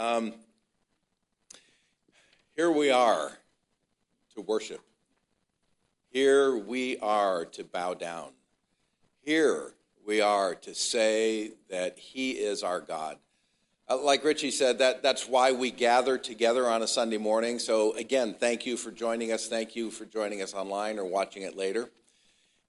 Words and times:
Um, 0.00 0.32
here 2.56 2.70
we 2.70 2.90
are 2.90 3.32
to 4.34 4.40
worship. 4.40 4.80
Here 6.08 6.56
we 6.56 6.96
are 7.00 7.44
to 7.44 7.64
bow 7.64 7.92
down. 7.92 8.30
Here 9.20 9.74
we 10.06 10.22
are 10.22 10.54
to 10.54 10.74
say 10.74 11.50
that 11.68 11.98
He 11.98 12.30
is 12.30 12.62
our 12.62 12.80
God. 12.80 13.18
Uh, 13.90 14.02
like 14.02 14.24
Richie 14.24 14.50
said, 14.50 14.78
that, 14.78 15.02
that's 15.02 15.28
why 15.28 15.52
we 15.52 15.70
gather 15.70 16.16
together 16.16 16.66
on 16.66 16.82
a 16.82 16.86
Sunday 16.86 17.18
morning. 17.18 17.58
So, 17.58 17.92
again, 17.92 18.34
thank 18.40 18.64
you 18.64 18.78
for 18.78 18.90
joining 18.90 19.32
us. 19.32 19.48
Thank 19.48 19.76
you 19.76 19.90
for 19.90 20.06
joining 20.06 20.40
us 20.40 20.54
online 20.54 20.98
or 20.98 21.04
watching 21.04 21.42
it 21.42 21.58
later. 21.58 21.90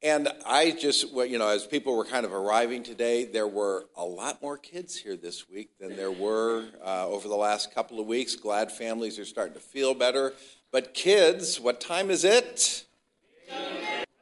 And 0.03 0.29
I 0.47 0.71
just, 0.71 1.11
you 1.13 1.37
know, 1.37 1.47
as 1.47 1.67
people 1.67 1.95
were 1.95 2.05
kind 2.05 2.25
of 2.25 2.33
arriving 2.33 2.81
today, 2.81 3.25
there 3.25 3.47
were 3.47 3.85
a 3.95 4.03
lot 4.03 4.41
more 4.41 4.57
kids 4.57 4.95
here 4.95 5.15
this 5.15 5.47
week 5.47 5.77
than 5.79 5.95
there 5.95 6.11
were 6.11 6.65
uh, 6.83 7.07
over 7.07 7.27
the 7.27 7.35
last 7.35 7.75
couple 7.75 7.99
of 7.99 8.07
weeks. 8.07 8.35
Glad 8.35 8.71
families 8.71 9.19
are 9.19 9.25
starting 9.25 9.53
to 9.53 9.59
feel 9.59 9.93
better. 9.93 10.33
But 10.71 10.95
kids, 10.95 11.59
what 11.59 11.79
time 11.79 12.09
is 12.09 12.23
it? 12.23 12.85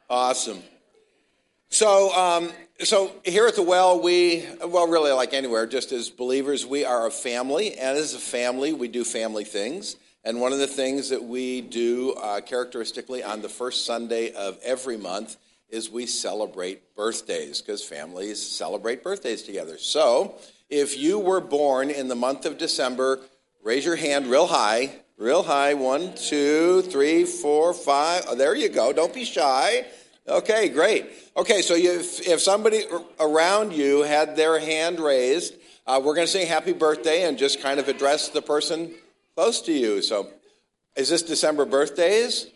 Awesome. 0.10 0.62
So, 1.70 2.14
um, 2.14 2.52
so 2.84 3.14
here 3.24 3.48
at 3.48 3.56
the 3.56 3.64
well, 3.64 4.02
we, 4.02 4.46
well, 4.66 4.90
really 4.90 5.12
like 5.12 5.34
anywhere, 5.34 5.66
just 5.66 5.94
as 5.94 6.10
believers, 6.10 6.66
we 6.66 6.84
are 6.84 7.08
a 7.08 7.12
family. 7.12 7.78
And 7.78 7.98
as 7.98 8.14
a 8.14 8.20
family, 8.20 8.74
we 8.74 8.90
do 8.90 9.06
family 9.06 9.46
things. 9.46 9.96
And 10.26 10.42
one 10.42 10.52
of 10.52 10.60
the 10.60 10.68
things 10.68 11.08
that 11.10 11.24
we 11.24 11.62
do 11.62 12.16
uh, 12.22 12.42
characteristically 12.42 13.24
on 13.24 13.42
the 13.42 13.48
first 13.48 13.86
Sunday 13.86 14.34
of 14.34 14.60
every 14.62 14.98
month 14.98 15.38
is 15.70 15.90
we 15.90 16.06
celebrate 16.06 16.96
birthdays 16.96 17.62
because 17.62 17.84
families 17.84 18.42
celebrate 18.42 19.04
birthdays 19.04 19.44
together. 19.44 19.78
So 19.78 20.36
if 20.70 20.98
you 20.98 21.20
were 21.20 21.42
born 21.42 21.90
in 21.90 22.08
the 22.08 22.16
month 22.16 22.46
of 22.46 22.58
December, 22.58 23.20
raise 23.64 23.86
your 23.86 23.96
hand 23.96 24.28
real 24.28 24.48
high, 24.48 24.92
real 25.18 25.44
high. 25.44 25.74
One, 25.76 26.16
two, 26.16 26.82
three, 26.84 27.26
four, 27.26 27.74
five. 27.74 28.26
Oh, 28.28 28.36
there 28.36 28.56
you 28.56 28.70
go. 28.70 28.94
Don't 28.94 29.14
be 29.14 29.26
shy. 29.26 29.86
Okay, 30.28 30.70
great. 30.70 31.08
Okay, 31.36 31.62
so 31.62 31.74
you, 31.76 32.00
if, 32.00 32.28
if 32.28 32.40
somebody 32.40 32.84
around 33.20 33.74
you 33.74 34.04
had 34.04 34.36
their 34.36 34.60
hand 34.60 35.00
raised, 35.00 35.56
uh, 35.88 36.00
we're 36.04 36.14
going 36.14 36.28
to 36.28 36.32
sing 36.32 36.48
happy 36.48 36.74
birthday 36.74 37.24
and 37.24 37.38
just 37.38 37.62
kind 37.62 37.80
of 37.80 37.88
address 37.88 38.30
the 38.30 38.42
person 38.42 38.92
close 39.36 39.62
to 39.62 39.72
you. 39.72 40.02
So, 40.02 40.30
is 40.96 41.10
this 41.10 41.24
December 41.24 41.66
birthdays? 41.66 42.48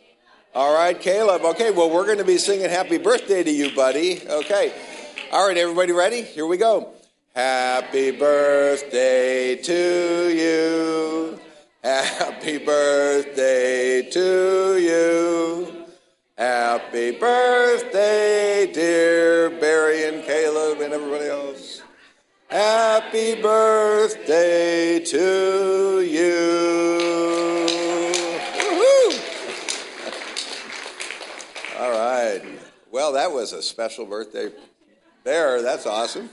All 0.55 0.75
right, 0.75 0.99
Caleb. 0.99 1.41
Okay, 1.43 1.71
well, 1.71 1.89
we're 1.89 2.05
going 2.05 2.19
to 2.19 2.23
be 2.23 2.37
singing 2.37 2.69
happy 2.69 2.99
birthday 2.99 3.41
to 3.41 3.49
you, 3.49 3.75
buddy. 3.75 4.21
Okay. 4.29 4.71
All 5.31 5.47
right, 5.47 5.57
everybody 5.57 5.93
ready? 5.93 6.21
Here 6.21 6.45
we 6.45 6.57
go. 6.57 6.93
Happy 7.33 8.11
birthday 8.11 9.55
to 9.55 10.29
you. 10.29 11.39
Happy 11.83 12.59
birthday 12.59 14.07
to 14.11 14.77
you. 14.77 15.85
Happy 16.37 17.11
birthday, 17.17 18.71
dear 18.71 19.49
Barry 19.59 20.07
and 20.07 20.23
Caleb 20.23 20.81
and 20.81 20.93
everybody 20.93 21.25
else. 21.25 21.81
Happy 22.47 23.41
birthday 23.41 24.99
to 24.99 26.01
you. 26.01 27.52
Well, 32.93 33.13
that 33.13 33.31
was 33.31 33.53
a 33.53 33.63
special 33.63 34.05
birthday 34.05 34.51
there. 35.23 35.63
That's 35.63 35.87
awesome. 35.87 36.29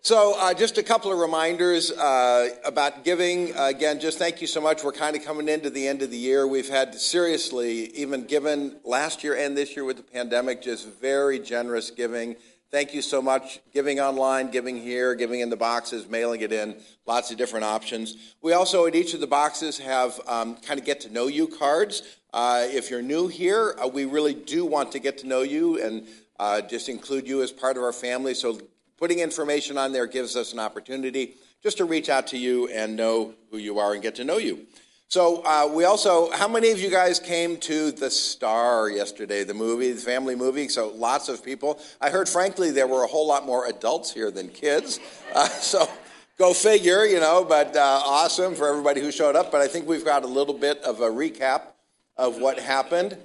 So, 0.00 0.34
uh, 0.38 0.54
just 0.54 0.78
a 0.78 0.82
couple 0.82 1.12
of 1.12 1.18
reminders 1.18 1.92
uh, 1.92 2.48
about 2.64 3.04
giving. 3.04 3.54
Uh, 3.54 3.66
again, 3.66 4.00
just 4.00 4.16
thank 4.16 4.40
you 4.40 4.46
so 4.46 4.58
much. 4.58 4.82
We're 4.82 4.92
kind 4.92 5.14
of 5.14 5.22
coming 5.22 5.50
into 5.50 5.68
the 5.68 5.86
end 5.86 6.00
of 6.00 6.10
the 6.10 6.16
year. 6.16 6.46
We've 6.46 6.70
had, 6.70 6.94
seriously, 6.94 7.94
even 7.94 8.24
given 8.24 8.76
last 8.84 9.22
year 9.22 9.36
and 9.36 9.54
this 9.54 9.76
year 9.76 9.84
with 9.84 9.98
the 9.98 10.02
pandemic, 10.02 10.62
just 10.62 10.88
very 10.88 11.40
generous 11.40 11.90
giving. 11.90 12.36
Thank 12.70 12.94
you 12.94 13.02
so 13.02 13.20
much. 13.20 13.60
Giving 13.74 14.00
online, 14.00 14.50
giving 14.50 14.78
here, 14.78 15.14
giving 15.14 15.40
in 15.40 15.50
the 15.50 15.58
boxes, 15.58 16.08
mailing 16.08 16.40
it 16.40 16.52
in, 16.52 16.74
lots 17.04 17.30
of 17.30 17.36
different 17.36 17.66
options. 17.66 18.16
We 18.40 18.54
also, 18.54 18.86
at 18.86 18.94
each 18.94 19.12
of 19.12 19.20
the 19.20 19.26
boxes, 19.26 19.76
have 19.76 20.18
um, 20.26 20.56
kind 20.56 20.80
of 20.80 20.86
get 20.86 21.02
to 21.02 21.12
know 21.12 21.26
you 21.26 21.48
cards. 21.48 22.02
Uh, 22.36 22.66
if 22.68 22.90
you're 22.90 23.00
new 23.00 23.28
here, 23.28 23.74
uh, 23.82 23.88
we 23.88 24.04
really 24.04 24.34
do 24.34 24.66
want 24.66 24.92
to 24.92 24.98
get 24.98 25.16
to 25.16 25.26
know 25.26 25.40
you 25.40 25.82
and 25.82 26.06
uh, 26.38 26.60
just 26.60 26.90
include 26.90 27.26
you 27.26 27.42
as 27.42 27.50
part 27.50 27.78
of 27.78 27.82
our 27.82 27.94
family. 27.94 28.34
So 28.34 28.60
putting 28.98 29.20
information 29.20 29.78
on 29.78 29.90
there 29.90 30.06
gives 30.06 30.36
us 30.36 30.52
an 30.52 30.58
opportunity 30.58 31.36
just 31.62 31.78
to 31.78 31.86
reach 31.86 32.10
out 32.10 32.26
to 32.26 32.36
you 32.36 32.68
and 32.68 32.94
know 32.94 33.32
who 33.50 33.56
you 33.56 33.78
are 33.78 33.94
and 33.94 34.02
get 34.02 34.16
to 34.16 34.24
know 34.24 34.36
you. 34.36 34.66
So 35.08 35.42
uh, 35.46 35.66
we 35.72 35.84
also, 35.84 36.30
how 36.30 36.46
many 36.46 36.70
of 36.72 36.78
you 36.78 36.90
guys 36.90 37.18
came 37.18 37.56
to 37.60 37.90
the 37.90 38.10
Star 38.10 38.90
yesterday, 38.90 39.42
the 39.42 39.54
movie, 39.54 39.92
the 39.92 40.00
family 40.02 40.34
movie? 40.36 40.68
So 40.68 40.88
lots 40.88 41.30
of 41.30 41.42
people. 41.42 41.80
I 42.02 42.10
heard, 42.10 42.28
frankly, 42.28 42.70
there 42.70 42.86
were 42.86 43.02
a 43.02 43.06
whole 43.06 43.26
lot 43.26 43.46
more 43.46 43.66
adults 43.66 44.12
here 44.12 44.30
than 44.30 44.50
kids. 44.50 45.00
Uh, 45.34 45.48
so 45.48 45.88
go 46.36 46.52
figure, 46.52 47.06
you 47.06 47.18
know. 47.18 47.46
But 47.46 47.74
uh, 47.74 48.02
awesome 48.04 48.54
for 48.54 48.68
everybody 48.68 49.00
who 49.00 49.10
showed 49.10 49.36
up. 49.36 49.50
But 49.50 49.62
I 49.62 49.68
think 49.68 49.88
we've 49.88 50.04
got 50.04 50.22
a 50.22 50.28
little 50.28 50.52
bit 50.52 50.82
of 50.82 51.00
a 51.00 51.08
recap 51.08 51.68
of 52.16 52.40
what 52.40 52.58
happened. 52.58 53.16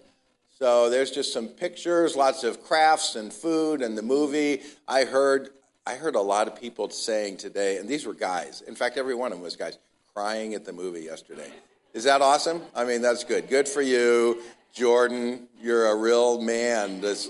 So 0.57 0.89
there's 0.89 1.11
just 1.11 1.33
some 1.33 1.47
pictures, 1.47 2.15
lots 2.15 2.43
of 2.43 2.63
crafts 2.63 3.15
and 3.15 3.33
food 3.33 3.81
and 3.81 3.97
the 3.97 4.03
movie. 4.03 4.61
I 4.87 5.05
heard 5.05 5.49
I 5.87 5.95
heard 5.95 6.13
a 6.13 6.21
lot 6.21 6.47
of 6.47 6.55
people 6.55 6.89
saying 6.91 7.37
today, 7.37 7.77
and 7.77 7.89
these 7.89 8.05
were 8.05 8.13
guys. 8.13 8.61
In 8.61 8.75
fact, 8.75 8.97
every 8.97 9.15
one 9.15 9.31
of 9.31 9.39
them 9.39 9.43
was 9.43 9.55
guys 9.55 9.79
crying 10.13 10.53
at 10.53 10.63
the 10.63 10.71
movie 10.71 11.01
yesterday. 11.01 11.49
Is 11.93 12.03
that 12.03 12.21
awesome? 12.21 12.61
I 12.75 12.85
mean, 12.85 13.01
that's 13.01 13.23
good. 13.23 13.49
Good 13.49 13.67
for 13.67 13.81
you, 13.81 14.41
Jordan. 14.73 15.47
You're 15.59 15.87
a 15.87 15.95
real 15.95 16.39
man. 16.39 17.01
That's 17.01 17.29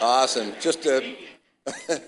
awesome. 0.00 0.52
Just 0.60 0.84
to 0.84 1.16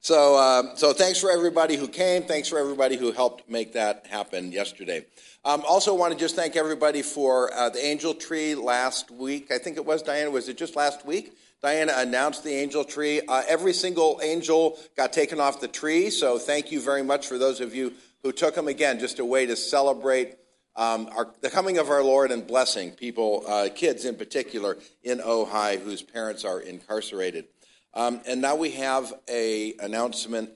so 0.00 0.36
uh, 0.36 0.74
so 0.74 0.92
thanks 0.92 1.20
for 1.20 1.30
everybody 1.30 1.76
who 1.76 1.86
came. 1.86 2.24
Thanks 2.24 2.48
for 2.48 2.58
everybody 2.58 2.96
who 2.96 3.12
helped 3.12 3.48
make 3.48 3.74
that 3.74 4.06
happen 4.08 4.50
yesterday. 4.50 5.06
Um, 5.44 5.64
also, 5.66 5.92
want 5.92 6.12
to 6.12 6.18
just 6.18 6.36
thank 6.36 6.54
everybody 6.54 7.02
for 7.02 7.52
uh, 7.52 7.68
the 7.68 7.84
angel 7.84 8.14
tree 8.14 8.54
last 8.54 9.10
week. 9.10 9.50
I 9.50 9.58
think 9.58 9.76
it 9.76 9.84
was 9.84 10.00
Diana. 10.00 10.30
Was 10.30 10.48
it 10.48 10.56
just 10.56 10.76
last 10.76 11.04
week? 11.04 11.36
Diana 11.60 11.94
announced 11.96 12.44
the 12.44 12.52
angel 12.52 12.84
tree. 12.84 13.22
Uh, 13.26 13.42
every 13.48 13.72
single 13.72 14.20
angel 14.22 14.78
got 14.96 15.12
taken 15.12 15.40
off 15.40 15.60
the 15.60 15.66
tree. 15.66 16.10
So 16.10 16.38
thank 16.38 16.70
you 16.70 16.80
very 16.80 17.02
much 17.02 17.26
for 17.26 17.38
those 17.38 17.60
of 17.60 17.74
you 17.74 17.92
who 18.22 18.30
took 18.30 18.54
them. 18.54 18.68
Again, 18.68 19.00
just 19.00 19.18
a 19.18 19.24
way 19.24 19.44
to 19.46 19.56
celebrate 19.56 20.36
um, 20.76 21.08
our, 21.16 21.34
the 21.40 21.50
coming 21.50 21.78
of 21.78 21.90
our 21.90 22.04
Lord 22.04 22.30
and 22.30 22.46
blessing 22.46 22.92
people, 22.92 23.42
uh, 23.48 23.68
kids 23.74 24.04
in 24.04 24.14
particular, 24.14 24.78
in 25.02 25.18
Ojai 25.18 25.80
whose 25.80 26.02
parents 26.02 26.44
are 26.44 26.60
incarcerated. 26.60 27.46
Um, 27.94 28.20
and 28.28 28.40
now 28.40 28.54
we 28.54 28.70
have 28.72 29.12
a 29.28 29.74
announcement 29.80 30.50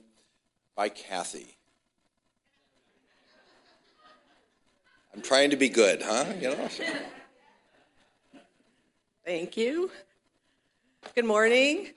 by 0.77 0.87
Kathy. 0.87 1.56
I'm 5.17 5.23
trying 5.23 5.49
to 5.49 5.55
be 5.55 5.67
good, 5.67 6.03
huh? 6.03 6.25
You 6.39 6.49
know. 6.49 6.69
Thank 9.25 9.57
you. 9.57 9.89
Good 11.15 11.25
morning. 11.25 11.87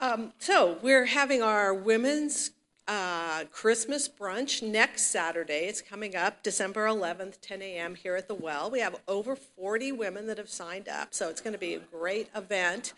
Um, 0.00 0.32
so 0.38 0.78
we're 0.80 1.04
having 1.04 1.42
our 1.42 1.74
women's 1.74 2.52
uh, 2.88 3.44
Christmas 3.52 4.08
brunch 4.08 4.62
next 4.62 5.08
Saturday. 5.08 5.66
It's 5.66 5.82
coming 5.82 6.16
up 6.16 6.42
December 6.42 6.86
11th, 6.86 7.42
10 7.42 7.60
a.m. 7.60 7.94
here 7.94 8.16
at 8.16 8.26
the 8.26 8.34
Well. 8.36 8.70
We 8.70 8.80
have 8.80 8.96
over 9.06 9.36
40 9.36 9.92
women 9.92 10.26
that 10.28 10.38
have 10.38 10.48
signed 10.48 10.88
up, 10.88 11.12
so 11.12 11.28
it's 11.28 11.42
going 11.42 11.52
to 11.52 11.58
be 11.58 11.74
a 11.74 11.78
great 11.78 12.30
event. 12.34 12.94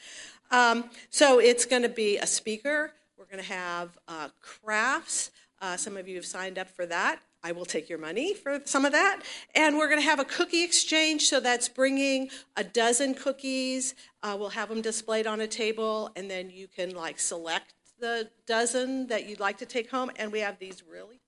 Um, 0.52 0.88
so 1.10 1.40
it's 1.40 1.64
going 1.64 1.82
to 1.82 1.88
be 1.88 2.18
a 2.18 2.28
speaker. 2.28 2.92
We're 3.18 3.24
going 3.24 3.42
to 3.42 3.52
have 3.52 3.98
uh, 4.06 4.28
crafts. 4.40 5.32
Uh, 5.60 5.76
some 5.76 5.96
of 5.96 6.06
you 6.06 6.14
have 6.14 6.26
signed 6.26 6.60
up 6.60 6.70
for 6.70 6.86
that. 6.86 7.18
I 7.44 7.52
will 7.52 7.66
take 7.66 7.90
your 7.90 7.98
money 7.98 8.32
for 8.32 8.62
some 8.64 8.86
of 8.86 8.92
that. 8.92 9.20
And 9.54 9.76
we're 9.76 9.88
going 9.88 10.00
to 10.00 10.08
have 10.08 10.18
a 10.18 10.24
cookie 10.24 10.64
exchange. 10.64 11.26
So 11.28 11.40
that's 11.40 11.68
bringing 11.68 12.30
a 12.56 12.64
dozen 12.64 13.14
cookies. 13.14 13.94
Uh, 14.22 14.34
we'll 14.38 14.48
have 14.48 14.70
them 14.70 14.80
displayed 14.80 15.26
on 15.26 15.42
a 15.42 15.46
table, 15.46 16.10
and 16.16 16.30
then 16.30 16.48
you 16.48 16.66
can 16.66 16.94
like 16.94 17.20
select 17.20 17.74
the 18.00 18.30
dozen 18.46 19.08
that 19.08 19.28
you'd 19.28 19.40
like 19.40 19.58
to 19.58 19.66
take 19.66 19.90
home. 19.90 20.10
And 20.16 20.32
we 20.32 20.40
have 20.40 20.58
these 20.58 20.82
really 20.90 21.20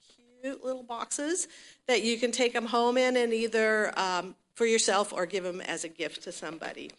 cute 0.42 0.64
little 0.64 0.82
boxes 0.82 1.48
that 1.86 2.02
you 2.02 2.18
can 2.18 2.32
take 2.32 2.54
them 2.54 2.66
home 2.66 2.96
in 2.96 3.16
and 3.18 3.34
either 3.34 3.92
um, 3.98 4.34
for 4.54 4.64
yourself 4.64 5.12
or 5.12 5.26
give 5.26 5.44
them 5.44 5.60
as 5.60 5.84
a 5.84 5.88
gift 5.88 6.22
to 6.22 6.32
somebody. 6.32 6.90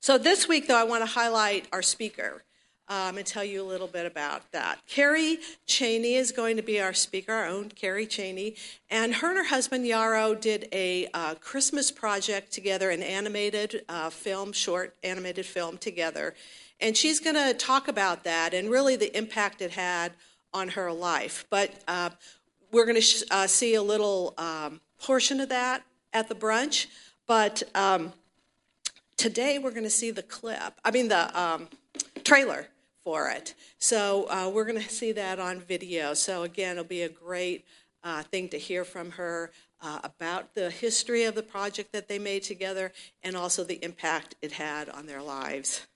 So 0.00 0.16
this 0.16 0.48
week, 0.48 0.66
though, 0.66 0.80
I 0.80 0.84
want 0.84 1.02
to 1.02 1.10
highlight 1.10 1.68
our 1.70 1.82
speaker 1.82 2.44
um, 2.90 3.18
and 3.18 3.26
tell 3.26 3.44
you 3.44 3.62
a 3.62 3.64
little 3.64 3.86
bit 3.86 4.04
about 4.04 4.50
that. 4.50 4.80
Carrie 4.88 5.38
Cheney 5.64 6.16
is 6.16 6.32
going 6.32 6.56
to 6.56 6.62
be 6.62 6.80
our 6.80 6.92
speaker, 6.92 7.32
our 7.32 7.46
own 7.46 7.68
Carrie 7.68 8.06
Cheney. 8.06 8.56
And 8.90 9.14
her 9.14 9.28
and 9.28 9.38
her 9.38 9.44
husband, 9.44 9.86
Yarrow, 9.86 10.34
did 10.34 10.68
a 10.72 11.06
uh, 11.14 11.36
Christmas 11.36 11.92
project 11.92 12.52
together, 12.52 12.90
an 12.90 13.02
animated 13.02 13.84
uh, 13.88 14.10
film, 14.10 14.52
short 14.52 14.96
animated 15.04 15.46
film 15.46 15.78
together. 15.78 16.34
And 16.80 16.96
she's 16.96 17.20
going 17.20 17.36
to 17.36 17.54
talk 17.54 17.86
about 17.86 18.24
that 18.24 18.52
and 18.52 18.68
really 18.68 18.96
the 18.96 19.16
impact 19.16 19.62
it 19.62 19.70
had 19.70 20.12
on 20.52 20.70
her 20.70 20.92
life. 20.92 21.46
But 21.48 21.70
uh, 21.86 22.10
we're 22.72 22.86
going 22.86 22.96
to 22.96 23.00
sh- 23.00 23.22
see 23.46 23.74
a 23.74 23.82
little 23.82 24.34
um, 24.36 24.80
portion 25.00 25.38
of 25.40 25.48
that 25.50 25.84
at 26.12 26.28
the 26.28 26.34
brunch. 26.34 26.86
But 27.28 27.62
um, 27.76 28.12
today 29.16 29.60
we're 29.60 29.70
going 29.70 29.84
to 29.84 29.90
see 29.90 30.10
the 30.10 30.24
clip, 30.24 30.72
I 30.84 30.90
mean, 30.90 31.06
the 31.06 31.40
um, 31.40 31.68
trailer 32.24 32.66
for 33.04 33.30
it. 33.30 33.54
So 33.78 34.26
uh, 34.30 34.50
we're 34.52 34.64
going 34.64 34.80
to 34.80 34.88
see 34.88 35.12
that 35.12 35.38
on 35.38 35.60
video. 35.60 36.14
So 36.14 36.42
again, 36.42 36.72
it'll 36.72 36.84
be 36.84 37.02
a 37.02 37.08
great 37.08 37.64
uh, 38.02 38.22
thing 38.22 38.48
to 38.50 38.58
hear 38.58 38.84
from 38.84 39.12
her 39.12 39.50
uh, 39.82 40.00
about 40.04 40.54
the 40.54 40.70
history 40.70 41.24
of 41.24 41.34
the 41.34 41.42
project 41.42 41.92
that 41.92 42.08
they 42.08 42.18
made 42.18 42.42
together 42.42 42.92
and 43.22 43.36
also 43.36 43.64
the 43.64 43.82
impact 43.84 44.34
it 44.42 44.52
had 44.52 44.88
on 44.88 45.06
their 45.06 45.22
lives. 45.22 45.86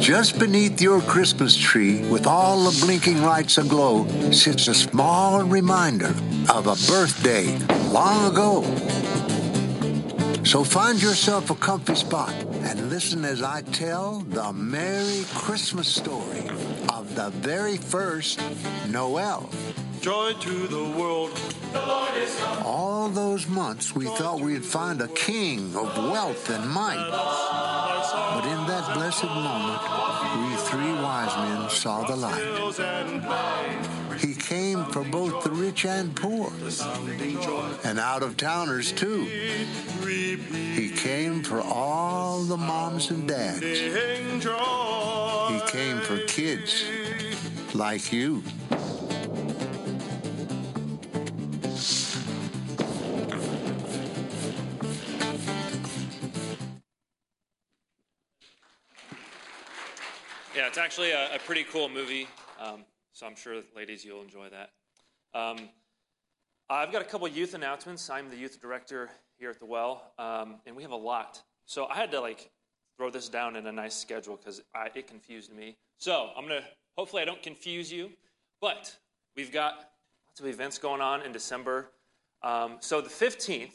Just 0.00 0.38
beneath 0.38 0.80
your 0.80 1.00
Christmas 1.00 1.56
tree, 1.56 2.06
with 2.08 2.26
all 2.26 2.70
the 2.70 2.84
blinking 2.84 3.22
lights 3.22 3.58
aglow, 3.58 4.06
sits 4.30 4.68
a 4.68 4.74
small 4.74 5.42
reminder 5.42 6.14
of 6.52 6.66
a 6.66 6.76
birthday 6.86 7.58
long 7.88 8.30
ago. 8.30 8.62
So 10.44 10.62
find 10.62 11.02
yourself 11.02 11.50
a 11.50 11.54
comfy 11.54 11.94
spot 11.94 12.45
and 12.66 12.90
listen 12.90 13.24
as 13.24 13.42
I 13.42 13.62
tell 13.62 14.20
the 14.30 14.52
Merry 14.52 15.24
Christmas 15.34 15.86
story 15.86 16.48
of 16.88 17.14
the 17.14 17.30
very 17.30 17.76
first 17.76 18.40
Noel. 18.88 19.48
Joy 20.00 20.32
to 20.32 20.66
the 20.66 20.84
world. 20.98 21.30
The 21.72 21.86
Lord 21.86 22.16
is 22.16 22.34
come. 22.40 22.66
All 22.66 23.08
those 23.08 23.46
months 23.46 23.94
we 23.94 24.06
thought 24.06 24.40
we'd 24.40 24.64
find 24.64 25.00
a 25.00 25.08
king 25.08 25.76
of 25.76 25.96
wealth 25.96 26.50
and 26.50 26.68
might. 26.68 27.08
But 28.34 28.44
in 28.44 28.66
that 28.66 28.94
blessed 28.94 29.24
moment, 29.24 29.82
we 30.40 30.56
three 30.68 30.92
wise 31.02 31.34
men 31.36 31.70
saw 31.70 32.04
the 32.04 32.16
light. 32.16 33.95
He 34.18 34.34
came 34.34 34.84
for 34.86 35.04
both 35.04 35.44
the 35.44 35.50
rich 35.50 35.84
and 35.84 36.14
poor, 36.14 36.52
and 37.84 37.98
out 37.98 38.22
of 38.22 38.36
towners 38.36 38.92
too. 38.92 39.24
He 39.24 40.90
came 40.90 41.42
for 41.42 41.60
all 41.60 42.42
the 42.42 42.56
moms 42.56 43.10
and 43.10 43.28
dads. 43.28 43.60
He 43.60 43.90
came 45.70 46.00
for 46.00 46.18
kids 46.26 46.84
like 47.74 48.12
you. 48.12 48.42
Yeah, 60.54 60.68
it's 60.68 60.78
actually 60.78 61.10
a, 61.10 61.34
a 61.34 61.38
pretty 61.38 61.64
cool 61.64 61.90
movie, 61.90 62.26
um, 62.58 62.84
so 63.16 63.24
I'm 63.26 63.34
sure, 63.34 63.62
ladies, 63.74 64.04
you'll 64.04 64.20
enjoy 64.20 64.50
that. 64.50 64.72
Um, 65.32 65.70
I've 66.68 66.92
got 66.92 67.00
a 67.00 67.04
couple 67.06 67.26
youth 67.26 67.54
announcements. 67.54 68.10
I'm 68.10 68.28
the 68.28 68.36
youth 68.36 68.60
director 68.60 69.08
here 69.38 69.48
at 69.48 69.58
the 69.58 69.64
Well, 69.64 70.12
um, 70.18 70.56
and 70.66 70.76
we 70.76 70.82
have 70.82 70.92
a 70.92 70.96
lot. 70.96 71.42
So 71.64 71.86
I 71.86 71.94
had 71.94 72.10
to 72.10 72.20
like 72.20 72.50
throw 72.98 73.08
this 73.08 73.30
down 73.30 73.56
in 73.56 73.66
a 73.68 73.72
nice 73.72 73.94
schedule 73.94 74.36
because 74.36 74.60
it 74.94 75.06
confused 75.06 75.50
me. 75.50 75.78
So 75.96 76.28
I'm 76.36 76.46
gonna. 76.46 76.60
Hopefully, 76.98 77.22
I 77.22 77.24
don't 77.24 77.42
confuse 77.42 77.90
you, 77.90 78.10
but 78.60 78.94
we've 79.34 79.50
got 79.50 79.92
lots 80.28 80.40
of 80.40 80.46
events 80.46 80.76
going 80.76 81.00
on 81.00 81.22
in 81.22 81.32
December. 81.32 81.92
Um, 82.42 82.76
so 82.80 83.00
the 83.00 83.08
15th, 83.08 83.72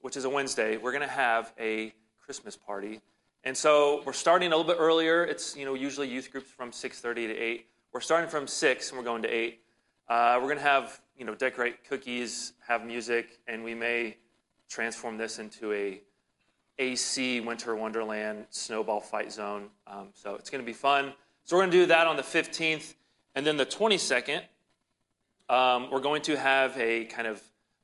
which 0.00 0.16
is 0.16 0.24
a 0.24 0.30
Wednesday, 0.30 0.78
we're 0.78 0.92
gonna 0.92 1.06
have 1.06 1.52
a 1.60 1.92
Christmas 2.18 2.56
party 2.56 3.02
and 3.44 3.56
so 3.56 4.02
we're 4.04 4.12
starting 4.12 4.52
a 4.52 4.56
little 4.56 4.70
bit 4.70 4.78
earlier. 4.78 5.24
It's 5.24 5.56
you 5.56 5.64
know 5.64 5.74
usually 5.74 6.08
youth 6.08 6.30
groups 6.30 6.50
from 6.50 6.72
6:30 6.72 7.26
to 7.26 7.36
8. 7.36 7.66
We're 7.92 8.00
starting 8.00 8.30
from 8.30 8.46
6 8.46 8.90
and 8.90 8.98
we're 8.98 9.04
going 9.04 9.22
to 9.22 9.28
8. 9.28 9.60
Uh, 10.08 10.36
we're 10.36 10.46
going 10.46 10.58
to 10.58 10.62
have 10.62 11.00
you 11.16 11.24
know 11.24 11.34
decorate 11.34 11.88
cookies, 11.88 12.52
have 12.68 12.84
music, 12.84 13.40
and 13.48 13.64
we 13.64 13.74
may 13.74 14.16
transform 14.68 15.18
this 15.18 15.40
into 15.40 15.72
a 15.72 16.00
AC 16.78 17.40
Winter 17.40 17.74
Wonderland 17.74 18.46
snowball 18.50 19.00
fight 19.00 19.32
zone. 19.32 19.70
Um, 19.88 20.10
so 20.14 20.36
it's 20.36 20.50
going 20.50 20.62
to 20.62 20.66
be 20.66 20.72
fun. 20.72 21.14
So 21.44 21.56
we're 21.56 21.62
going 21.62 21.72
to 21.72 21.76
do 21.78 21.86
that 21.86 22.06
on 22.06 22.14
the 22.14 22.22
15th, 22.22 22.94
and 23.34 23.44
then 23.44 23.56
the 23.56 23.66
22nd, 23.66 24.42
um, 25.48 25.90
we're 25.90 25.98
going 25.98 26.22
to 26.22 26.36
have 26.36 26.78
a 26.78 27.06
kind 27.06 27.26
of 27.26 27.42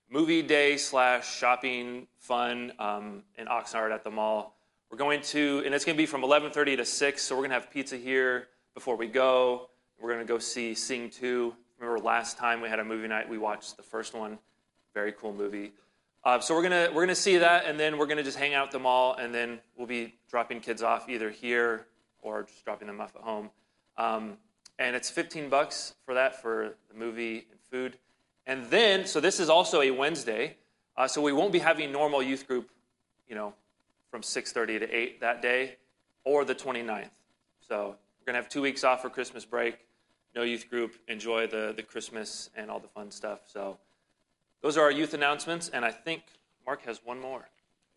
movie 0.08 0.40
day 0.40 0.76
slash 0.76 1.36
shopping 1.36 2.06
fun 2.20 2.72
um, 2.78 3.24
in 3.36 3.48
Oxnard 3.48 3.92
at 3.92 4.04
the 4.04 4.12
mall. 4.12 4.56
We're 4.88 4.98
going 4.98 5.20
to, 5.22 5.64
and 5.66 5.74
it's 5.74 5.84
going 5.84 5.96
to 5.96 6.00
be 6.00 6.06
from 6.06 6.22
11:30 6.22 6.76
to 6.76 6.84
6. 6.84 7.22
So 7.22 7.34
we're 7.34 7.40
going 7.40 7.50
to 7.50 7.54
have 7.54 7.72
pizza 7.72 7.96
here 7.96 8.46
before 8.72 8.94
we 8.94 9.08
go. 9.08 9.70
We're 10.00 10.12
going 10.12 10.26
to 10.26 10.32
go 10.32 10.38
see 10.38 10.74
Sing 10.74 11.10
2. 11.10 11.54
Remember 11.78 12.02
last 12.02 12.38
time 12.38 12.60
we 12.60 12.68
had 12.68 12.78
a 12.78 12.84
movie 12.84 13.08
night, 13.08 13.28
we 13.28 13.38
watched 13.38 13.76
the 13.76 13.82
first 13.82 14.14
one. 14.14 14.38
Very 14.94 15.12
cool 15.12 15.32
movie. 15.32 15.72
Uh, 16.24 16.40
so 16.40 16.56
we're 16.56 16.62
gonna 16.62 16.88
we're 16.92 17.02
gonna 17.02 17.14
see 17.14 17.36
that, 17.38 17.66
and 17.66 17.78
then 17.78 17.98
we're 17.98 18.06
gonna 18.06 18.22
just 18.22 18.36
hang 18.36 18.52
out 18.52 18.66
at 18.66 18.72
the 18.72 18.78
mall, 18.80 19.14
and 19.14 19.32
then 19.32 19.60
we'll 19.76 19.86
be 19.86 20.12
dropping 20.28 20.58
kids 20.58 20.82
off 20.82 21.08
either 21.08 21.30
here 21.30 21.86
or 22.20 22.42
just 22.42 22.64
dropping 22.64 22.88
them 22.88 23.00
off 23.00 23.14
at 23.14 23.22
home. 23.22 23.48
Um, 23.96 24.36
and 24.78 24.96
it's 24.96 25.08
15 25.08 25.48
bucks 25.48 25.94
for 26.04 26.14
that 26.14 26.42
for 26.42 26.74
the 26.90 26.98
movie 26.98 27.46
and 27.50 27.60
food. 27.70 27.98
And 28.46 28.64
then, 28.70 29.06
so 29.06 29.20
this 29.20 29.38
is 29.38 29.48
also 29.48 29.82
a 29.82 29.90
Wednesday, 29.92 30.56
uh, 30.96 31.06
so 31.06 31.22
we 31.22 31.32
won't 31.32 31.52
be 31.52 31.58
having 31.60 31.92
normal 31.92 32.22
youth 32.22 32.46
group, 32.46 32.70
you 33.28 33.34
know, 33.34 33.54
from 34.10 34.22
6.30 34.22 34.80
to 34.80 34.92
8 34.92 35.20
that 35.20 35.40
day 35.40 35.76
or 36.24 36.44
the 36.44 36.54
29th. 36.54 37.10
So 37.60 37.96
we're 38.26 38.32
going 38.32 38.42
to 38.42 38.44
have 38.44 38.52
two 38.52 38.62
weeks 38.62 38.82
off 38.82 39.02
for 39.02 39.08
Christmas 39.08 39.44
break. 39.44 39.78
No 40.34 40.42
youth 40.42 40.68
group. 40.68 40.96
Enjoy 41.06 41.46
the, 41.46 41.72
the 41.76 41.82
Christmas 41.84 42.50
and 42.56 42.72
all 42.72 42.80
the 42.80 42.88
fun 42.88 43.12
stuff. 43.12 43.38
So 43.46 43.78
those 44.62 44.76
are 44.76 44.82
our 44.82 44.90
youth 44.90 45.14
announcements, 45.14 45.68
and 45.68 45.84
I 45.84 45.92
think 45.92 46.22
Mark 46.66 46.84
has 46.86 47.00
one 47.04 47.20
more. 47.20 47.48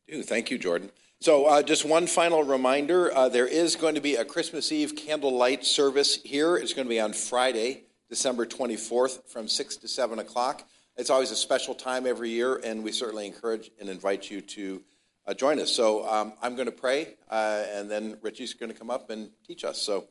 do. 0.08 0.22
Thank 0.22 0.52
you, 0.52 0.60
Jordan. 0.60 0.92
So, 1.20 1.48
uh, 1.48 1.64
just 1.64 1.84
one 1.84 2.06
final 2.06 2.44
reminder 2.44 3.12
uh, 3.12 3.28
there 3.28 3.48
is 3.48 3.76
going 3.76 3.96
to 3.96 4.02
be 4.02 4.16
a 4.16 4.24
Christmas 4.24 4.72
Eve 4.72 4.96
candlelight 4.96 5.66
service 5.66 6.20
here. 6.24 6.58
It's 6.58 6.74
going 6.74 6.86
to 6.86 6.90
be 6.90 7.00
on 7.00 7.14
Friday, 7.14 7.86
December 8.08 8.46
24th, 8.46 9.28
from 9.28 9.48
6 9.48 9.78
to 9.78 9.88
7 9.88 10.20
o'clock. 10.20 10.68
It's 10.96 11.10
always 11.10 11.32
a 11.32 11.36
special 11.36 11.74
time 11.74 12.06
every 12.06 12.30
year, 12.30 12.62
and 12.64 12.84
we 12.84 12.92
certainly 12.92 13.26
encourage 13.26 13.72
and 13.80 13.90
invite 13.90 14.30
you 14.30 14.42
to 14.42 14.84
uh, 15.26 15.34
join 15.34 15.60
us. 15.60 15.72
So 15.72 16.08
um, 16.08 16.34
I'm 16.42 16.56
going 16.56 16.68
to 16.68 16.72
pray, 16.72 17.16
uh, 17.30 17.64
and 17.74 17.90
then 17.90 18.18
Richie's 18.22 18.54
going 18.54 18.72
to 18.72 18.78
come 18.78 18.90
up 18.90 19.10
and 19.10 19.30
teach 19.46 19.64
us. 19.64 19.82
So, 19.82 20.06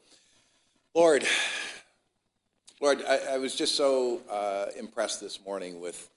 Lord, 0.94 1.24
Lord, 2.80 3.02
I, 3.08 3.34
I 3.34 3.38
was 3.38 3.54
just 3.54 3.74
so 3.74 4.20
uh, 4.30 4.66
impressed 4.78 5.20
this 5.20 5.44
morning 5.44 5.80
with 5.80 6.10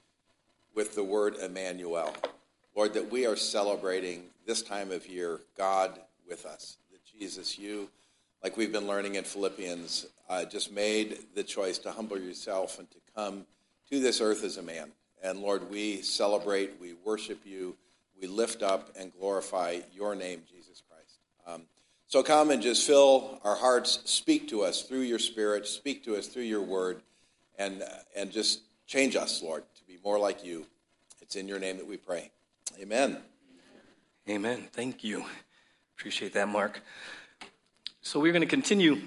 with 0.74 0.96
the 0.96 1.04
word 1.04 1.36
Emmanuel, 1.36 2.14
Lord, 2.76 2.94
that 2.94 3.12
we 3.12 3.26
are 3.26 3.36
celebrating 3.36 4.24
this 4.46 4.62
time 4.62 4.92
of 4.92 5.06
year 5.08 5.42
God 5.58 6.00
with 6.28 6.46
us. 6.46 6.78
That 6.92 7.04
Jesus, 7.04 7.60
you, 7.60 7.90
like 8.42 8.56
we've 8.56 8.72
been 8.72 8.88
learning 8.88 9.16
in 9.16 9.26
Philippians, 9.26 10.08
uh, 10.30 10.46
just 10.46 10.72
made 10.72 11.18
the 11.36 11.44
choice 11.44 11.78
to 11.80 11.92
humble 11.92 12.18
yourself 12.18 12.80
and 12.80 12.90
to 12.92 12.98
come 13.14 13.46
to 13.90 14.00
this 14.00 14.22
earth 14.22 14.44
as 14.46 14.58
a 14.58 14.62
man. 14.62 14.92
And 15.22 15.40
Lord, 15.40 15.70
we 15.70 16.02
celebrate, 16.02 16.80
we 16.80 16.94
worship 17.04 17.42
you 17.46 17.76
we 18.22 18.28
lift 18.28 18.62
up 18.62 18.90
and 18.98 19.12
glorify 19.20 19.80
your 19.94 20.14
name, 20.14 20.44
Jesus 20.48 20.84
Christ. 20.88 21.18
Um, 21.48 21.64
so 22.12 22.22
come 22.22 22.52
and 22.52 22.62
just 22.62 22.86
fill 22.86 23.40
our 23.46 23.56
hearts, 23.56 24.00
speak 24.04 24.50
to 24.50 24.64
us 24.64 24.82
through 24.82 25.00
your 25.00 25.18
Spirit, 25.18 25.66
speak 25.66 26.04
to 26.04 26.18
us 26.18 26.28
through 26.28 26.44
your 26.44 26.62
word, 26.62 27.04
and, 27.58 27.82
uh, 27.82 27.86
and 28.14 28.30
just 28.30 28.64
change 28.86 29.16
us, 29.16 29.42
Lord, 29.42 29.64
to 29.76 29.84
be 29.88 29.98
more 30.04 30.20
like 30.20 30.44
you. 30.44 30.66
It's 31.22 31.38
in 31.38 31.48
your 31.48 31.58
name 31.58 31.78
that 31.78 31.88
we 31.88 31.96
pray. 31.96 32.30
Amen. 32.82 33.20
Amen. 34.28 34.68
Thank 34.74 35.06
you. 35.06 35.24
Appreciate 35.98 36.34
that, 36.34 36.50
Mark. 36.50 36.82
So 38.02 38.20
we're 38.20 38.34
going 38.34 38.42
to 38.42 38.46
continue 38.46 38.98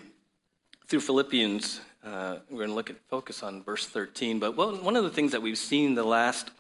through 0.89 1.01
Philippians. 1.01 1.83
Uh, 2.03 2.37
we're 2.49 2.57
going 2.57 2.71
to 2.71 2.75
look 2.75 2.89
at 2.89 2.97
focus 3.11 3.43
on 3.43 3.63
verse 3.63 3.87
13. 3.87 4.39
But 4.39 4.57
one 4.57 4.97
of 4.97 5.05
the 5.05 5.11
things 5.11 5.33
that 5.33 5.43
we've 5.43 5.59
seen 5.59 5.95
the 5.95 6.05
last 6.05 6.51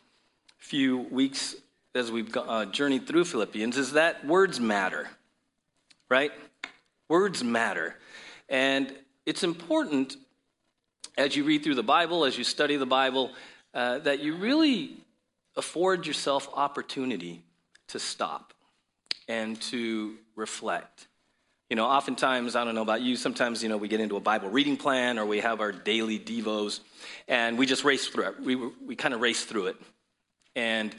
few 0.59 0.99
weeks 0.99 1.57
as 1.95 2.13
we've 2.13 2.37
uh, 2.37 2.67
journeyed 2.67 3.07
through 3.07 3.25
Philippians 3.25 3.79
is 3.79 3.93
that 3.93 4.27
words 4.27 4.61
matter, 4.61 5.09
right? 6.09 6.33
Words 7.09 7.43
matter. 7.45 7.97
And 8.49 8.93
it's 9.27 9.43
important 9.43 10.17
as 11.17 11.37
you 11.37 11.45
read 11.45 11.63
through 11.63 11.77
the 11.77 11.83
Bible, 11.83 12.25
as 12.25 12.37
you 12.37 12.45
study 12.45 12.77
the 12.77 12.87
Bible, 12.87 13.31
uh, 13.73 13.99
that 14.01 14.21
you 14.21 14.37
really 14.37 14.97
afford 15.57 16.07
yourself 16.07 16.49
opportunity 16.55 17.43
to 17.89 17.99
stop 17.99 18.53
and 19.29 19.61
to 19.61 20.17
reflect. 20.37 21.07
You 21.71 21.77
know, 21.77 21.87
oftentimes, 21.87 22.57
I 22.57 22.65
don't 22.65 22.75
know 22.75 22.83
about 22.83 23.01
you, 23.01 23.17
sometimes, 23.17 23.63
you 23.63 23.69
know, 23.69 23.77
we 23.77 23.89
get 23.89 24.01
into 24.01 24.17
a 24.17 24.21
Bible 24.21 24.51
reading 24.51 24.77
plan 24.77 25.19
or 25.19 25.25
we 25.25 25.41
have 25.41 25.61
our 25.61 25.73
daily 25.73 26.19
devos 26.19 26.81
and 27.27 27.57
we 27.59 27.67
just 27.67 27.85
race 27.85 28.07
through 28.07 28.29
it. 28.29 28.41
We, 28.41 28.55
we 28.55 28.97
kind 28.97 29.15
of 29.15 29.21
race 29.21 29.45
through 29.45 29.69
it. 29.69 29.77
And 30.55 30.95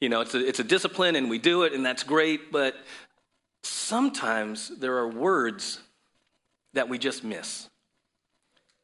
you 0.00 0.08
know, 0.08 0.20
it's 0.20 0.34
a, 0.34 0.46
it's 0.46 0.60
a 0.60 0.64
discipline 0.64 1.16
and 1.16 1.28
we 1.28 1.38
do 1.38 1.64
it 1.64 1.72
and 1.72 1.84
that's 1.84 2.04
great, 2.04 2.52
but 2.52 2.74
sometimes 3.68 4.68
there 4.68 4.96
are 4.96 5.08
words 5.08 5.80
that 6.74 6.88
we 6.88 6.98
just 6.98 7.24
miss. 7.24 7.68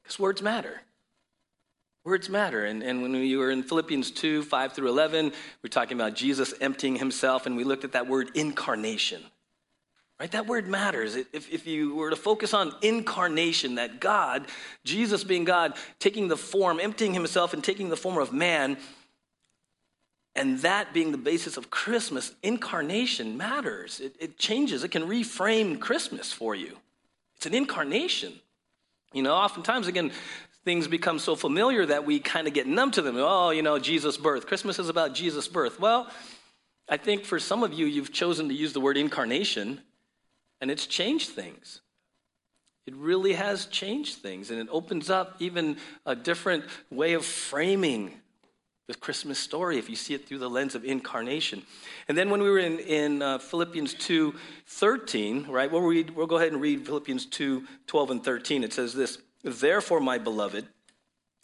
Because 0.02 0.18
words 0.18 0.42
matter. 0.42 0.80
Words 2.04 2.28
matter. 2.28 2.64
And, 2.64 2.82
and 2.82 3.00
when 3.02 3.12
we 3.12 3.36
were 3.36 3.50
in 3.50 3.62
Philippians 3.62 4.10
2 4.10 4.42
5 4.42 4.72
through 4.74 4.88
11, 4.88 5.32
we're 5.62 5.68
talking 5.70 5.98
about 5.98 6.14
Jesus 6.14 6.52
emptying 6.60 6.96
himself, 6.96 7.46
and 7.46 7.56
we 7.56 7.64
looked 7.64 7.84
at 7.84 7.92
that 7.92 8.06
word 8.06 8.30
incarnation. 8.34 9.22
Right? 10.20 10.30
That 10.30 10.46
word 10.46 10.68
matters. 10.68 11.16
If, 11.16 11.52
if 11.52 11.66
you 11.66 11.94
were 11.94 12.10
to 12.10 12.16
focus 12.16 12.54
on 12.54 12.72
incarnation, 12.82 13.76
that 13.76 14.00
God, 14.00 14.46
Jesus 14.84 15.24
being 15.24 15.44
God, 15.44 15.74
taking 15.98 16.28
the 16.28 16.36
form, 16.36 16.78
emptying 16.78 17.14
himself 17.14 17.52
and 17.52 17.64
taking 17.64 17.88
the 17.88 17.96
form 17.96 18.18
of 18.18 18.32
man, 18.32 18.76
and 20.36 20.58
that 20.60 20.92
being 20.92 21.12
the 21.12 21.18
basis 21.18 21.56
of 21.56 21.70
Christmas, 21.70 22.34
incarnation 22.42 23.36
matters. 23.36 24.00
It, 24.00 24.16
it 24.18 24.38
changes, 24.38 24.82
it 24.82 24.90
can 24.90 25.04
reframe 25.04 25.78
Christmas 25.78 26.32
for 26.32 26.54
you. 26.54 26.76
It's 27.36 27.46
an 27.46 27.54
incarnation. 27.54 28.32
You 29.12 29.22
know, 29.22 29.34
oftentimes, 29.34 29.86
again, 29.86 30.10
things 30.64 30.88
become 30.88 31.18
so 31.18 31.36
familiar 31.36 31.86
that 31.86 32.04
we 32.04 32.18
kind 32.18 32.48
of 32.48 32.54
get 32.54 32.66
numb 32.66 32.90
to 32.92 33.02
them. 33.02 33.16
Oh, 33.18 33.50
you 33.50 33.62
know, 33.62 33.78
Jesus' 33.78 34.16
birth. 34.16 34.46
Christmas 34.46 34.78
is 34.78 34.88
about 34.88 35.14
Jesus' 35.14 35.46
birth. 35.46 35.78
Well, 35.78 36.10
I 36.88 36.96
think 36.96 37.24
for 37.24 37.38
some 37.38 37.62
of 37.62 37.72
you, 37.72 37.86
you've 37.86 38.12
chosen 38.12 38.48
to 38.48 38.54
use 38.54 38.72
the 38.72 38.80
word 38.80 38.96
incarnation, 38.96 39.80
and 40.60 40.70
it's 40.70 40.86
changed 40.86 41.30
things. 41.30 41.80
It 42.86 42.94
really 42.96 43.34
has 43.34 43.66
changed 43.66 44.18
things, 44.18 44.50
and 44.50 44.60
it 44.60 44.68
opens 44.70 45.08
up 45.10 45.36
even 45.38 45.76
a 46.04 46.16
different 46.16 46.64
way 46.90 47.14
of 47.14 47.24
framing 47.24 48.20
the 48.86 48.94
Christmas 48.94 49.38
story 49.38 49.78
if 49.78 49.88
you 49.88 49.96
see 49.96 50.14
it 50.14 50.26
through 50.26 50.38
the 50.38 50.50
lens 50.50 50.74
of 50.74 50.84
incarnation. 50.84 51.62
And 52.08 52.18
then 52.18 52.28
when 52.28 52.42
we 52.42 52.50
were 52.50 52.58
in, 52.58 52.78
in 52.80 53.22
uh, 53.22 53.38
Philippians 53.38 53.94
2 53.94 54.34
13, 54.66 55.46
right, 55.48 55.70
we'll, 55.70 55.80
read, 55.80 56.10
we'll 56.10 56.26
go 56.26 56.36
ahead 56.36 56.52
and 56.52 56.60
read 56.60 56.84
Philippians 56.84 57.26
2 57.26 57.66
12 57.86 58.10
and 58.10 58.24
13. 58.24 58.64
It 58.64 58.72
says 58.72 58.92
this 58.92 59.18
Therefore, 59.42 60.00
my 60.00 60.18
beloved, 60.18 60.66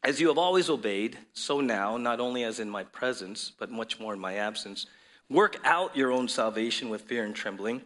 as 0.02 0.20
you 0.20 0.28
have 0.28 0.38
always 0.38 0.70
obeyed, 0.70 1.18
so 1.32 1.60
now, 1.60 1.96
not 1.96 2.20
only 2.20 2.44
as 2.44 2.60
in 2.60 2.68
my 2.70 2.84
presence, 2.84 3.52
but 3.58 3.70
much 3.70 4.00
more 4.00 4.14
in 4.14 4.20
my 4.20 4.34
absence, 4.34 4.86
work 5.28 5.58
out 5.64 5.96
your 5.96 6.10
own 6.10 6.28
salvation 6.28 6.88
with 6.88 7.02
fear 7.02 7.24
and 7.24 7.34
trembling. 7.34 7.82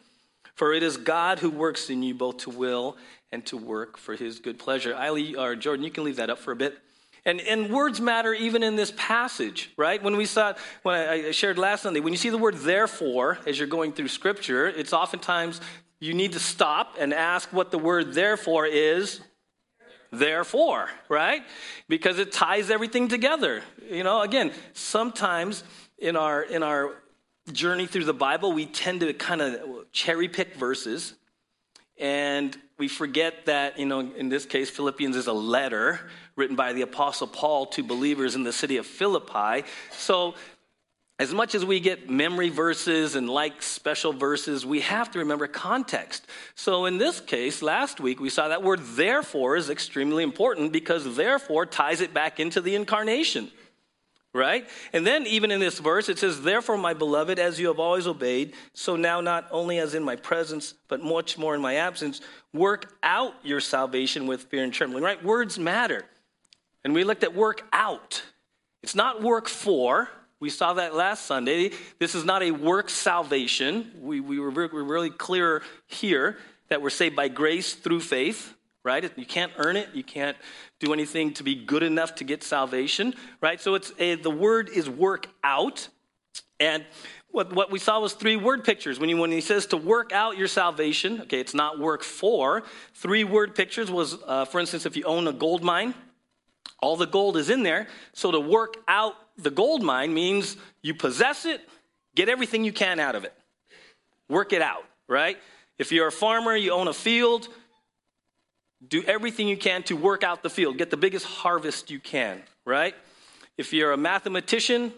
For 0.55 0.73
it 0.73 0.85
is 0.85 0.97
God 0.97 1.41
who 1.41 1.51
works 1.51 1.91
in 1.91 2.03
you 2.05 2.15
both 2.15 2.39
to 2.39 2.51
will 2.51 2.97
and 3.33 3.45
to 3.47 3.57
work 3.57 3.99
for 3.99 4.15
his 4.15 4.39
good 4.39 4.59
pleasure. 4.59 4.95
Eileen, 4.95 5.37
or 5.37 5.57
Jordan, 5.57 5.85
you 5.85 5.91
can 5.91 6.05
leave 6.05 6.17
that 6.17 6.31
up 6.31 6.39
for 6.39 6.53
a 6.53 6.57
bit. 6.57 6.79
And, 7.27 7.41
and 7.41 7.71
words 7.71 8.01
matter 8.01 8.35
even 8.35 8.63
in 8.63 8.77
this 8.77 8.93
passage, 8.97 9.71
right? 9.77 10.03
When 10.03 10.17
we 10.17 10.27
saw, 10.27 10.55
when 10.83 10.95
I, 10.95 11.29
I 11.29 11.31
shared 11.31 11.59
last 11.59 11.83
Sunday, 11.83 12.01
when 12.01 12.13
you 12.13 12.19
see 12.19 12.31
the 12.31 12.39
word 12.39 12.57
therefore 12.57 13.39
as 13.47 13.59
you're 13.59 13.69
going 13.69 13.93
through 13.93 14.09
scripture, 14.09 14.67
it's 14.67 14.93
oftentimes 14.93 15.61
you 16.01 16.13
need 16.13 16.33
to 16.33 16.39
stop 16.39 16.97
and 16.99 17.15
ask 17.15 17.51
what 17.53 17.71
the 17.71 17.79
word 17.79 18.13
therefore 18.13 18.67
is 18.67 19.21
therefore, 20.13 20.91
right? 21.09 21.43
Because 21.89 22.19
it 22.19 22.31
ties 22.31 22.71
everything 22.71 23.09
together. 23.09 23.63
You 23.91 24.05
know, 24.05 24.21
again, 24.21 24.53
sometimes 24.75 25.65
in 25.99 26.17
our 26.17 26.43
in 26.43 26.63
our 26.63 26.95
journey 27.53 27.87
through 27.87 28.05
the 28.05 28.15
Bible, 28.15 28.53
we 28.53 28.67
tend 28.67 29.01
to 29.01 29.13
kind 29.15 29.41
of 29.41 29.91
cherry 29.93 30.29
pick 30.29 30.55
verses 30.57 31.15
and 31.99 32.57
we 32.79 32.89
forget 32.89 33.47
that, 33.47 33.79
you 33.79 33.87
know, 33.87 34.01
in 34.01 34.29
this 34.29 34.47
case, 34.47 34.69
Philippians 34.69 35.17
is 35.17 35.27
a 35.27 35.33
letter 35.33 36.01
written 36.37 36.57
by 36.57 36.73
the 36.73 36.83
Apostle 36.83 37.29
Paul 37.29 37.67
to 37.67 37.85
believers 37.85 38.35
in 38.35 38.43
the 38.43 38.53
city 38.53 38.77
of 38.79 38.87
Philippi. 38.87 39.65
So, 39.93 40.35
as 41.21 41.33
much 41.33 41.55
as 41.55 41.65
we 41.65 41.79
get 41.79 42.11
memory 42.11 42.49
verses 42.49 43.15
and 43.15 43.31
like 43.31 43.63
special 43.63 44.13
verses, 44.13 44.67
we 44.67 44.81
have 44.81 45.13
to 45.13 45.21
remember 45.21 45.47
context. 45.47 46.27
So, 46.57 46.87
in 46.87 46.99
this 46.99 47.21
case, 47.21 47.63
last 47.63 48.01
week 48.01 48.19
we 48.19 48.31
saw 48.31 48.49
that 48.49 48.65
word 48.65 48.81
therefore 48.83 49.57
is 49.57 49.71
extremely 49.71 50.25
important 50.25 50.73
because 50.73 51.15
therefore 51.15 51.67
ties 51.67 52.01
it 52.01 52.13
back 52.13 52.41
into 52.41 52.61
the 52.61 52.75
incarnation 52.75 53.53
right? 54.35 54.69
And 54.93 55.07
then, 55.07 55.27
even 55.27 55.51
in 55.51 55.61
this 55.61 55.79
verse, 55.79 56.09
it 56.09 56.19
says, 56.19 56.43
Therefore, 56.43 56.77
my 56.77 56.93
beloved, 56.93 57.39
as 57.39 57.61
you 57.61 57.69
have 57.69 57.79
always 57.79 58.07
obeyed, 58.07 58.55
so 58.75 58.97
now 58.97 59.21
not 59.21 59.47
only 59.51 59.79
as 59.79 59.95
in 59.95 60.03
my 60.03 60.17
presence, 60.17 60.75
but 60.89 61.03
much 61.03 61.39
more 61.39 61.55
in 61.55 61.63
my 61.63 61.77
absence, 61.77 62.21
work 62.53 62.99
out 63.03 63.35
your 63.45 63.61
salvation 63.61 64.27
with 64.27 64.43
fear 64.45 64.65
and 64.65 64.73
trembling, 64.73 65.05
right? 65.05 65.23
Words 65.25 65.59
matter. 65.59 66.05
And 66.83 66.93
we 66.93 67.05
looked 67.05 67.23
at 67.23 67.35
work 67.35 67.67
out. 67.73 68.23
It's 68.83 68.97
not 68.97 69.23
work 69.23 69.49
for. 69.49 70.11
We 70.41 70.51
saw 70.51 70.75
that 70.75 70.95
last 70.95 71.25
Sunday. 71.25 71.71
This 71.99 72.15
is 72.15 72.25
not 72.25 72.43
a 72.43 72.51
work 72.51 72.91
salvation. 72.91 73.93
We, 74.03 74.21
we 74.21 74.39
were 74.41 74.51
really 74.51 75.11
clear 75.11 75.63
here 75.87 76.37
that 76.69 76.83
we're 76.83 76.91
saved 76.91 77.17
by 77.17 77.29
grace 77.29 77.73
through 77.73 78.01
faith 78.01 78.55
right? 78.85 79.11
You 79.17 79.25
can't 79.25 79.51
earn 79.57 79.77
it. 79.77 79.89
You 79.95 80.05
can't 80.05 80.37
do 80.85 80.93
anything 80.93 81.33
to 81.35 81.43
be 81.43 81.55
good 81.55 81.83
enough 81.83 82.15
to 82.17 82.25
get 82.25 82.43
salvation, 82.43 83.15
right? 83.41 83.61
So 83.61 83.75
it's 83.75 83.93
a, 83.99 84.17
the 84.17 84.31
word 84.31 84.69
is 84.69 84.89
work 84.89 85.29
out. 85.43 85.89
And 86.61 86.85
what, 87.31 87.53
what 87.53 87.71
we 87.71 87.79
saw 87.79 88.01
was 88.01 88.13
three 88.13 88.37
word 88.37 88.65
pictures. 88.65 89.01
When 89.01 89.09
he, 89.09 89.15
when 89.15 89.33
he 89.33 89.41
says 89.41 89.67
to 89.67 89.77
work 89.77 90.13
out 90.13 90.37
your 90.37 90.47
salvation, 90.49 91.23
okay, 91.23 91.41
it's 91.41 91.55
not 91.55 91.79
work 91.79 92.03
for. 92.03 92.63
Three 92.95 93.25
word 93.25 93.55
pictures 93.55 93.91
was, 93.91 94.17
uh, 94.27 94.45
for 94.45 94.61
instance, 94.61 94.87
if 94.87 94.97
you 94.97 95.05
own 95.05 95.27
a 95.27 95.33
gold 95.33 95.65
mine, 95.65 95.95
all 96.81 96.97
the 96.97 97.07
gold 97.07 97.37
is 97.37 97.51
in 97.51 97.63
there. 97.63 97.89
So 98.13 98.31
to 98.31 98.41
work 98.41 98.77
out 98.87 99.15
the 99.37 99.51
gold 99.51 99.83
mine 99.83 100.15
means 100.15 100.57
you 100.83 100.95
possess 100.95 101.45
it, 101.45 101.61
get 102.15 102.29
everything 102.29 102.65
you 102.65 102.73
can 102.73 103.01
out 103.01 103.15
of 103.15 103.25
it. 103.25 103.35
Work 104.29 104.53
it 104.53 104.63
out, 104.63 104.85
right? 105.09 105.39
If 105.79 105.91
you're 105.91 106.07
a 106.07 106.13
farmer, 106.13 106.55
you 106.55 106.73
own 106.73 106.89
a 106.89 106.95
field, 106.95 107.49
do 108.89 109.03
everything 109.05 109.49
you 109.49 109.57
can 109.57 109.83
to 109.85 109.97
work 109.97 110.23
out 110.23 110.43
the 110.43 110.51
field, 110.51 110.79
get 110.79 110.91
the 110.91 110.97
biggest 110.97 111.27
harvest 111.27 111.91
you 111.91 112.01
can, 112.01 112.43
right? 112.65 112.95
If 113.57 113.73
you're 113.73 113.93
a 113.93 113.97
mathematician, 113.97 114.93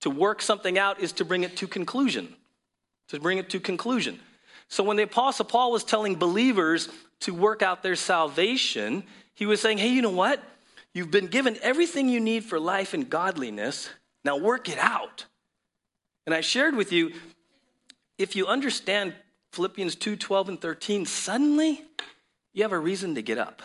to 0.00 0.10
work 0.10 0.40
something 0.40 0.78
out 0.78 1.00
is 1.00 1.12
to 1.12 1.24
bring 1.24 1.42
it 1.42 1.56
to 1.56 1.66
conclusion. 1.66 2.34
To 3.08 3.20
bring 3.20 3.38
it 3.38 3.50
to 3.50 3.60
conclusion. 3.60 4.20
So 4.68 4.84
when 4.84 4.96
the 4.96 5.02
Apostle 5.02 5.44
Paul 5.44 5.72
was 5.72 5.82
telling 5.82 6.14
believers 6.14 6.88
to 7.20 7.34
work 7.34 7.62
out 7.62 7.82
their 7.82 7.96
salvation, 7.96 9.02
he 9.34 9.46
was 9.46 9.60
saying, 9.60 9.78
hey, 9.78 9.88
you 9.88 10.02
know 10.02 10.10
what? 10.10 10.42
You've 10.94 11.10
been 11.10 11.26
given 11.26 11.58
everything 11.62 12.08
you 12.08 12.20
need 12.20 12.44
for 12.44 12.60
life 12.60 12.94
and 12.94 13.08
godliness. 13.08 13.88
Now 14.24 14.36
work 14.36 14.68
it 14.68 14.78
out. 14.78 15.26
And 16.26 16.34
I 16.34 16.42
shared 16.42 16.76
with 16.76 16.92
you, 16.92 17.12
if 18.18 18.36
you 18.36 18.46
understand 18.46 19.14
Philippians 19.52 19.94
2 19.94 20.16
12 20.16 20.48
and 20.50 20.60
13, 20.60 21.06
suddenly 21.06 21.82
you 22.58 22.64
have 22.64 22.72
a 22.72 22.78
reason 22.78 23.14
to 23.14 23.22
get 23.22 23.38
up. 23.38 23.62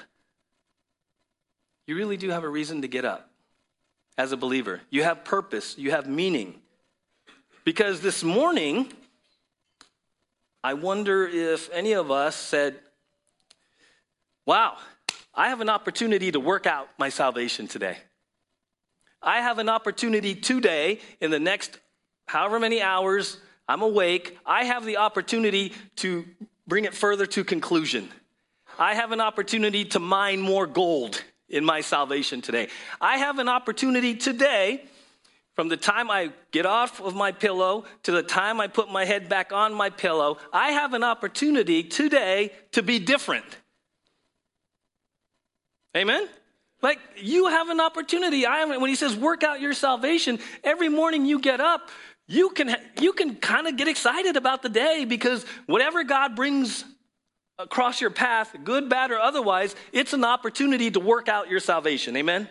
You 1.88 1.96
really 1.96 2.16
do 2.16 2.30
have 2.30 2.44
a 2.44 2.48
reason 2.48 2.84
to 2.84 2.88
get 2.88 3.06
up 3.06 3.28
as 4.20 4.32
a 4.32 4.38
believer. 4.38 4.82
You 4.92 5.02
have 5.02 5.26
purpose, 5.26 5.76
you 5.80 5.90
have 5.90 6.06
meaning. 6.06 6.62
Because 7.66 8.02
this 8.02 8.24
morning, 8.24 8.94
I 10.64 10.76
wonder 10.76 11.26
if 11.26 11.72
any 11.74 11.94
of 11.94 12.12
us 12.12 12.36
said, 12.36 12.76
Wow, 14.46 14.78
I 15.34 15.50
have 15.50 15.62
an 15.62 15.70
opportunity 15.70 16.32
to 16.32 16.40
work 16.40 16.68
out 16.68 16.88
my 17.00 17.10
salvation 17.10 17.68
today. 17.68 17.98
I 19.24 19.42
have 19.42 19.58
an 19.58 19.70
opportunity 19.70 20.36
today, 20.36 21.00
in 21.20 21.32
the 21.32 21.40
next 21.40 21.80
however 22.28 22.60
many 22.60 22.80
hours 22.80 23.38
I'm 23.68 23.82
awake, 23.82 24.38
I 24.46 24.66
have 24.66 24.86
the 24.86 24.98
opportunity 24.98 25.74
to 25.96 26.26
bring 26.68 26.86
it 26.86 26.94
further 26.94 27.26
to 27.26 27.44
conclusion. 27.44 28.10
I 28.80 28.96
have 28.96 29.12
an 29.12 29.22
opportunity 29.22 29.86
to 29.86 30.00
mine 30.00 30.42
more 30.42 30.68
gold 30.68 31.24
in 31.50 31.64
my 31.64 31.82
salvation 31.82 32.42
today. 32.42 32.68
I 33.00 33.18
have 33.18 33.40
an 33.40 33.48
opportunity 33.48 34.16
today, 34.16 34.84
from 35.56 35.70
the 35.70 35.78
time 35.78 36.10
I 36.10 36.32
get 36.52 36.66
off 36.66 37.00
of 37.00 37.16
my 37.16 37.32
pillow 37.32 37.86
to 38.04 38.12
the 38.12 38.24
time 38.24 38.60
I 38.60 38.68
put 38.68 38.92
my 38.92 39.06
head 39.06 39.30
back 39.30 39.54
on 39.54 39.74
my 39.74 39.90
pillow, 39.92 40.38
I 40.52 40.72
have 40.72 40.94
an 40.94 41.04
opportunity 41.04 41.84
today 41.84 42.52
to 42.72 42.82
be 42.82 42.98
different. 42.98 43.46
Amen? 45.96 46.28
Like 46.82 47.00
you 47.18 47.48
have 47.48 47.70
an 47.70 47.80
opportunity. 47.80 48.46
I 48.46 48.66
when 48.66 48.90
he 48.90 48.96
says 48.96 49.16
work 49.16 49.44
out 49.44 49.62
your 49.62 49.74
salvation, 49.74 50.40
every 50.64 50.90
morning 50.90 51.26
you 51.26 51.40
get 51.40 51.62
up, 51.62 51.90
you 52.28 52.50
can 52.50 52.76
you 53.00 53.14
can 53.14 53.36
kind 53.36 53.68
of 53.68 53.78
get 53.78 53.88
excited 53.88 54.36
about 54.36 54.64
the 54.64 54.70
day 54.70 55.06
because 55.06 55.46
whatever 55.68 56.04
God 56.04 56.36
brings 56.36 56.84
across 57.64 58.02
your 58.02 58.10
path, 58.10 58.56
good, 58.64 58.90
bad, 58.90 59.12
or 59.12 59.20
otherwise, 59.20 59.76
it's 59.92 60.14
an 60.14 60.24
opportunity 60.24 60.92
to 60.92 61.00
work 61.00 61.30
out 61.30 61.50
your 61.50 61.60
salvation. 61.60 62.16
Amen? 62.18 62.48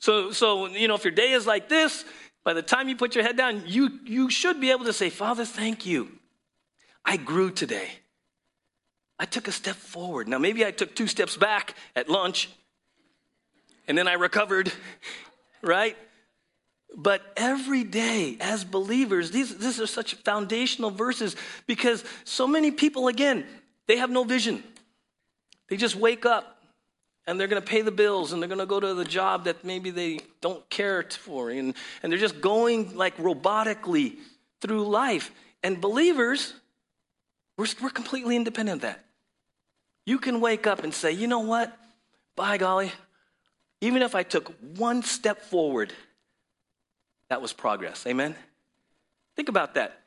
So, 0.00 0.32
so 0.32 0.66
you 0.66 0.88
know, 0.88 0.94
if 0.94 1.04
your 1.04 1.14
day 1.14 1.30
is 1.30 1.46
like 1.46 1.68
this, 1.68 2.04
by 2.44 2.52
the 2.52 2.62
time 2.62 2.88
you 2.88 2.96
put 2.96 3.14
your 3.14 3.24
head 3.24 3.36
down, 3.36 3.62
you, 3.66 4.00
you 4.04 4.28
should 4.28 4.60
be 4.60 4.72
able 4.72 4.84
to 4.86 4.92
say, 4.92 5.10
Father, 5.10 5.44
thank 5.44 5.86
you. 5.86 6.08
I 7.04 7.16
grew 7.16 7.50
today. 7.50 7.88
I 9.18 9.24
took 9.24 9.46
a 9.46 9.52
step 9.52 9.76
forward. 9.76 10.26
Now, 10.26 10.38
maybe 10.38 10.66
I 10.66 10.72
took 10.72 10.96
two 10.96 11.06
steps 11.06 11.36
back 11.36 11.76
at 11.94 12.08
lunch, 12.08 12.50
and 13.86 13.96
then 13.96 14.08
I 14.08 14.14
recovered, 14.14 14.72
right? 15.62 15.96
But 16.96 17.22
every 17.36 17.84
day, 17.84 18.36
as 18.40 18.64
believers, 18.64 19.30
these, 19.30 19.56
these 19.56 19.80
are 19.80 19.86
such 19.86 20.14
foundational 20.14 20.90
verses 20.90 21.36
because 21.66 22.04
so 22.24 22.46
many 22.46 22.72
people, 22.72 23.06
again, 23.06 23.46
they 23.88 23.96
have 23.98 24.10
no 24.10 24.24
vision. 24.24 24.62
They 25.68 25.76
just 25.76 25.96
wake 25.96 26.26
up 26.26 26.62
and 27.26 27.38
they're 27.38 27.48
going 27.48 27.62
to 27.62 27.66
pay 27.66 27.82
the 27.82 27.92
bills 27.92 28.32
and 28.32 28.42
they're 28.42 28.48
going 28.48 28.58
to 28.58 28.66
go 28.66 28.80
to 28.80 28.94
the 28.94 29.04
job 29.04 29.44
that 29.44 29.64
maybe 29.64 29.90
they 29.90 30.20
don't 30.40 30.68
care 30.68 31.02
for. 31.02 31.50
And, 31.50 31.74
and 32.02 32.12
they're 32.12 32.18
just 32.18 32.40
going 32.40 32.96
like 32.96 33.16
robotically 33.16 34.16
through 34.60 34.84
life. 34.88 35.30
And 35.62 35.80
believers, 35.80 36.54
we're, 37.56 37.66
we're 37.80 37.90
completely 37.90 38.36
independent 38.36 38.76
of 38.76 38.82
that. 38.82 39.04
You 40.04 40.18
can 40.18 40.40
wake 40.40 40.66
up 40.66 40.82
and 40.82 40.92
say, 40.92 41.12
you 41.12 41.26
know 41.26 41.40
what? 41.40 41.76
By 42.34 42.58
golly, 42.58 42.90
even 43.80 44.02
if 44.02 44.14
I 44.14 44.24
took 44.24 44.52
one 44.76 45.02
step 45.02 45.42
forward, 45.42 45.92
that 47.28 47.40
was 47.40 47.52
progress. 47.52 48.04
Amen? 48.06 48.34
Think 49.36 49.48
about 49.48 49.74
that. 49.74 50.00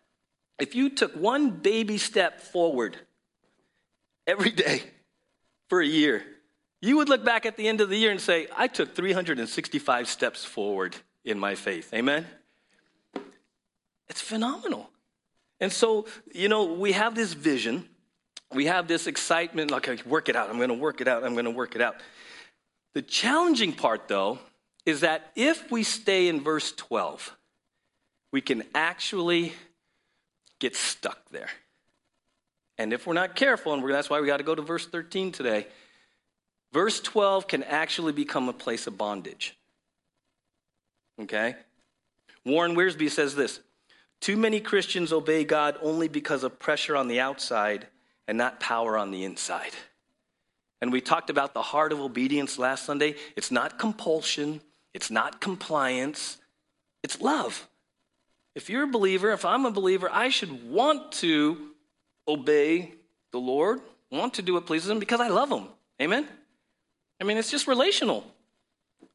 If 0.59 0.75
you 0.75 0.89
took 0.89 1.13
one 1.15 1.49
baby 1.49 1.97
step 1.97 2.41
forward 2.41 2.97
every 4.27 4.51
day 4.51 4.83
for 5.69 5.81
a 5.81 5.85
year, 5.85 6.23
you 6.81 6.97
would 6.97 7.09
look 7.09 7.25
back 7.25 7.45
at 7.45 7.57
the 7.57 7.67
end 7.67 7.81
of 7.81 7.89
the 7.89 7.97
year 7.97 8.11
and 8.11 8.21
say, 8.21 8.47
I 8.55 8.67
took 8.67 8.95
365 8.95 10.07
steps 10.07 10.45
forward 10.45 10.95
in 11.23 11.39
my 11.39 11.55
faith. 11.55 11.93
Amen? 11.93 12.25
It's 14.07 14.21
phenomenal. 14.21 14.89
And 15.59 15.71
so, 15.71 16.05
you 16.33 16.49
know, 16.49 16.73
we 16.73 16.91
have 16.91 17.15
this 17.15 17.33
vision, 17.33 17.87
we 18.53 18.65
have 18.65 18.87
this 18.87 19.07
excitement, 19.07 19.71
like, 19.71 19.87
okay, 19.87 20.07
work 20.07 20.29
it 20.29 20.35
out, 20.35 20.49
I'm 20.49 20.59
gonna 20.59 20.73
work 20.73 21.01
it 21.01 21.07
out, 21.07 21.23
I'm 21.23 21.35
gonna 21.35 21.49
work 21.49 21.75
it 21.75 21.81
out. 21.81 21.95
The 22.93 23.01
challenging 23.01 23.73
part, 23.73 24.07
though, 24.07 24.39
is 24.85 25.01
that 25.01 25.31
if 25.35 25.71
we 25.71 25.83
stay 25.83 26.27
in 26.27 26.41
verse 26.41 26.71
12, 26.73 27.35
we 28.31 28.41
can 28.41 28.63
actually 28.75 29.53
get 30.59 30.75
stuck 30.75 31.29
there. 31.31 31.49
And 32.77 32.91
if 32.91 33.07
we're 33.07 33.13
not 33.13 33.35
careful, 33.35 33.73
and 33.73 33.89
that's 33.89 34.09
why 34.09 34.19
we 34.19 34.27
got 34.27 34.37
to 34.37 34.43
go 34.43 34.55
to 34.55 34.61
verse 34.61 34.85
13 34.85 35.31
today, 35.31 35.67
verse 36.73 36.99
12 36.99 37.47
can 37.47 37.63
actually 37.63 38.11
become 38.11 38.49
a 38.49 38.53
place 38.53 38.87
of 38.87 38.97
bondage. 38.97 39.57
Okay? 41.21 41.55
Warren 42.45 42.75
Wiersbe 42.75 43.09
says 43.09 43.35
this 43.35 43.61
Too 44.21 44.37
many 44.37 44.59
Christians 44.59 45.13
obey 45.13 45.45
God 45.45 45.77
only 45.81 46.07
because 46.07 46.43
of 46.43 46.59
pressure 46.59 46.95
on 46.95 47.07
the 47.07 47.19
outside 47.19 47.87
and 48.27 48.37
not 48.37 48.59
power 48.59 48.97
on 48.97 49.11
the 49.11 49.23
inside. 49.23 49.71
And 50.81 50.91
we 50.91 51.01
talked 51.01 51.29
about 51.29 51.53
the 51.53 51.61
heart 51.61 51.93
of 51.93 51.99
obedience 51.99 52.59
last 52.59 52.85
Sunday. 52.85 53.15
It's 53.35 53.51
not 53.51 53.79
compulsion, 53.79 54.61
it's 54.93 55.09
not 55.09 55.39
compliance, 55.39 56.37
it's 57.03 57.21
love. 57.21 57.67
If 58.55 58.69
you're 58.69 58.83
a 58.83 58.87
believer, 58.87 59.31
if 59.31 59.45
I'm 59.45 59.65
a 59.65 59.71
believer, 59.71 60.09
I 60.11 60.29
should 60.29 60.69
want 60.69 61.11
to 61.13 61.74
obey 62.27 62.93
the 63.31 63.39
Lord, 63.39 63.81
want 64.11 64.35
to 64.35 64.41
do 64.41 64.53
what 64.53 64.65
pleases 64.65 64.89
Him 64.89 64.99
because 64.99 65.19
I 65.19 65.27
love 65.27 65.49
Him. 65.49 65.67
Amen? 66.01 66.27
I 67.19 67.23
mean, 67.23 67.37
it's 67.37 67.51
just 67.51 67.67
relational. 67.67 68.25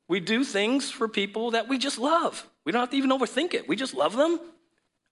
We 0.09 0.21
do 0.21 0.45
things 0.45 0.91
for 0.91 1.09
people 1.09 1.53
that 1.53 1.69
we 1.69 1.79
just 1.79 1.99
love. 1.99 2.47
We 2.65 2.73
don't 2.73 2.81
have 2.81 2.91
to 2.91 2.97
even 2.97 3.11
overthink 3.11 3.55
it. 3.55 3.69
We 3.69 3.77
just 3.77 3.95
love 3.95 4.17
them. 4.17 4.41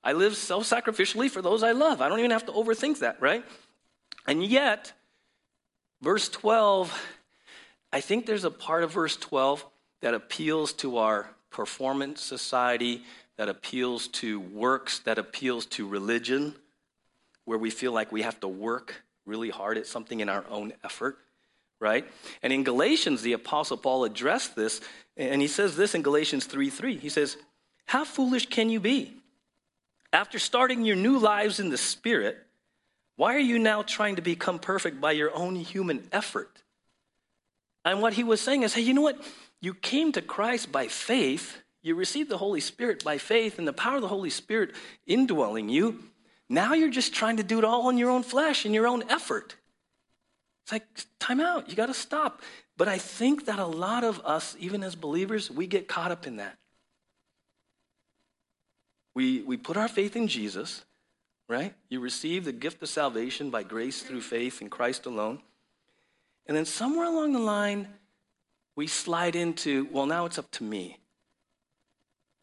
I 0.02 0.12
live 0.12 0.36
self 0.36 0.64
sacrificially 0.64 1.30
for 1.30 1.42
those 1.42 1.62
I 1.62 1.72
love. 1.72 2.00
I 2.00 2.08
don't 2.08 2.18
even 2.18 2.30
have 2.30 2.46
to 2.46 2.52
overthink 2.52 3.00
that, 3.00 3.20
right? 3.20 3.44
And 4.26 4.44
yet, 4.44 4.92
verse 6.02 6.28
12, 6.28 6.92
I 7.92 8.00
think 8.00 8.26
there's 8.26 8.44
a 8.44 8.50
part 8.50 8.84
of 8.84 8.92
verse 8.92 9.16
12 9.16 9.64
that 10.00 10.14
appeals 10.14 10.72
to 10.74 10.98
our 10.98 11.30
performance 11.50 12.22
society, 12.22 13.02
that 13.36 13.48
appeals 13.48 14.08
to 14.08 14.40
works, 14.40 15.00
that 15.00 15.18
appeals 15.18 15.66
to 15.66 15.86
religion, 15.86 16.54
where 17.48 17.56
we 17.56 17.70
feel 17.70 17.92
like 17.92 18.12
we 18.12 18.20
have 18.20 18.38
to 18.40 18.46
work 18.46 19.02
really 19.24 19.48
hard 19.48 19.78
at 19.78 19.86
something 19.86 20.20
in 20.20 20.28
our 20.28 20.44
own 20.50 20.70
effort, 20.84 21.16
right? 21.80 22.06
And 22.42 22.52
in 22.52 22.62
Galatians, 22.62 23.22
the 23.22 23.32
Apostle 23.32 23.78
Paul 23.78 24.04
addressed 24.04 24.54
this, 24.54 24.82
and 25.16 25.40
he 25.40 25.48
says 25.48 25.74
this 25.74 25.94
in 25.94 26.02
Galatians 26.02 26.44
3 26.44 26.68
3. 26.68 26.96
He 26.98 27.08
says, 27.08 27.38
How 27.86 28.04
foolish 28.04 28.50
can 28.50 28.68
you 28.68 28.80
be? 28.80 29.14
After 30.12 30.38
starting 30.38 30.84
your 30.84 30.94
new 30.94 31.18
lives 31.18 31.58
in 31.58 31.70
the 31.70 31.78
Spirit, 31.78 32.36
why 33.16 33.34
are 33.34 33.40
you 33.40 33.58
now 33.58 33.80
trying 33.80 34.16
to 34.16 34.22
become 34.22 34.58
perfect 34.58 35.00
by 35.00 35.12
your 35.12 35.34
own 35.34 35.56
human 35.56 36.06
effort? 36.12 36.62
And 37.82 38.02
what 38.02 38.12
he 38.12 38.24
was 38.24 38.42
saying 38.42 38.62
is, 38.62 38.74
hey, 38.74 38.82
you 38.82 38.92
know 38.92 39.00
what? 39.00 39.22
You 39.62 39.72
came 39.72 40.12
to 40.12 40.20
Christ 40.20 40.70
by 40.70 40.88
faith. 40.88 41.62
You 41.80 41.94
received 41.94 42.28
the 42.28 42.36
Holy 42.36 42.60
Spirit 42.60 43.02
by 43.02 43.16
faith 43.16 43.58
and 43.58 43.66
the 43.66 43.72
power 43.72 43.96
of 43.96 44.02
the 44.02 44.08
Holy 44.08 44.28
Spirit 44.28 44.74
indwelling 45.06 45.70
you. 45.70 46.10
Now 46.48 46.74
you're 46.74 46.90
just 46.90 47.12
trying 47.12 47.36
to 47.36 47.42
do 47.42 47.58
it 47.58 47.64
all 47.64 47.88
in 47.90 47.98
your 47.98 48.10
own 48.10 48.22
flesh, 48.22 48.64
in 48.64 48.72
your 48.72 48.86
own 48.86 49.04
effort. 49.10 49.56
It's 50.64 50.72
like, 50.72 50.86
time 51.18 51.40
out. 51.40 51.68
You 51.68 51.76
got 51.76 51.86
to 51.86 51.94
stop. 51.94 52.42
But 52.76 52.88
I 52.88 52.98
think 52.98 53.46
that 53.46 53.58
a 53.58 53.66
lot 53.66 54.04
of 54.04 54.20
us, 54.24 54.56
even 54.58 54.82
as 54.82 54.94
believers, 54.94 55.50
we 55.50 55.66
get 55.66 55.88
caught 55.88 56.12
up 56.12 56.26
in 56.26 56.36
that. 56.36 56.56
We, 59.14 59.42
we 59.42 59.56
put 59.56 59.76
our 59.76 59.88
faith 59.88 60.14
in 60.14 60.28
Jesus, 60.28 60.84
right? 61.48 61.74
You 61.88 62.00
receive 62.00 62.44
the 62.44 62.52
gift 62.52 62.82
of 62.82 62.88
salvation 62.88 63.50
by 63.50 63.62
grace 63.62 64.02
through 64.02 64.20
faith 64.20 64.62
in 64.62 64.70
Christ 64.70 65.06
alone. 65.06 65.40
And 66.46 66.56
then 66.56 66.64
somewhere 66.64 67.06
along 67.06 67.32
the 67.32 67.40
line, 67.40 67.88
we 68.76 68.86
slide 68.86 69.34
into, 69.34 69.88
well, 69.90 70.06
now 70.06 70.24
it's 70.24 70.38
up 70.38 70.50
to 70.52 70.64
me. 70.64 70.98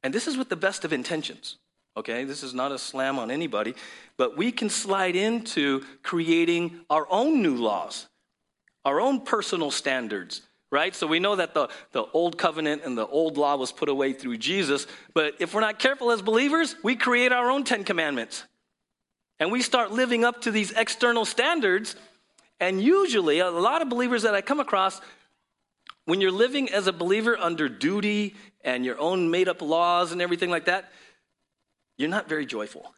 And 0.03 0.13
this 0.13 0.27
is 0.27 0.35
with 0.35 0.49
the 0.49 0.55
best 0.55 0.83
of 0.83 0.91
intentions, 0.91 1.57
okay? 1.97 2.23
This 2.23 2.43
is 2.43 2.53
not 2.53 2.71
a 2.71 2.77
slam 2.77 3.19
on 3.19 3.31
anybody, 3.31 3.75
but 4.17 4.37
we 4.37 4.51
can 4.51 4.69
slide 4.69 5.15
into 5.15 5.83
creating 6.03 6.79
our 6.89 7.07
own 7.09 7.41
new 7.41 7.55
laws, 7.55 8.07
our 8.83 8.99
own 8.99 9.21
personal 9.21 9.71
standards, 9.71 10.41
right? 10.71 10.95
So 10.95 11.07
we 11.07 11.19
know 11.19 11.35
that 11.35 11.53
the, 11.53 11.69
the 11.91 12.03
old 12.13 12.37
covenant 12.37 12.83
and 12.83 12.97
the 12.97 13.07
old 13.07 13.37
law 13.37 13.55
was 13.55 13.71
put 13.71 13.89
away 13.89 14.13
through 14.13 14.37
Jesus, 14.37 14.87
but 15.13 15.35
if 15.39 15.53
we're 15.53 15.61
not 15.61 15.79
careful 15.79 16.11
as 16.11 16.21
believers, 16.21 16.75
we 16.83 16.95
create 16.95 17.31
our 17.31 17.49
own 17.49 17.63
Ten 17.63 17.83
Commandments. 17.83 18.43
And 19.39 19.51
we 19.51 19.61
start 19.61 19.91
living 19.91 20.23
up 20.23 20.41
to 20.41 20.51
these 20.51 20.71
external 20.71 21.25
standards. 21.25 21.95
And 22.59 22.81
usually, 22.81 23.39
a 23.39 23.51
lot 23.51 23.81
of 23.81 23.89
believers 23.89 24.23
that 24.23 24.33
I 24.33 24.41
come 24.41 24.61
across, 24.61 25.01
when 26.05 26.21
you're 26.21 26.31
living 26.31 26.71
as 26.71 26.87
a 26.87 26.93
believer 26.93 27.37
under 27.37 27.67
duty 27.67 28.35
and 28.63 28.85
your 28.85 28.97
own 28.99 29.29
made 29.29 29.49
up 29.49 29.61
laws 29.61 30.13
and 30.13 30.21
everything 30.21 30.49
like 30.49 30.65
that, 30.65 30.89
you're 31.97 32.09
not 32.09 32.29
very 32.29 32.45
joyful. 32.45 32.93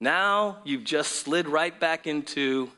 Now 0.00 0.58
you've 0.64 0.84
just 0.84 1.12
slid 1.12 1.48
right 1.48 1.78
back 1.78 2.06
into 2.06 2.70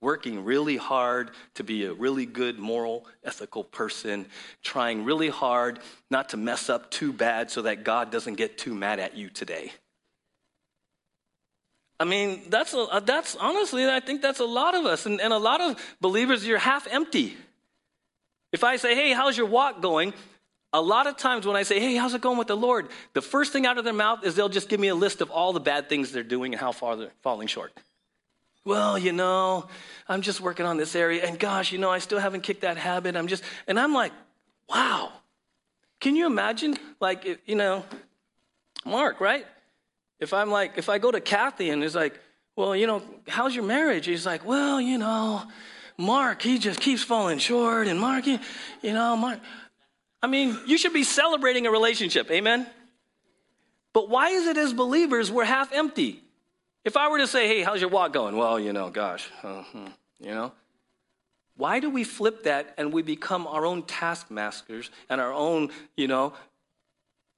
working 0.00 0.44
really 0.44 0.76
hard 0.76 1.30
to 1.54 1.64
be 1.64 1.84
a 1.84 1.92
really 1.92 2.26
good, 2.26 2.58
moral, 2.58 3.06
ethical 3.24 3.64
person, 3.64 4.26
trying 4.62 5.04
really 5.04 5.28
hard 5.28 5.80
not 6.10 6.28
to 6.30 6.36
mess 6.36 6.68
up 6.68 6.90
too 6.90 7.12
bad 7.12 7.50
so 7.50 7.62
that 7.62 7.82
God 7.82 8.12
doesn't 8.12 8.34
get 8.34 8.58
too 8.58 8.74
mad 8.74 9.00
at 9.00 9.16
you 9.16 9.30
today. 9.30 9.72
I 11.98 12.04
mean, 12.04 12.42
that's, 12.50 12.74
a, 12.74 12.80
uh, 12.80 13.00
that's 13.00 13.36
honestly, 13.36 13.88
I 13.88 14.00
think 14.00 14.20
that's 14.20 14.40
a 14.40 14.44
lot 14.44 14.74
of 14.74 14.84
us. 14.84 15.06
And, 15.06 15.20
and 15.20 15.32
a 15.32 15.38
lot 15.38 15.62
of 15.62 15.80
believers, 16.00 16.46
you're 16.46 16.58
half 16.58 16.86
empty. 16.90 17.36
If 18.52 18.64
I 18.64 18.76
say, 18.76 18.94
hey, 18.94 19.12
how's 19.12 19.36
your 19.36 19.46
walk 19.46 19.80
going? 19.80 20.12
A 20.72 20.80
lot 20.80 21.06
of 21.06 21.16
times 21.16 21.46
when 21.46 21.56
I 21.56 21.62
say, 21.62 21.80
hey, 21.80 21.94
how's 21.94 22.12
it 22.14 22.20
going 22.20 22.38
with 22.38 22.48
the 22.48 22.56
Lord? 22.56 22.88
The 23.14 23.22
first 23.22 23.52
thing 23.52 23.66
out 23.66 23.78
of 23.78 23.84
their 23.84 23.94
mouth 23.94 24.24
is 24.24 24.34
they'll 24.34 24.48
just 24.48 24.68
give 24.68 24.80
me 24.80 24.88
a 24.88 24.94
list 24.94 25.20
of 25.20 25.30
all 25.30 25.52
the 25.52 25.60
bad 25.60 25.88
things 25.88 26.12
they're 26.12 26.22
doing 26.22 26.52
and 26.52 26.60
how 26.60 26.72
far 26.72 26.96
they're 26.96 27.12
falling 27.22 27.48
short. 27.48 27.72
Well, 28.64 28.98
you 28.98 29.12
know, 29.12 29.68
I'm 30.08 30.22
just 30.22 30.40
working 30.40 30.66
on 30.66 30.76
this 30.76 30.96
area, 30.96 31.24
and 31.24 31.38
gosh, 31.38 31.70
you 31.70 31.78
know, 31.78 31.90
I 31.90 32.00
still 32.00 32.18
haven't 32.18 32.40
kicked 32.40 32.62
that 32.62 32.76
habit. 32.76 33.16
I'm 33.16 33.28
just, 33.28 33.44
and 33.68 33.78
I'm 33.78 33.94
like, 33.94 34.12
wow. 34.68 35.12
Can 36.00 36.16
you 36.16 36.26
imagine, 36.26 36.76
like, 37.00 37.40
you 37.46 37.54
know, 37.54 37.84
Mark, 38.84 39.20
right? 39.20 39.46
If 40.18 40.34
I'm 40.34 40.50
like, 40.50 40.72
if 40.76 40.88
I 40.88 40.98
go 40.98 41.12
to 41.12 41.20
Kathy 41.20 41.70
and 41.70 41.84
it's 41.84 41.94
like, 41.94 42.18
well, 42.56 42.74
you 42.74 42.86
know, 42.86 43.02
how's 43.28 43.54
your 43.54 43.64
marriage? 43.64 44.06
He's 44.06 44.26
like, 44.26 44.44
well, 44.44 44.80
you 44.80 44.98
know, 44.98 45.42
Mark, 45.96 46.42
he 46.42 46.58
just 46.58 46.80
keeps 46.80 47.04
falling 47.04 47.38
short, 47.38 47.86
and 47.86 48.00
Mark, 48.00 48.26
you, 48.26 48.38
know, 48.82 49.16
Mark. 49.16 49.38
I 50.22 50.26
mean, 50.26 50.58
you 50.66 50.78
should 50.78 50.92
be 50.92 51.04
celebrating 51.04 51.66
a 51.66 51.70
relationship, 51.70 52.30
amen? 52.30 52.66
But 53.92 54.08
why 54.08 54.30
is 54.30 54.46
it 54.46 54.56
as 54.56 54.72
believers 54.72 55.30
we're 55.30 55.44
half 55.44 55.72
empty? 55.72 56.22
If 56.84 56.96
I 56.96 57.08
were 57.08 57.18
to 57.18 57.26
say, 57.26 57.48
hey, 57.48 57.62
how's 57.62 57.80
your 57.80 57.90
walk 57.90 58.12
going? 58.12 58.36
Well, 58.36 58.60
you 58.60 58.72
know, 58.72 58.90
gosh, 58.90 59.28
uh, 59.42 59.62
you 60.20 60.30
know. 60.30 60.52
Why 61.56 61.80
do 61.80 61.88
we 61.88 62.04
flip 62.04 62.44
that 62.44 62.74
and 62.76 62.92
we 62.92 63.02
become 63.02 63.46
our 63.46 63.64
own 63.64 63.82
taskmasters 63.82 64.90
and 65.08 65.20
our 65.20 65.32
own, 65.32 65.70
you 65.96 66.06
know, 66.06 66.34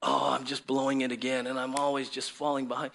oh, 0.02 0.30
I'm 0.30 0.44
just 0.44 0.66
blowing 0.66 1.02
it 1.02 1.12
again 1.12 1.46
and 1.46 1.58
I'm 1.58 1.76
always 1.76 2.08
just 2.08 2.32
falling 2.32 2.66
behind. 2.66 2.90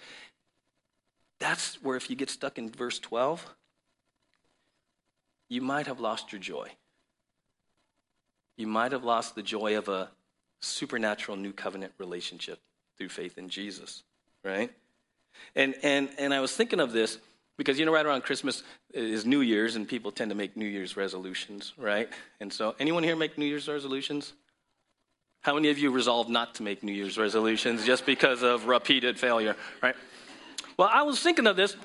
That's 1.40 1.82
where, 1.82 1.96
if 1.96 2.10
you 2.10 2.16
get 2.16 2.30
stuck 2.30 2.58
in 2.58 2.70
verse 2.70 2.98
12, 2.98 3.54
you 5.48 5.60
might 5.60 5.86
have 5.86 6.00
lost 6.00 6.32
your 6.32 6.40
joy. 6.40 6.70
You 8.56 8.66
might 8.66 8.92
have 8.92 9.04
lost 9.04 9.34
the 9.34 9.42
joy 9.42 9.76
of 9.76 9.88
a 9.88 10.10
supernatural 10.60 11.36
new 11.36 11.52
covenant 11.52 11.92
relationship 11.98 12.60
through 12.96 13.08
faith 13.08 13.38
in 13.38 13.48
Jesus, 13.48 14.02
right? 14.44 14.70
And, 15.56 15.74
and, 15.82 16.08
and 16.18 16.32
I 16.32 16.40
was 16.40 16.54
thinking 16.56 16.80
of 16.80 16.92
this. 16.92 17.18
Because 17.56 17.78
you 17.78 17.86
know, 17.86 17.92
right 17.92 18.04
around 18.04 18.22
Christmas 18.22 18.64
is 18.92 19.24
New 19.24 19.40
Year's, 19.40 19.76
and 19.76 19.86
people 19.86 20.10
tend 20.10 20.30
to 20.30 20.34
make 20.34 20.56
New 20.56 20.66
Year's 20.66 20.96
resolutions, 20.96 21.72
right? 21.78 22.08
And 22.40 22.52
so, 22.52 22.74
anyone 22.80 23.04
here 23.04 23.14
make 23.14 23.38
New 23.38 23.44
Year's 23.44 23.68
resolutions? 23.68 24.32
How 25.40 25.54
many 25.54 25.68
of 25.68 25.78
you 25.78 25.90
resolved 25.92 26.30
not 26.30 26.56
to 26.56 26.64
make 26.64 26.82
New 26.82 26.92
Year's 26.92 27.16
resolutions 27.16 27.84
just 27.84 28.06
because 28.06 28.42
of 28.42 28.66
repeated 28.66 29.20
failure, 29.20 29.54
right? 29.82 29.94
Well, 30.76 30.88
I 30.90 31.02
was 31.02 31.20
thinking 31.20 31.46
of 31.46 31.54
this 31.54 31.76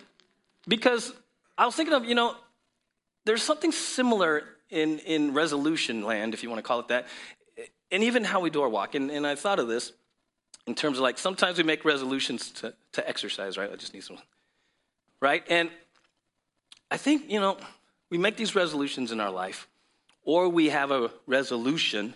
because 0.67 1.13
I 1.57 1.65
was 1.65 1.75
thinking 1.75 1.93
of, 1.93 2.05
you 2.05 2.15
know, 2.15 2.35
there's 3.25 3.43
something 3.43 3.71
similar 3.71 4.43
in, 4.69 4.99
in 4.99 5.33
resolution 5.33 6.03
land, 6.03 6.33
if 6.33 6.43
you 6.43 6.49
want 6.49 6.59
to 6.59 6.67
call 6.67 6.79
it 6.79 6.87
that, 6.89 7.07
and 7.91 8.03
even 8.03 8.23
how 8.23 8.39
we 8.39 8.49
do 8.49 8.61
our 8.61 8.69
walk. 8.69 8.95
And, 8.95 9.09
and 9.09 9.25
I 9.25 9.35
thought 9.35 9.59
of 9.59 9.67
this 9.67 9.93
in 10.67 10.75
terms 10.75 10.97
of 10.97 11.03
like 11.03 11.17
sometimes 11.17 11.57
we 11.57 11.63
make 11.63 11.83
resolutions 11.85 12.51
to, 12.51 12.73
to 12.93 13.07
exercise, 13.07 13.57
right? 13.57 13.71
I 13.71 13.75
just 13.75 13.93
need 13.93 14.03
some, 14.03 14.17
right? 15.21 15.43
And 15.49 15.69
I 16.91 16.97
think, 16.97 17.29
you 17.31 17.39
know, 17.39 17.57
we 18.09 18.17
make 18.17 18.37
these 18.37 18.55
resolutions 18.55 19.11
in 19.11 19.19
our 19.19 19.31
life, 19.31 19.67
or 20.23 20.49
we 20.49 20.69
have 20.69 20.91
a 20.91 21.11
resolution 21.27 22.13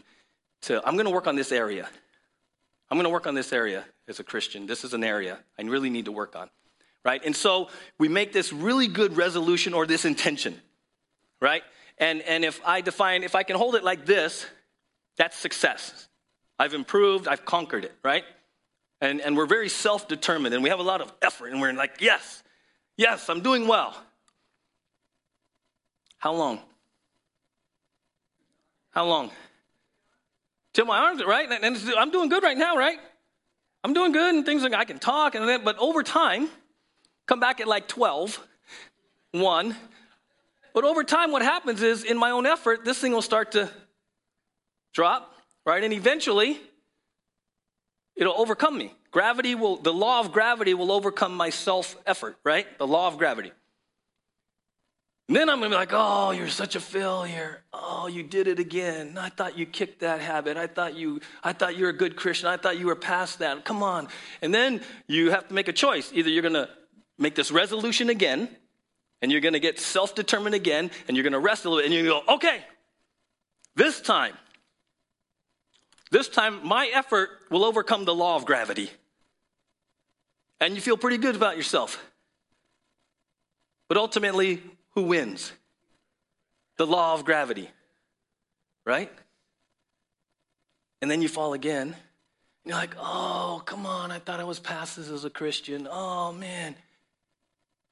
to, 0.63 0.85
I'm 0.85 0.95
going 0.95 1.05
to 1.05 1.11
work 1.11 1.27
on 1.27 1.35
this 1.35 1.51
area. 1.51 1.87
I'm 2.89 2.97
going 2.97 3.05
to 3.05 3.09
work 3.09 3.27
on 3.27 3.35
this 3.35 3.53
area 3.53 3.85
as 4.07 4.19
a 4.19 4.23
Christian. 4.23 4.67
This 4.67 4.83
is 4.83 4.93
an 4.93 5.03
area 5.03 5.39
I 5.57 5.63
really 5.63 5.89
need 5.89 6.05
to 6.05 6.11
work 6.11 6.35
on, 6.35 6.49
right? 7.03 7.21
And 7.25 7.35
so 7.35 7.69
we 7.97 8.07
make 8.07 8.33
this 8.33 8.53
really 8.53 8.87
good 8.87 9.17
resolution 9.17 9.73
or 9.73 9.87
this 9.87 10.05
intention, 10.05 10.59
right? 11.41 11.63
And, 11.97 12.21
and 12.21 12.43
if 12.43 12.61
I 12.65 12.81
define, 12.81 13.23
if 13.23 13.35
I 13.35 13.43
can 13.43 13.55
hold 13.55 13.75
it 13.75 13.83
like 13.83 14.05
this, 14.05 14.45
that's 15.17 15.37
success. 15.37 16.07
I've 16.57 16.73
improved, 16.73 17.27
I've 17.27 17.45
conquered 17.45 17.85
it, 17.85 17.93
right? 18.03 18.23
And, 19.01 19.21
and 19.21 19.35
we're 19.35 19.45
very 19.45 19.69
self 19.69 20.07
determined 20.07 20.53
and 20.53 20.63
we 20.63 20.69
have 20.69 20.79
a 20.79 20.83
lot 20.83 21.01
of 21.01 21.11
effort 21.21 21.51
and 21.51 21.59
we're 21.59 21.73
like, 21.73 21.97
yes, 21.99 22.43
yes, 22.97 23.29
I'm 23.29 23.41
doing 23.41 23.67
well. 23.67 23.95
How 26.19 26.33
long? 26.33 26.59
How 28.91 29.05
long? 29.05 29.31
Till 30.73 30.85
my 30.85 30.97
arms, 30.97 31.23
right? 31.23 31.49
And 31.51 31.77
I'm 31.97 32.11
doing 32.11 32.29
good 32.29 32.43
right 32.43 32.57
now, 32.57 32.77
right? 32.77 32.97
I'm 33.83 33.93
doing 33.93 34.11
good 34.13 34.33
and 34.33 34.45
things 34.45 34.63
like 34.63 34.73
I 34.73 34.85
can 34.85 34.99
talk 34.99 35.35
and 35.35 35.47
then, 35.47 35.63
but 35.63 35.77
over 35.77 36.01
time, 36.01 36.47
come 37.25 37.39
back 37.39 37.59
at 37.59 37.67
like 37.67 37.87
12, 37.87 38.39
1. 39.33 39.75
But 40.73 40.83
over 40.83 41.03
time, 41.03 41.31
what 41.31 41.41
happens 41.41 41.81
is 41.81 42.03
in 42.03 42.17
my 42.17 42.31
own 42.31 42.45
effort, 42.45 42.83
this 42.83 42.99
thing 42.99 43.11
will 43.11 43.21
start 43.21 43.51
to 43.51 43.69
drop, 44.93 45.33
right? 45.65 45.83
And 45.83 45.93
eventually, 45.93 46.59
it'll 48.15 48.37
overcome 48.39 48.77
me. 48.77 48.93
Gravity 49.11 49.53
will, 49.53 49.77
the 49.77 49.93
law 49.93 50.19
of 50.19 50.31
gravity 50.31 50.73
will 50.73 50.91
overcome 50.91 51.35
my 51.35 51.51
self 51.51 51.95
effort, 52.07 52.37
right? 52.43 52.65
The 52.79 52.87
law 52.87 53.07
of 53.07 53.17
gravity. 53.17 53.51
And 55.29 55.37
then 55.37 55.49
I'm 55.49 55.59
gonna 55.59 55.69
be 55.69 55.75
like, 55.75 55.91
oh, 55.93 56.31
you're 56.31 56.49
such 56.49 56.75
a 56.75 56.79
failure. 56.79 57.63
Oh, 57.71 58.07
you 58.07 58.23
did 58.23 58.47
it 58.47 58.59
again. 58.59 59.17
I 59.17 59.29
thought 59.29 59.57
you 59.57 59.65
kicked 59.65 60.01
that 60.01 60.19
habit. 60.19 60.57
I 60.57 60.67
thought 60.67 60.95
you, 60.95 61.21
I 61.43 61.53
thought 61.53 61.77
you 61.77 61.85
were 61.85 61.91
a 61.91 61.97
good 61.97 62.15
Christian. 62.15 62.49
I 62.49 62.57
thought 62.57 62.77
you 62.77 62.87
were 62.87 62.95
past 62.95 63.39
that. 63.39 63.63
Come 63.63 63.83
on. 63.83 64.09
And 64.41 64.53
then 64.53 64.81
you 65.07 65.31
have 65.31 65.47
to 65.47 65.53
make 65.53 65.69
a 65.69 65.73
choice. 65.73 66.11
Either 66.13 66.29
you're 66.29 66.43
gonna 66.43 66.69
make 67.17 67.35
this 67.35 67.51
resolution 67.51 68.09
again, 68.09 68.49
and 69.23 69.31
you're 69.31 69.41
gonna 69.41 69.57
get 69.57 69.79
self-determined 69.79 70.53
again, 70.53 70.91
and 71.07 71.15
you're 71.15 71.23
gonna 71.23 71.39
rest 71.39 71.63
a 71.63 71.69
little 71.69 71.81
bit, 71.81 71.85
and 71.85 71.93
you're 71.95 72.03
gonna 72.03 72.25
go, 72.27 72.33
okay, 72.35 72.61
this 73.73 74.01
time, 74.01 74.33
this 76.11 76.27
time 76.27 76.59
my 76.67 76.91
effort 76.93 77.29
will 77.49 77.63
overcome 77.63 78.03
the 78.03 78.13
law 78.13 78.35
of 78.35 78.45
gravity. 78.45 78.91
And 80.59 80.75
you 80.75 80.81
feel 80.81 80.97
pretty 80.97 81.17
good 81.17 81.37
about 81.37 81.55
yourself. 81.55 82.03
But 83.87 83.97
ultimately, 83.97 84.61
who 84.91 85.03
wins? 85.03 85.53
The 86.77 86.85
law 86.85 87.13
of 87.13 87.23
gravity, 87.23 87.69
right? 88.85 89.11
And 91.01 91.09
then 91.09 91.21
you 91.21 91.29
fall 91.29 91.53
again. 91.53 91.95
You're 92.65 92.75
like, 92.75 92.95
oh, 92.99 93.61
come 93.65 93.85
on, 93.85 94.11
I 94.11 94.19
thought 94.19 94.41
I 94.41 94.43
was 94.43 94.59
past 94.59 94.97
this 94.97 95.09
as 95.09 95.23
a 95.23 95.29
Christian. 95.29 95.87
Oh, 95.89 96.33
man. 96.33 96.75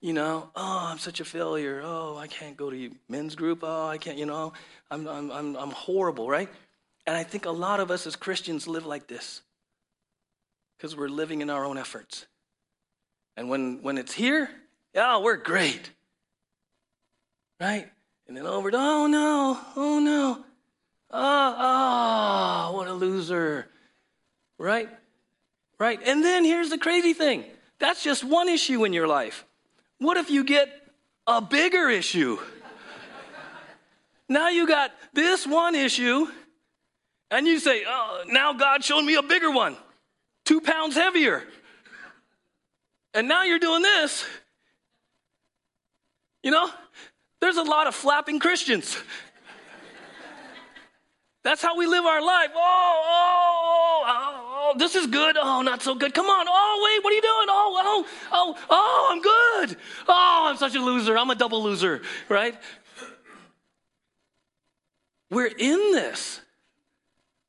You 0.02 0.14
know, 0.14 0.50
oh, 0.56 0.88
I'm 0.90 0.98
such 0.98 1.20
a 1.20 1.26
failure. 1.26 1.82
Oh, 1.84 2.18
I 2.18 2.28
can't 2.28 2.58
go 2.58 2.70
to 2.70 2.92
men's 3.08 3.36
group. 3.36 3.60
Oh, 3.62 3.88
I 3.88 3.98
can't, 3.98 4.18
you 4.18 4.26
know, 4.26 4.54
I'm, 4.90 5.08
I'm, 5.08 5.32
I'm, 5.32 5.56
I'm 5.56 5.72
horrible, 5.72 6.28
right? 6.28 6.50
And 7.06 7.16
I 7.16 7.24
think 7.24 7.46
a 7.46 7.52
lot 7.52 7.80
of 7.80 7.92
us 7.92 8.08
as 8.08 8.16
Christians 8.16 8.68
live 8.68 8.86
like 8.86 9.08
this 9.08 9.42
because 10.78 10.96
we're 10.96 11.08
living 11.08 11.42
in 11.42 11.50
our 11.50 11.66
own 11.66 11.78
efforts. 11.78 12.26
And 13.38 13.50
when, 13.50 13.84
when 13.84 13.98
it's 13.98 14.14
here, 14.14 14.50
yeah, 14.94 15.20
we're 15.20 15.38
great 15.38 15.92
right? 17.62 17.88
And 18.28 18.36
then 18.36 18.48
over 18.48 18.72
oh 18.74 19.08
no, 19.08 19.60
oh 19.76 20.00
no, 20.00 20.44
oh, 21.12 21.56
oh, 21.60 22.76
what 22.76 22.88
a 22.88 22.94
loser, 22.94 23.68
right? 24.58 24.90
Right? 25.78 26.00
And 26.06 26.24
then 26.24 26.44
here's 26.44 26.70
the 26.70 26.78
crazy 26.78 27.14
thing 27.14 27.46
that's 27.80 28.04
just 28.04 28.24
one 28.24 28.50
issue 28.50 28.84
in 28.84 28.94
your 28.94 29.08
life. 29.08 29.46
What 30.02 30.18
if 30.18 30.32
you 30.32 30.44
get 30.44 30.68
a 31.28 31.42
bigger 31.42 31.88
issue? 31.88 32.40
now 34.28 34.50
you 34.50 34.68
got 34.68 34.90
this 35.14 35.46
one 35.46 35.76
issue, 35.76 36.26
and 37.30 37.46
you 37.46 37.60
say, 37.60 37.84
oh, 37.88 38.24
now 38.26 38.54
God 38.54 38.84
showed 38.84 39.04
me 39.04 39.14
a 39.14 39.22
bigger 39.22 39.52
one, 39.52 39.78
two 40.44 40.60
pounds 40.60 40.96
heavier. 40.96 41.44
And 43.14 43.28
now 43.28 43.44
you're 43.44 43.60
doing 43.60 43.84
this. 43.84 44.26
You 46.42 46.50
know, 46.50 46.68
there's 47.40 47.58
a 47.58 47.64
lot 47.64 47.86
of 47.86 47.94
flapping 47.94 48.40
Christians. 48.40 48.98
That's 51.44 51.62
how 51.62 51.76
we 51.76 51.88
live 51.88 52.06
our 52.06 52.22
life. 52.22 52.50
Oh, 52.54 53.02
oh, 53.06 54.04
oh, 54.06 54.34
oh, 54.36 54.72
oh, 54.74 54.78
this 54.78 54.96
is 54.96 55.08
good. 55.08 55.38
Oh, 55.38 55.62
not 55.62 55.82
so 55.82 55.96
good. 55.96 56.14
Come 56.14 56.28
on. 56.28 56.46
Oh, 56.48 56.82
wait, 56.86 57.04
what 57.04 57.12
are 57.12 57.16
you 57.16 57.22
doing? 57.22 57.48
Oh, 57.50 57.82
oh, 57.84 58.06
oh, 58.32 58.58
oh, 58.70 59.08
I'm 59.12 59.22
good. 59.22 59.78
Oh, 60.08 60.48
I'm 60.50 60.58
such 60.58 60.76
a 60.76 60.80
loser. 60.80 61.18
I'm 61.18 61.30
a 61.32 61.36
double 61.36 61.64
loser, 61.64 62.02
right? 62.30 62.56
We're 65.32 65.48
in 65.48 65.94
this. 65.94 66.42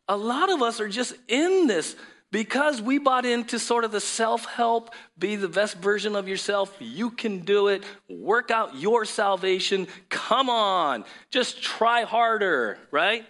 A 0.09 0.17
lot 0.17 0.51
of 0.51 0.63
us 0.63 0.81
are 0.81 0.89
just 0.89 1.15
in 1.29 1.67
this 1.67 1.97
because 2.31 2.81
we 2.81 2.99
bought 2.99 3.27
into 3.27 3.59
sort 3.59 3.85
of 3.85 3.93
the 3.93 4.01
self 4.01 4.47
help, 4.47 4.95
be 5.19 5.37
the 5.37 5.49
best 5.49 5.77
version 5.77 6.17
of 6.17 6.29
yourself, 6.29 6.75
you 6.81 7.11
can 7.11 7.41
do 7.41 7.69
it, 7.69 7.85
work 8.09 8.51
out 8.51 8.75
your 8.75 9.05
salvation. 9.05 9.87
Come 10.09 10.49
on, 10.49 11.05
just 11.31 11.63
try 11.63 12.03
harder, 12.03 12.79
right? 12.91 13.27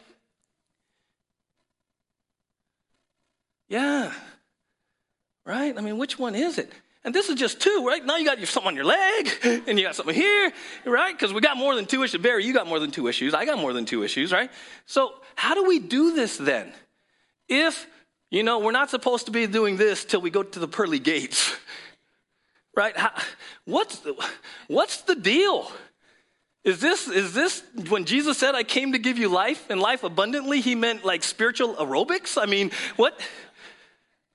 Yeah, 3.72 4.12
right? 5.46 5.74
I 5.74 5.80
mean, 5.80 5.96
which 5.96 6.18
one 6.18 6.34
is 6.34 6.58
it? 6.58 6.70
And 7.04 7.14
this 7.14 7.30
is 7.30 7.36
just 7.36 7.58
two, 7.58 7.84
right? 7.86 8.04
Now 8.04 8.18
you 8.18 8.26
got 8.26 8.38
something 8.46 8.68
on 8.68 8.76
your 8.76 8.84
leg, 8.84 9.30
and 9.66 9.78
you 9.78 9.86
got 9.86 9.96
something 9.96 10.14
here, 10.14 10.52
right? 10.84 11.18
Because 11.18 11.32
we 11.32 11.40
got 11.40 11.56
more 11.56 11.74
than 11.74 11.86
two 11.86 12.02
issues. 12.02 12.20
Barry, 12.20 12.44
you 12.44 12.52
got 12.52 12.66
more 12.66 12.78
than 12.78 12.90
two 12.90 13.08
issues. 13.08 13.32
I 13.32 13.46
got 13.46 13.58
more 13.58 13.72
than 13.72 13.86
two 13.86 14.02
issues, 14.02 14.30
right? 14.30 14.50
So, 14.84 15.14
how 15.36 15.54
do 15.54 15.64
we 15.64 15.78
do 15.78 16.14
this 16.14 16.36
then? 16.36 16.70
If 17.48 17.86
you 18.30 18.42
know, 18.42 18.58
we're 18.58 18.72
not 18.72 18.90
supposed 18.90 19.24
to 19.24 19.32
be 19.32 19.46
doing 19.46 19.78
this 19.78 20.04
till 20.04 20.20
we 20.20 20.28
go 20.28 20.42
to 20.42 20.58
the 20.58 20.68
pearly 20.68 20.98
gates. 20.98 21.56
right? 22.76 22.94
How, 22.94 23.12
what's, 23.64 24.00
the, 24.00 24.14
what's 24.68 25.00
the 25.00 25.14
deal? 25.14 25.72
Is 26.64 26.80
this, 26.80 27.08
is 27.08 27.34
this 27.34 27.62
when 27.88 28.04
Jesus 28.04 28.38
said, 28.38 28.54
I 28.54 28.62
came 28.62 28.92
to 28.92 28.98
give 28.98 29.18
you 29.18 29.28
life 29.28 29.68
and 29.68 29.80
life 29.80 30.04
abundantly, 30.04 30.60
he 30.60 30.74
meant 30.74 31.04
like 31.04 31.24
spiritual 31.24 31.74
aerobics? 31.74 32.40
I 32.40 32.46
mean, 32.46 32.70
what, 32.94 33.20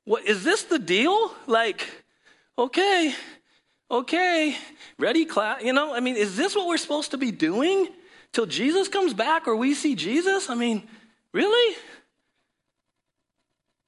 what 0.07 0.25
is 0.25 0.45
this 0.45 0.63
the 0.63 0.79
deal? 0.79 1.33
Like, 1.47 1.85
okay, 2.57 3.13
okay, 3.91 4.55
ready, 4.97 5.25
class? 5.25 5.61
You 5.61 5.73
know, 5.73 5.93
I 5.93 5.99
mean, 5.99 6.15
is 6.15 6.37
this 6.37 6.55
what 6.55 6.65
we're 6.65 6.77
supposed 6.77 7.11
to 7.11 7.17
be 7.17 7.29
doing 7.29 7.89
till 8.31 8.45
Jesus 8.45 8.87
comes 8.87 9.13
back 9.13 9.49
or 9.49 9.55
we 9.57 9.73
see 9.73 9.95
Jesus? 9.95 10.49
I 10.49 10.55
mean, 10.55 10.87
really? 11.33 11.75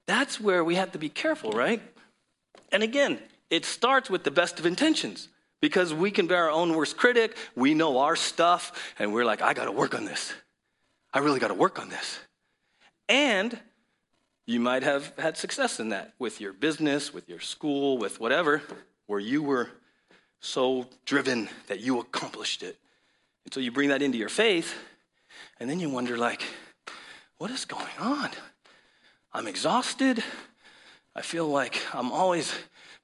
That's 0.08 0.42
where 0.42 0.62
we 0.62 0.76
have 0.76 0.92
to 0.92 1.00
be 1.00 1.08
careful, 1.08 1.52
right? 1.52 1.82
And 2.70 2.84
again, 2.84 3.20
it 3.50 3.64
starts 3.64 4.10
with 4.10 4.26
the 4.26 4.32
best 4.32 4.60
of 4.60 4.66
intentions 4.66 5.30
because 5.62 5.94
we 5.94 6.12
can 6.12 6.28
be 6.28 6.36
our 6.36 6.52
own 6.52 6.76
worst 6.76 6.98
critic. 6.98 7.38
We 7.56 7.74
know 7.74 8.00
our 8.00 8.18
stuff, 8.18 8.94
and 9.00 9.14
we're 9.14 9.24
like, 9.24 9.42
I 9.42 9.54
got 9.54 9.66
to 9.66 9.72
work 9.72 9.96
on 9.96 10.04
this. 10.04 10.34
I 11.14 11.20
really 11.20 11.40
got 11.40 11.48
to 11.48 11.54
work 11.54 11.80
on 11.80 11.88
this. 11.88 12.20
And 13.08 13.58
you 14.50 14.60
might 14.60 14.82
have 14.82 15.14
had 15.20 15.38
success 15.38 15.80
in 15.80 15.90
that 15.90 16.14
with 16.18 16.42
your 16.42 16.54
business, 16.54 17.14
with 17.14 17.30
your 17.30 17.40
school, 17.40 18.00
with 18.00 18.20
whatever, 18.20 18.64
where 19.06 19.20
you 19.20 19.44
were 19.44 19.70
so 20.40 20.88
driven 21.06 21.48
that 21.68 21.82
you 21.82 22.00
accomplished 22.00 22.64
it. 22.64 22.76
And 23.46 23.54
so 23.54 23.60
you 23.60 23.72
bring 23.72 23.90
that 23.90 24.02
into 24.02 24.18
your 24.18 24.30
faith, 24.30 24.74
and 25.60 25.70
then 25.70 25.80
you 25.80 25.88
wonder, 25.90 26.18
like, 26.18 26.42
what 27.38 27.52
is 27.52 27.66
going 27.66 27.96
on? 28.00 28.30
I'm 29.34 29.46
exhausted. 29.46 30.24
I 31.16 31.22
feel 31.22 31.48
like 31.48 31.80
I'm 31.94 32.12
always 32.12 32.52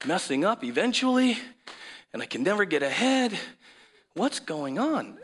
messing 0.04 0.44
up 0.44 0.64
eventually. 0.64 1.38
and 2.12 2.22
I 2.22 2.26
can 2.26 2.42
never 2.42 2.64
get 2.64 2.82
ahead. 2.82 3.38
What's 4.14 4.40
going 4.40 4.78
on? 4.78 5.18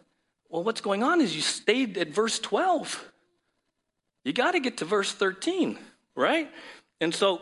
Well, 0.50 0.62
what's 0.62 0.82
going 0.82 1.02
on 1.02 1.22
is 1.22 1.34
you 1.34 1.40
stayed 1.40 1.96
at 1.96 2.08
verse 2.08 2.38
12. 2.38 3.10
You 4.24 4.34
got 4.34 4.52
to 4.52 4.60
get 4.60 4.76
to 4.76 4.84
verse 4.84 5.10
13, 5.10 5.78
right? 6.14 6.50
And 7.00 7.14
so, 7.14 7.40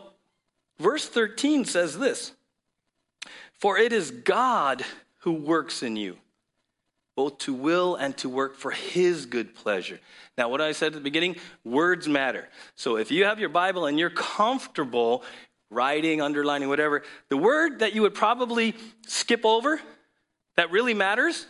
verse 0.79 1.07
13 1.07 1.65
says 1.65 1.97
this 1.97 2.31
For 3.59 3.77
it 3.77 3.93
is 3.93 4.11
God 4.11 4.83
who 5.19 5.33
works 5.33 5.83
in 5.83 5.95
you, 5.95 6.17
both 7.15 7.37
to 7.39 7.53
will 7.53 7.95
and 7.95 8.15
to 8.17 8.29
work 8.29 8.55
for 8.55 8.71
his 8.71 9.25
good 9.25 9.53
pleasure. 9.55 9.99
Now, 10.37 10.49
what 10.49 10.61
I 10.61 10.71
said 10.71 10.87
at 10.87 10.93
the 10.93 11.01
beginning, 11.01 11.35
words 11.63 12.07
matter. 12.07 12.47
So, 12.75 12.97
if 12.97 13.11
you 13.11 13.25
have 13.25 13.39
your 13.39 13.49
Bible 13.49 13.85
and 13.85 13.99
you're 13.99 14.09
comfortable 14.09 15.23
writing, 15.69 16.21
underlining, 16.21 16.69
whatever, 16.69 17.03
the 17.29 17.37
word 17.37 17.79
that 17.79 17.93
you 17.93 18.01
would 18.01 18.13
probably 18.13 18.75
skip 19.07 19.45
over 19.45 19.79
that 20.57 20.71
really 20.71 20.93
matters 20.93 21.47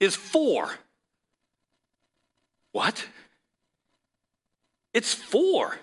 is 0.00 0.14
for. 0.14 0.70
What? 2.72 3.06
It's 4.92 5.14
for. 5.14 5.76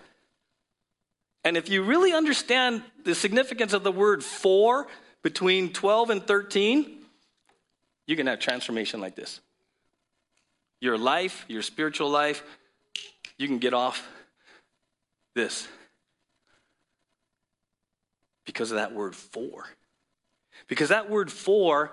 And 1.43 1.57
if 1.57 1.69
you 1.69 1.83
really 1.83 2.13
understand 2.13 2.83
the 3.03 3.15
significance 3.15 3.73
of 3.73 3.83
the 3.83 3.91
word 3.91 4.23
for 4.23 4.87
between 5.23 5.73
12 5.73 6.09
and 6.11 6.27
13, 6.27 6.97
you 8.07 8.15
can 8.15 8.27
have 8.27 8.39
transformation 8.39 8.99
like 8.99 9.15
this. 9.15 9.39
Your 10.79 10.97
life, 10.97 11.45
your 11.47 11.61
spiritual 11.61 12.09
life, 12.09 12.43
you 13.37 13.47
can 13.47 13.59
get 13.59 13.73
off 13.73 14.07
this 15.33 15.67
because 18.45 18.71
of 18.71 18.77
that 18.77 18.93
word 18.93 19.15
for. 19.15 19.65
Because 20.67 20.89
that 20.89 21.09
word 21.09 21.31
for, 21.31 21.91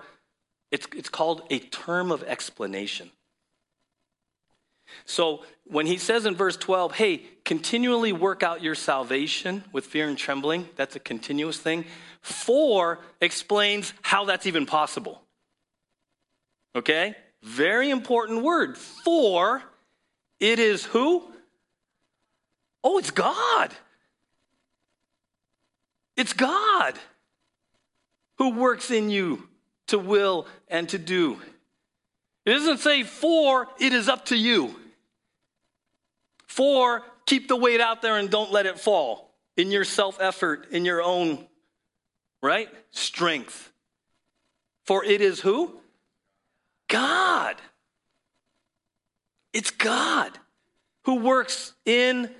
it's, 0.71 0.87
it's 0.95 1.09
called 1.09 1.41
a 1.49 1.59
term 1.59 2.11
of 2.11 2.23
explanation. 2.23 3.09
So 5.05 5.43
when 5.65 5.85
he 5.85 5.97
says 5.97 6.25
in 6.25 6.35
verse 6.35 6.57
12, 6.57 6.93
hey, 6.95 7.23
continually 7.45 8.13
work 8.13 8.43
out 8.43 8.63
your 8.63 8.75
salvation 8.75 9.63
with 9.71 9.85
fear 9.85 10.07
and 10.07 10.17
trembling, 10.17 10.67
that's 10.75 10.95
a 10.95 10.99
continuous 10.99 11.57
thing. 11.57 11.85
For 12.21 12.99
explains 13.21 13.93
how 14.01 14.25
that's 14.25 14.45
even 14.45 14.65
possible. 14.65 15.21
Okay? 16.75 17.15
Very 17.43 17.89
important 17.89 18.43
word. 18.43 18.77
For 18.77 19.63
it 20.39 20.59
is 20.59 20.85
who? 20.85 21.23
Oh, 22.83 22.97
it's 22.97 23.11
God. 23.11 23.73
It's 26.15 26.33
God 26.33 26.99
who 28.37 28.51
works 28.51 28.91
in 28.91 29.09
you 29.09 29.47
to 29.87 29.99
will 29.99 30.47
and 30.67 30.87
to 30.89 30.97
do. 30.97 31.39
It 32.49 32.53
doesn't 32.53 32.79
say, 32.79 33.03
for 33.03 33.67
it 33.79 33.93
is 33.93 34.09
up 34.09 34.25
to 34.25 34.35
you. 34.35 34.75
For 36.47 37.03
keep 37.27 37.47
the 37.47 37.55
weight 37.55 37.79
out 37.79 38.01
there 38.01 38.17
and 38.17 38.27
don't 38.27 38.51
let 38.51 38.65
it 38.65 38.79
fall 38.79 39.29
in 39.55 39.69
your 39.69 39.83
self 39.83 40.19
effort, 40.19 40.65
in 40.71 40.83
your 40.83 40.99
own, 40.99 41.45
right? 42.41 42.67
Strength. 42.89 43.71
For 44.85 45.05
it 45.05 45.21
is 45.21 45.39
who? 45.39 45.79
God. 46.87 47.57
It's 49.53 49.69
God 49.69 50.35
who 51.03 51.17
works 51.19 51.73
in 51.85 52.31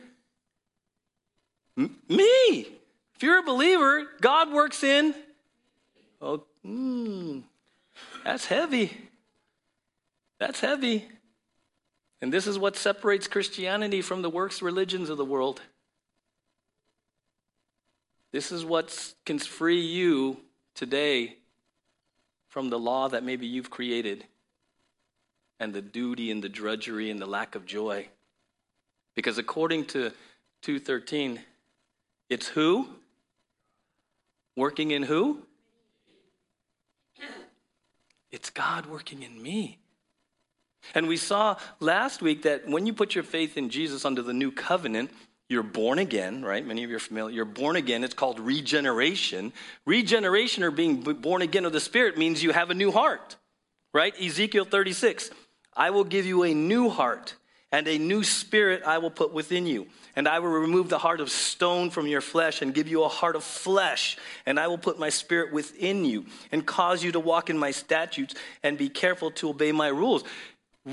me. 1.77 2.67
If 3.13 3.21
you're 3.21 3.37
a 3.37 3.43
believer, 3.43 4.07
God 4.21 4.51
works 4.51 4.83
in. 4.83 5.13
Oh, 6.19 6.45
mm, 6.65 7.43
that's 8.23 8.47
heavy. 8.47 9.08
That's 10.39 10.61
heavy. 10.61 11.07
And 12.21 12.33
this 12.33 12.47
is 12.47 12.57
what 12.57 12.75
separates 12.75 13.27
Christianity 13.27 14.01
from 14.01 14.21
the 14.21 14.29
works 14.29 14.61
religions 14.61 15.09
of 15.09 15.17
the 15.17 15.25
world. 15.25 15.61
This 18.31 18.51
is 18.51 18.63
what 18.63 19.13
can 19.25 19.39
free 19.39 19.81
you 19.81 20.37
today 20.75 21.37
from 22.47 22.69
the 22.69 22.79
law 22.79 23.07
that 23.09 23.23
maybe 23.23 23.47
you've 23.47 23.69
created 23.69 24.25
and 25.59 25.73
the 25.73 25.81
duty 25.81 26.31
and 26.31 26.43
the 26.43 26.49
drudgery 26.49 27.09
and 27.09 27.19
the 27.19 27.25
lack 27.25 27.55
of 27.55 27.65
joy. 27.65 28.07
Because 29.15 29.37
according 29.37 29.85
to 29.85 30.11
213, 30.61 31.39
it's 32.29 32.47
who? 32.47 32.87
Working 34.55 34.91
in 34.91 35.03
who? 35.03 35.43
It's 38.31 38.49
God 38.49 38.85
working 38.85 39.23
in 39.23 39.41
me. 39.41 39.79
And 40.95 41.07
we 41.07 41.17
saw 41.17 41.57
last 41.79 42.21
week 42.21 42.43
that 42.43 42.67
when 42.67 42.85
you 42.85 42.93
put 42.93 43.15
your 43.15 43.23
faith 43.23 43.57
in 43.57 43.69
Jesus 43.69 44.05
under 44.05 44.21
the 44.21 44.33
new 44.33 44.51
covenant, 44.51 45.11
you're 45.49 45.63
born 45.63 45.99
again, 45.99 46.43
right? 46.43 46.65
Many 46.65 46.83
of 46.83 46.89
you 46.89 46.95
are 46.95 46.99
familiar. 46.99 47.35
You're 47.35 47.45
born 47.45 47.75
again. 47.75 48.03
It's 48.03 48.13
called 48.13 48.39
regeneration. 48.39 49.51
Regeneration 49.85 50.63
or 50.63 50.71
being 50.71 51.01
born 51.01 51.41
again 51.41 51.65
of 51.65 51.73
the 51.73 51.79
Spirit 51.79 52.17
means 52.17 52.43
you 52.43 52.51
have 52.51 52.69
a 52.69 52.75
new 52.75 52.91
heart, 52.91 53.35
right? 53.93 54.13
Ezekiel 54.19 54.65
36 54.65 55.31
I 55.75 55.91
will 55.91 56.03
give 56.03 56.25
you 56.25 56.43
a 56.43 56.53
new 56.53 56.89
heart, 56.89 57.35
and 57.71 57.87
a 57.87 57.97
new 57.97 58.23
spirit 58.23 58.83
I 58.85 58.97
will 58.97 59.11
put 59.11 59.33
within 59.33 59.65
you. 59.65 59.87
And 60.15 60.27
I 60.27 60.39
will 60.39 60.49
remove 60.49 60.89
the 60.89 60.97
heart 60.97 61.21
of 61.21 61.29
stone 61.29 61.89
from 61.89 62.07
your 62.07 62.21
flesh 62.21 62.61
and 62.61 62.73
give 62.73 62.87
you 62.87 63.03
a 63.03 63.07
heart 63.07 63.35
of 63.35 63.43
flesh. 63.43 64.17
And 64.45 64.59
I 64.59 64.67
will 64.67 64.77
put 64.77 64.99
my 64.99 65.09
spirit 65.09 65.53
within 65.53 66.03
you 66.03 66.25
and 66.51 66.65
cause 66.65 67.03
you 67.03 67.11
to 67.13 67.19
walk 67.19 67.49
in 67.49 67.57
my 67.57 67.71
statutes 67.71 68.33
and 68.63 68.77
be 68.77 68.89
careful 68.89 69.31
to 69.31 69.49
obey 69.49 69.71
my 69.71 69.87
rules 69.87 70.23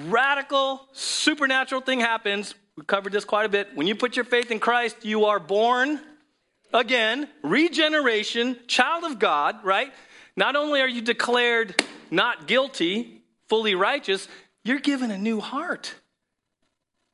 radical 0.08 0.86
supernatural 0.92 1.80
thing 1.80 2.00
happens. 2.00 2.54
We 2.76 2.84
covered 2.84 3.12
this 3.12 3.24
quite 3.24 3.46
a 3.46 3.48
bit. 3.48 3.74
When 3.74 3.86
you 3.86 3.94
put 3.94 4.16
your 4.16 4.24
faith 4.24 4.50
in 4.50 4.60
Christ, 4.60 5.04
you 5.04 5.26
are 5.26 5.38
born 5.38 6.00
again, 6.72 7.28
regeneration, 7.42 8.58
child 8.66 9.04
of 9.04 9.18
God, 9.18 9.64
right? 9.64 9.92
Not 10.36 10.56
only 10.56 10.80
are 10.80 10.88
you 10.88 11.00
declared 11.00 11.82
not 12.10 12.46
guilty, 12.46 13.22
fully 13.48 13.74
righteous, 13.74 14.28
you're 14.64 14.80
given 14.80 15.10
a 15.10 15.18
new 15.18 15.40
heart. 15.40 15.94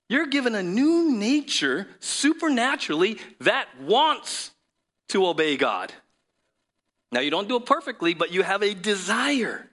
You're 0.09 0.27
given 0.27 0.55
a 0.55 0.62
new 0.62 1.12
nature 1.12 1.87
supernaturally 2.01 3.18
that 3.40 3.68
wants 3.81 4.51
to 5.11 5.27
obey 5.27 5.57
God. 5.57 5.92
Now, 7.12 7.21
you 7.21 7.31
don't 7.31 7.49
do 7.49 7.57
it 7.57 7.66
perfectly, 7.66 8.14
but 8.14 8.33
you 8.33 8.42
have 8.42 8.62
a 8.62 8.75
desire 8.75 9.68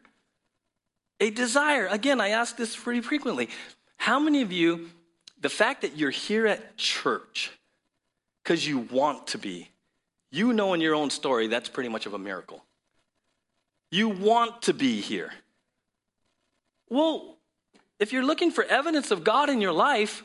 a 1.20 1.30
desire. 1.30 1.88
Again, 1.88 2.22
I 2.22 2.30
ask 2.30 2.58
this 2.58 2.76
pretty 2.76 3.02
frequently. 3.02 3.50
How 3.98 4.20
many 4.20 4.42
of 4.42 4.52
you, 4.52 4.90
the 5.40 5.50
fact 5.50 5.82
that 5.82 5.98
you're 5.98 6.10
here 6.10 6.48
at 6.48 6.78
church 6.78 7.52
because 8.44 8.66
you 8.68 8.80
want 8.80 9.28
to 9.28 9.38
be, 9.38 9.70
you 10.32 10.54
know 10.54 10.74
in 10.74 10.82
your 10.82 10.96
own 10.96 11.10
story 11.10 11.48
that's 11.48 11.70
pretty 11.70 11.90
much 11.90 12.06
of 12.06 12.14
a 12.14 12.20
miracle. 12.20 12.64
You 13.92 14.10
want 14.10 14.64
to 14.64 14.74
be 14.74 15.02
here. 15.02 15.32
Well, 16.90 17.38
if 18.00 18.14
you're 18.14 18.26
looking 18.26 18.52
for 18.52 18.64
evidence 18.64 19.12
of 19.12 19.24
God 19.24 19.50
in 19.50 19.62
your 19.62 19.72
life, 19.72 20.24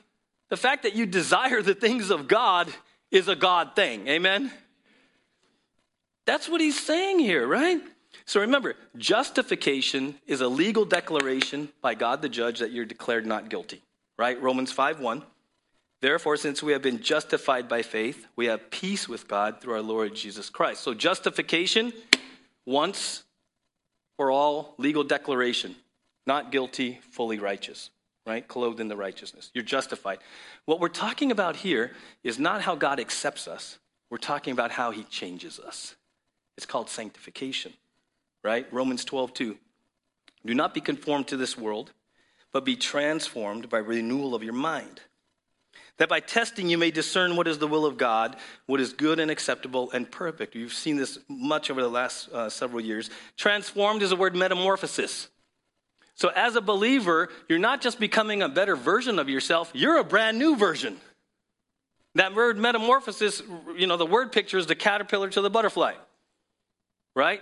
the 0.48 0.56
fact 0.56 0.84
that 0.84 0.94
you 0.94 1.06
desire 1.06 1.62
the 1.62 1.74
things 1.74 2.10
of 2.10 2.28
God 2.28 2.72
is 3.10 3.28
a 3.28 3.36
God 3.36 3.74
thing. 3.74 4.06
Amen? 4.08 4.50
That's 6.26 6.48
what 6.48 6.60
he's 6.60 6.78
saying 6.78 7.18
here, 7.18 7.46
right? 7.46 7.80
So 8.26 8.40
remember, 8.40 8.74
justification 8.96 10.16
is 10.26 10.40
a 10.40 10.48
legal 10.48 10.84
declaration 10.84 11.68
by 11.82 11.94
God 11.94 12.22
the 12.22 12.28
judge 12.28 12.60
that 12.60 12.72
you're 12.72 12.86
declared 12.86 13.26
not 13.26 13.50
guilty, 13.50 13.82
right? 14.18 14.40
Romans 14.40 14.72
5 14.72 15.00
1. 15.00 15.22
Therefore, 16.00 16.36
since 16.36 16.62
we 16.62 16.72
have 16.72 16.82
been 16.82 17.02
justified 17.02 17.68
by 17.68 17.82
faith, 17.82 18.26
we 18.36 18.46
have 18.46 18.70
peace 18.70 19.08
with 19.08 19.28
God 19.28 19.60
through 19.60 19.74
our 19.74 19.82
Lord 19.82 20.14
Jesus 20.14 20.50
Christ. 20.50 20.82
So, 20.82 20.94
justification, 20.94 21.92
once 22.66 23.24
for 24.16 24.30
all, 24.30 24.74
legal 24.78 25.04
declaration, 25.04 25.74
not 26.26 26.52
guilty, 26.52 27.00
fully 27.10 27.38
righteous, 27.38 27.90
right? 28.26 28.46
Clothed 28.46 28.80
in 28.80 28.88
the 28.88 28.96
righteousness. 28.96 29.50
You're 29.54 29.64
justified. 29.64 30.18
What 30.66 30.80
we're 30.80 30.88
talking 30.88 31.30
about 31.30 31.56
here 31.56 31.92
is 32.22 32.38
not 32.38 32.62
how 32.62 32.74
God 32.74 33.00
accepts 33.00 33.48
us, 33.48 33.78
we're 34.10 34.18
talking 34.18 34.52
about 34.52 34.70
how 34.70 34.92
he 34.92 35.04
changes 35.04 35.58
us. 35.58 35.94
It's 36.56 36.66
called 36.66 36.88
sanctification 36.88 37.72
right? 38.44 38.66
Romans 38.70 39.04
12, 39.04 39.34
2. 39.34 39.56
Do 40.46 40.54
not 40.54 40.74
be 40.74 40.80
conformed 40.80 41.28
to 41.28 41.36
this 41.36 41.56
world, 41.56 41.92
but 42.52 42.64
be 42.64 42.76
transformed 42.76 43.68
by 43.68 43.78
renewal 43.78 44.34
of 44.34 44.44
your 44.44 44.52
mind. 44.52 45.00
That 45.96 46.08
by 46.08 46.20
testing 46.20 46.68
you 46.68 46.76
may 46.76 46.90
discern 46.90 47.36
what 47.36 47.48
is 47.48 47.58
the 47.58 47.66
will 47.66 47.86
of 47.86 47.96
God, 47.96 48.36
what 48.66 48.80
is 48.80 48.92
good 48.92 49.18
and 49.18 49.30
acceptable 49.30 49.90
and 49.92 50.10
perfect. 50.10 50.54
You've 50.54 50.72
seen 50.72 50.96
this 50.96 51.18
much 51.28 51.70
over 51.70 51.80
the 51.80 51.88
last 51.88 52.28
uh, 52.30 52.50
several 52.50 52.80
years. 52.80 53.10
Transformed 53.36 54.02
is 54.02 54.10
the 54.10 54.16
word 54.16 54.36
metamorphosis. 54.36 55.28
So, 56.16 56.28
as 56.28 56.54
a 56.54 56.60
believer, 56.60 57.28
you're 57.48 57.58
not 57.58 57.80
just 57.80 57.98
becoming 57.98 58.42
a 58.42 58.48
better 58.48 58.76
version 58.76 59.18
of 59.18 59.28
yourself, 59.28 59.70
you're 59.74 59.98
a 59.98 60.04
brand 60.04 60.38
new 60.38 60.56
version. 60.56 60.98
That 62.16 62.34
word 62.34 62.56
metamorphosis, 62.56 63.42
you 63.76 63.88
know, 63.88 63.96
the 63.96 64.06
word 64.06 64.30
picture 64.30 64.58
is 64.58 64.66
the 64.66 64.76
caterpillar 64.76 65.30
to 65.30 65.40
the 65.40 65.50
butterfly, 65.50 65.94
right? 67.16 67.40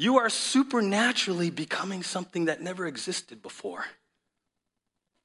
You 0.00 0.16
are 0.16 0.30
supernaturally 0.30 1.50
becoming 1.50 2.02
something 2.02 2.46
that 2.46 2.62
never 2.62 2.86
existed 2.86 3.42
before. 3.42 3.84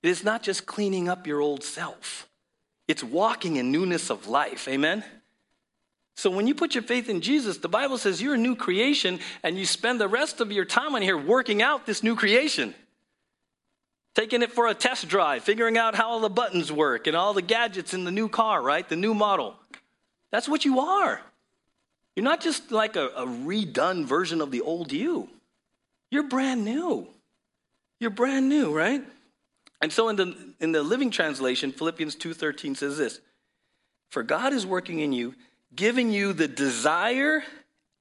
It 0.04 0.10
is 0.10 0.22
not 0.22 0.44
just 0.44 0.66
cleaning 0.66 1.08
up 1.08 1.26
your 1.26 1.40
old 1.40 1.64
self, 1.64 2.28
it's 2.86 3.02
walking 3.02 3.56
in 3.56 3.72
newness 3.72 4.10
of 4.10 4.28
life. 4.28 4.68
Amen? 4.68 5.06
So 6.18 6.30
when 6.30 6.46
you 6.46 6.54
put 6.54 6.76
your 6.76 6.84
faith 6.84 7.08
in 7.08 7.22
Jesus, 7.22 7.60
the 7.60 7.70
Bible 7.70 7.98
says 7.98 8.22
you're 8.22 8.34
a 8.34 8.38
new 8.38 8.58
creation 8.58 9.22
and 9.44 9.58
you 9.58 9.66
spend 9.66 10.02
the 10.02 10.10
rest 10.10 10.42
of 10.42 10.52
your 10.52 10.66
time 10.66 10.94
on 10.94 11.02
here 11.02 11.18
working 11.18 11.62
out 11.62 11.86
this 11.86 12.04
new 12.04 12.18
creation. 12.18 12.76
Taking 14.14 14.42
it 14.42 14.52
for 14.52 14.68
a 14.68 14.74
test 14.74 15.08
drive, 15.08 15.46
figuring 15.46 15.78
out 15.78 15.96
how 15.96 16.10
all 16.10 16.20
the 16.20 16.30
buttons 16.30 16.70
work 16.70 17.08
and 17.08 17.16
all 17.16 17.34
the 17.34 17.42
gadgets 17.42 17.94
in 17.94 18.04
the 18.04 18.12
new 18.12 18.28
car, 18.28 18.62
right? 18.62 18.88
The 18.90 18.98
new 18.98 19.14
model. 19.14 19.56
That's 20.34 20.50
what 20.50 20.66
you 20.66 20.82
are. 20.82 21.22
You're 22.16 22.24
not 22.24 22.42
just 22.42 22.72
like 22.72 22.96
a, 22.96 23.08
a 23.08 23.26
redone 23.26 24.06
version 24.06 24.42
of 24.42 24.52
the 24.52 24.62
old 24.62 24.92
you. 24.92 25.30
You're 26.12 26.30
brand 26.30 26.64
new. 26.64 27.08
You're 28.00 28.10
brand 28.10 28.48
new, 28.50 28.74
right? 28.74 29.04
And 29.82 29.92
so 29.92 30.10
in 30.10 30.16
the 30.16 30.54
in 30.60 30.72
the 30.72 30.84
Living 30.84 31.12
Translation, 31.12 31.72
Philippians 31.72 32.16
2:13 32.16 32.78
says 32.78 32.98
this: 32.98 33.20
For 34.10 34.24
God 34.24 34.54
is 34.54 34.66
working 34.66 35.00
in 35.00 35.12
you 35.12 35.36
giving 35.76 36.12
you 36.12 36.34
the 36.34 36.48
desire 36.48 37.44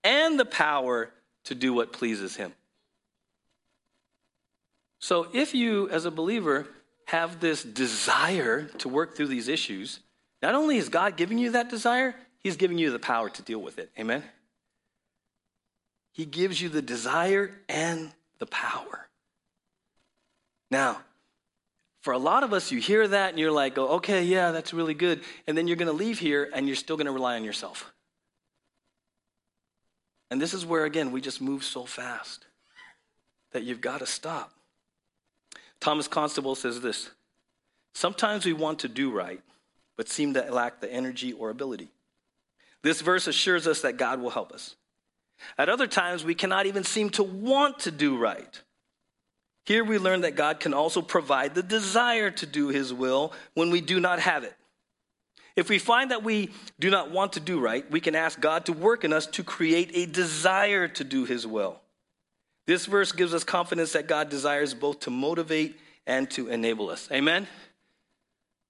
and 0.03 0.38
the 0.38 0.44
power 0.44 1.11
to 1.44 1.55
do 1.55 1.72
what 1.72 1.92
pleases 1.92 2.37
Him. 2.37 2.53
So, 4.98 5.29
if 5.35 5.55
you, 5.55 5.88
as 5.90 6.07
a 6.07 6.11
believer, 6.11 6.66
have 7.07 7.40
this 7.40 7.62
desire 7.62 8.64
to 8.79 8.88
work 8.88 9.16
through 9.16 9.27
these 9.27 9.48
issues, 9.48 10.00
not 10.40 10.55
only 10.55 10.79
is 10.79 10.88
God 10.88 11.16
giving 11.16 11.38
you 11.38 11.50
that 11.50 11.68
desire, 11.68 12.14
He's 12.44 12.59
giving 12.59 12.76
you 12.76 12.92
the 12.92 12.98
power 12.98 13.30
to 13.30 13.42
deal 13.42 13.59
with 13.59 13.78
it. 13.78 13.90
Amen? 13.98 14.22
He 16.12 16.26
gives 16.26 16.61
you 16.61 16.68
the 16.68 16.83
desire 16.83 17.50
and 17.68 18.12
the 18.38 18.46
power. 18.46 19.09
Now, 20.70 21.00
for 22.02 22.12
a 22.12 22.18
lot 22.18 22.42
of 22.42 22.52
us, 22.52 22.70
you 22.70 22.78
hear 22.80 23.09
that 23.09 23.30
and 23.30 23.38
you're 23.38 23.50
like, 23.50 23.78
oh, 23.78 23.94
okay, 23.96 24.22
yeah, 24.22 24.50
that's 24.50 24.74
really 24.74 24.92
good. 24.92 25.22
And 25.46 25.57
then 25.57 25.66
you're 25.66 25.78
going 25.78 25.90
to 25.90 25.96
leave 25.96 26.18
here 26.18 26.50
and 26.54 26.66
you're 26.66 26.76
still 26.76 26.98
going 26.98 27.07
to 27.07 27.12
rely 27.12 27.37
on 27.37 27.44
yourself. 27.44 27.90
And 30.30 30.40
this 30.40 30.52
is 30.52 30.66
where, 30.66 30.85
again, 30.85 31.12
we 31.12 31.22
just 31.22 31.40
move 31.40 31.64
so 31.64 31.85
fast 31.85 32.44
that 33.52 33.62
you've 33.62 33.80
got 33.80 34.00
to 34.00 34.07
stop. 34.07 34.52
Thomas 35.80 36.09
Constable 36.09 36.54
says 36.54 36.83
this 36.83 37.11
Sometimes 37.94 38.44
we 38.44 38.52
want 38.52 38.80
to 38.80 38.88
do 38.88 39.11
right, 39.11 39.40
but 39.96 40.11
seem 40.11 40.35
to 40.35 40.42
lack 40.52 40.80
the 40.80 40.92
energy 40.92 41.33
or 41.33 41.48
ability. 41.48 41.88
This 42.84 43.00
verse 43.00 43.26
assures 43.26 43.66
us 43.66 43.80
that 43.80 43.96
God 43.96 44.20
will 44.20 44.30
help 44.30 44.52
us. 44.52 44.76
At 45.56 45.70
other 45.70 45.86
times, 45.86 46.22
we 46.22 46.34
cannot 46.34 46.66
even 46.66 46.84
seem 46.84 47.08
to 47.10 47.22
want 47.22 47.80
to 47.80 47.90
do 47.90 48.18
right. 48.18 48.60
Here 49.64 49.82
we 49.82 49.96
learn 49.96 50.20
that 50.20 50.36
God 50.36 50.60
can 50.60 50.74
also 50.74 51.00
provide 51.00 51.54
the 51.54 51.62
desire 51.62 52.30
to 52.30 52.46
do 52.46 52.68
his 52.68 52.92
will 52.92 53.32
when 53.54 53.70
we 53.70 53.80
do 53.80 54.00
not 54.00 54.20
have 54.20 54.44
it. 54.44 54.54
If 55.56 55.70
we 55.70 55.78
find 55.78 56.10
that 56.10 56.24
we 56.24 56.50
do 56.78 56.90
not 56.90 57.10
want 57.10 57.32
to 57.32 57.40
do 57.40 57.58
right, 57.58 57.90
we 57.90 58.00
can 58.00 58.14
ask 58.14 58.38
God 58.38 58.66
to 58.66 58.74
work 58.74 59.02
in 59.02 59.14
us 59.14 59.26
to 59.28 59.42
create 59.42 59.90
a 59.94 60.04
desire 60.04 60.86
to 60.88 61.04
do 61.04 61.24
his 61.24 61.46
will. 61.46 61.80
This 62.66 62.84
verse 62.84 63.12
gives 63.12 63.32
us 63.32 63.44
confidence 63.44 63.92
that 63.92 64.08
God 64.08 64.28
desires 64.28 64.74
both 64.74 65.00
to 65.00 65.10
motivate 65.10 65.80
and 66.06 66.30
to 66.32 66.48
enable 66.48 66.90
us. 66.90 67.08
Amen? 67.10 67.46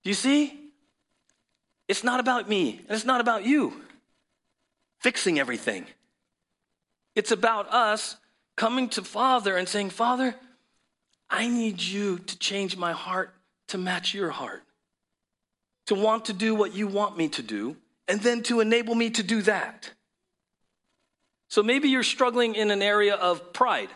You 0.05 0.15
see? 0.15 0.61
It's 1.89 2.05
not 2.05 2.21
about 2.21 2.49
me, 2.49 2.79
and 2.87 2.91
it's 2.91 3.05
not 3.05 3.21
about 3.21 3.45
you 3.45 3.84
fixing 5.05 5.39
everything. 5.39 5.85
It's 7.15 7.31
about 7.31 7.71
us 7.71 8.17
coming 8.57 8.89
to 8.89 9.03
Father 9.03 9.55
and 9.55 9.69
saying, 9.69 9.91
Father, 9.91 10.35
I 11.29 11.47
need 11.47 11.83
you 11.83 12.21
to 12.21 12.39
change 12.39 12.79
my 12.79 12.93
heart 12.93 13.35
to 13.69 13.77
match 13.77 14.15
your 14.15 14.31
heart, 14.31 14.63
to 15.89 15.95
want 15.95 16.25
to 16.25 16.33
do 16.33 16.55
what 16.55 16.75
you 16.75 16.87
want 16.87 17.19
me 17.19 17.29
to 17.29 17.43
do, 17.43 17.77
and 18.09 18.19
then 18.23 18.43
to 18.45 18.61
enable 18.61 18.95
me 18.95 19.11
to 19.11 19.23
do 19.23 19.43
that. 19.43 19.91
So 21.49 21.63
maybe 21.63 21.91
you're 21.91 22.03
struggling 22.03 22.55
in 22.55 22.71
an 22.71 22.81
area 22.81 23.15
of 23.15 23.53
pride. 23.53 23.91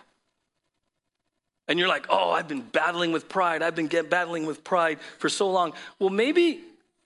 And 1.68 1.78
you're 1.78 1.88
like, 1.88 2.04
oh, 2.10 2.32
I've 2.32 2.48
been 2.48 2.60
battling 2.60 3.12
with 3.12 3.30
pride. 3.30 3.62
I've 3.62 3.74
been 3.74 3.88
battling 4.10 4.44
with 4.44 4.62
pride 4.62 4.98
for 5.16 5.30
so 5.30 5.50
long. 5.50 5.72
Well, 5.98 6.10
maybe 6.10 6.60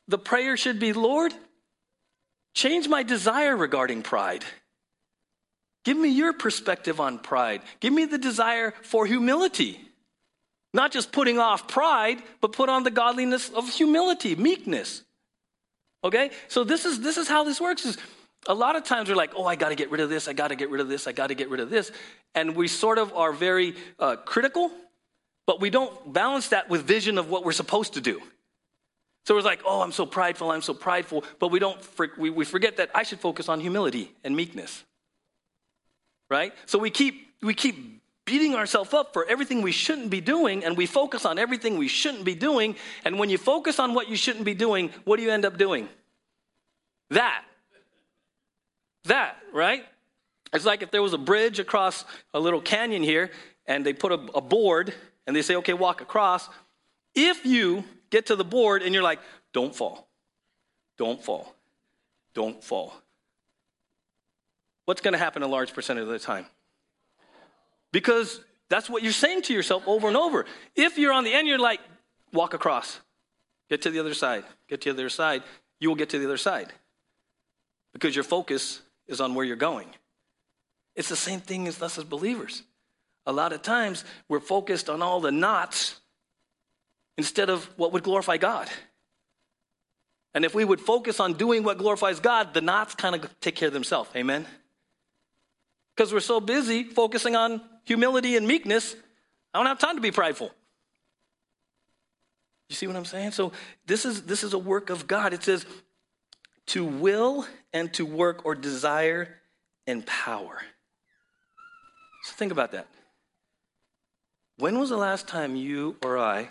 the 0.09 0.19
prayer 0.19 0.57
should 0.57 0.81
be 0.81 0.93
Lord, 0.93 1.33
change 2.55 2.89
my 2.89 3.03
desire 3.03 3.57
regarding 3.57 4.03
pride. 4.03 4.45
Give 5.85 5.97
me 5.97 6.11
your 6.11 6.33
perspective 6.33 7.01
on 7.01 7.19
pride. 7.19 7.63
Give 7.81 7.93
me 7.93 8.05
the 8.05 8.19
desire 8.19 8.73
for 8.83 9.05
humility. 9.05 9.81
Not 10.75 10.93
just 10.93 11.13
putting 11.13 11.39
off 11.39 11.69
pride, 11.69 12.23
but 12.41 12.53
put 12.53 12.69
on 12.69 12.83
the 12.83 12.91
godliness 12.91 13.51
of 13.51 13.69
humility, 13.69 14.37
meekness. 14.37 15.03
Okay? 16.05 16.31
So 16.49 16.65
this 16.65 16.85
is 16.85 17.01
this 17.01 17.17
is 17.17 17.29
how 17.29 17.45
this 17.45 17.61
works 17.61 17.85
is 17.85 17.99
a 18.47 18.55
lot 18.55 18.75
of 18.75 18.85
times 18.85 19.09
we're 19.09 19.15
like, 19.15 19.33
oh, 19.37 19.45
I 19.45 19.55
got 19.55 19.69
to 19.69 19.75
get 19.75 19.91
rid 19.91 20.01
of 20.01 20.11
this, 20.11 20.27
I 20.27 20.33
got 20.33 20.49
to 20.49 20.57
get 20.57 20.71
rid 20.71 20.81
of 20.81 20.89
this, 20.89 21.07
I 21.07 21.13
got 21.13 21.29
to 21.29 21.35
get 21.35 21.49
rid 21.49 21.61
of 21.61 21.71
this. 21.71 21.93
And 22.35 22.57
we 22.57 22.69
sort 22.69 22.99
of 22.99 23.13
are 23.13 23.33
very 23.33 23.75
uh, 23.99 24.17
critical, 24.17 24.71
but 25.47 25.61
we 25.61 25.71
don't 25.71 26.13
balance 26.13 26.49
that 26.49 26.69
with 26.69 26.83
vision 26.83 27.19
of 27.19 27.31
what 27.31 27.45
we're 27.45 27.53
supposed 27.53 27.95
to 27.95 28.01
do. 28.01 28.21
So 29.25 29.35
we're 29.35 29.43
like, 29.43 29.61
oh, 29.65 29.83
I'm 29.83 29.93
so 29.93 30.05
prideful, 30.05 30.51
I'm 30.51 30.63
so 30.63 30.75
prideful, 30.75 31.25
but 31.39 31.49
we 31.49 31.59
don't, 31.59 31.79
we, 32.19 32.31
we 32.31 32.45
forget 32.45 32.77
that 32.79 32.91
I 32.95 33.05
should 33.05 33.21
focus 33.21 33.49
on 33.49 33.61
humility 33.61 34.13
and 34.25 34.35
meekness. 34.35 34.85
Right? 36.29 36.53
So 36.67 36.79
we 36.79 36.91
keep, 36.91 37.29
we 37.41 37.55
keep 37.55 38.03
beating 38.25 38.55
ourselves 38.55 38.95
up 38.95 39.13
for 39.13 39.25
everything 39.27 39.63
we 39.63 39.73
shouldn't 39.73 40.11
be 40.11 40.21
doing, 40.21 40.65
and 40.65 40.77
we 40.77 40.87
focus 40.87 41.25
on 41.25 41.39
everything 41.39 41.79
we 41.79 41.89
shouldn't 41.89 42.25
be 42.25 42.35
doing. 42.35 42.77
And 43.05 43.19
when 43.19 43.31
you 43.31 43.39
focus 43.39 43.79
on 43.79 43.95
what 43.95 44.09
you 44.09 44.17
shouldn't 44.17 44.45
be 44.45 44.55
doing, 44.55 44.91
what 45.05 45.19
do 45.19 45.23
you 45.23 45.31
end 45.31 45.45
up 45.45 45.59
doing? 45.59 45.89
That. 47.11 47.45
That, 49.05 49.37
right? 49.53 49.85
It's 50.53 50.65
like 50.65 50.83
if 50.83 50.91
there 50.91 51.03
was 51.03 51.13
a 51.13 51.19
bridge 51.19 51.59
across 51.59 52.05
a 52.35 52.41
little 52.41 52.61
canyon 52.61 53.03
here, 53.03 53.31
and 53.67 53.85
they 53.87 53.93
put 53.93 54.13
a, 54.13 54.21
a 54.35 54.41
board, 54.41 54.95
and 55.27 55.37
they 55.37 55.43
say, 55.43 55.57
okay, 55.57 55.75
walk 55.75 56.01
across. 56.01 56.49
If 57.15 57.45
you 57.45 57.85
get 58.13 58.27
to 58.27 58.37
the 58.37 58.45
board 58.45 58.83
and 58.83 58.95
you're 58.95 59.03
like, 59.03 59.19
don't 59.53 59.75
fall, 59.75 60.07
don't 60.99 61.25
fall, 61.25 61.53
don't 62.35 62.63
fall, 62.63 62.95
what's 64.85 65.01
going 65.01 65.13
to 65.13 65.19
happen 65.19 65.43
a 65.43 65.49
large 65.49 65.73
percentage 65.73 66.03
of 66.03 66.09
the 66.09 66.19
time? 66.19 66.47
Because 67.91 68.41
that's 68.69 68.89
what 68.89 69.03
you're 69.03 69.13
saying 69.13 69.43
to 69.43 69.55
yourself 69.55 69.83
over 69.89 70.07
and 70.07 70.17
over. 70.17 70.45
If 70.77 70.99
you're 70.99 71.13
on 71.13 71.25
the 71.25 71.33
end, 71.33 71.49
you're 71.49 71.59
like, 71.59 71.81
walk 72.33 72.55
across, 72.55 73.01
get 73.69 73.83
to 73.83 73.91
the 73.91 73.99
other 73.99 74.15
side, 74.15 74.45
get 74.69 74.83
to 74.83 74.93
the 74.93 75.01
other 75.01 75.09
side, 75.09 75.43
you 75.81 75.89
will 75.89 75.97
get 75.97 76.11
to 76.11 76.19
the 76.19 76.27
other 76.27 76.37
side. 76.37 76.73
Because 77.93 78.15
your 78.15 78.25
focus 78.25 78.83
is 79.07 79.21
on 79.21 79.35
where 79.35 79.45
you're 79.45 79.57
going. 79.57 79.89
It's 80.95 81.09
the 81.09 81.17
same 81.17 81.41
thing 81.41 81.67
as 81.67 81.81
us 81.83 81.99
as 81.99 82.05
believers. 82.05 82.63
A 83.25 83.33
lot 83.33 83.53
of 83.53 83.63
times 83.63 84.05
we're 84.29 84.41
focused 84.41 84.91
on 84.91 85.01
all 85.01 85.21
the 85.21 85.33
knots 85.33 86.01
instead 87.17 87.51
of 87.51 87.65
what 87.77 87.93
would 87.93 88.03
glorify 88.03 88.37
God. 88.37 88.69
And 90.35 90.45
if 90.45 90.55
we 90.55 90.65
would 90.65 90.81
focus 90.81 91.21
on 91.21 91.35
doing 91.35 91.63
what 91.63 91.79
glorifies 91.79 92.21
God, 92.21 92.55
the 92.55 92.61
knots 92.61 92.95
kind 92.95 93.15
of 93.15 93.41
take 93.41 93.55
care 93.55 93.69
of 93.69 93.75
themselves. 93.75 94.11
Amen? 94.17 94.47
Because 95.95 96.13
we're 96.13 96.21
so 96.21 96.41
busy 96.41 96.85
focusing 96.85 97.37
on 97.37 97.61
humility 97.85 98.37
and 98.37 98.47
meekness, 98.47 98.97
I 99.53 99.59
don't 99.59 99.67
have 99.67 99.79
time 99.79 99.97
to 99.97 100.01
be 100.01 100.11
prideful. 100.11 100.51
You 102.71 102.77
see 102.77 102.87
what 102.87 102.97
I'm 102.97 103.05
saying? 103.05 103.33
So 103.33 103.53
this 103.87 104.07
is 104.07 104.23
this 104.23 104.43
is 104.43 104.55
a 104.55 104.59
work 104.59 104.89
of 104.89 105.07
God. 105.07 105.35
It 105.35 105.43
says 105.43 105.67
to 106.69 106.85
will 106.85 107.47
and 107.75 107.93
to 107.95 108.07
work 108.07 108.47
or 108.47 108.55
desire 108.55 109.29
and 109.87 110.07
power. 110.07 110.63
So 112.23 112.33
think 112.35 112.53
about 112.53 112.73
that. 112.73 112.87
When 114.57 114.79
was 114.79 114.89
the 114.89 114.97
last 114.97 115.29
time 115.29 115.55
you 115.55 115.97
or 116.03 116.17
I 116.17 116.49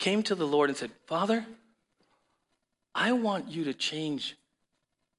came 0.00 0.22
to 0.24 0.34
the 0.34 0.46
Lord 0.46 0.70
and 0.70 0.76
said, 0.76 0.90
Father, 1.06 1.46
I 2.94 3.12
want 3.12 3.48
you 3.48 3.64
to 3.64 3.74
change 3.74 4.36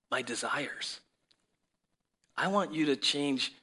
my 0.10 0.22
desires. 0.22 1.00
I 2.36 2.48
want 2.48 2.74
you 2.74 2.88
to 2.88 2.96
change 2.98 3.54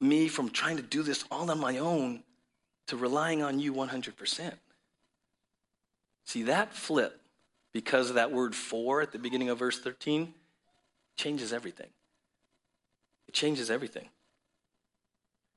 me 0.00 0.26
from 0.26 0.48
trying 0.48 0.78
to 0.78 0.82
do 0.82 1.02
this 1.02 1.24
all 1.30 1.50
on 1.50 1.60
my 1.60 1.78
own 1.78 2.22
to 2.88 2.96
relying 2.96 3.42
on 3.42 3.60
you 3.60 3.72
100%. 3.74 4.52
See, 6.24 6.44
that 6.44 6.74
flip, 6.74 7.20
because 7.72 8.08
of 8.08 8.16
that 8.16 8.32
word 8.32 8.54
for 8.54 9.02
at 9.02 9.12
the 9.12 9.18
beginning 9.18 9.50
of 9.50 9.58
verse 9.58 9.78
13, 9.78 10.32
changes 11.16 11.52
everything. 11.52 11.88
It 13.28 13.34
changes 13.34 13.70
everything. 13.70 14.08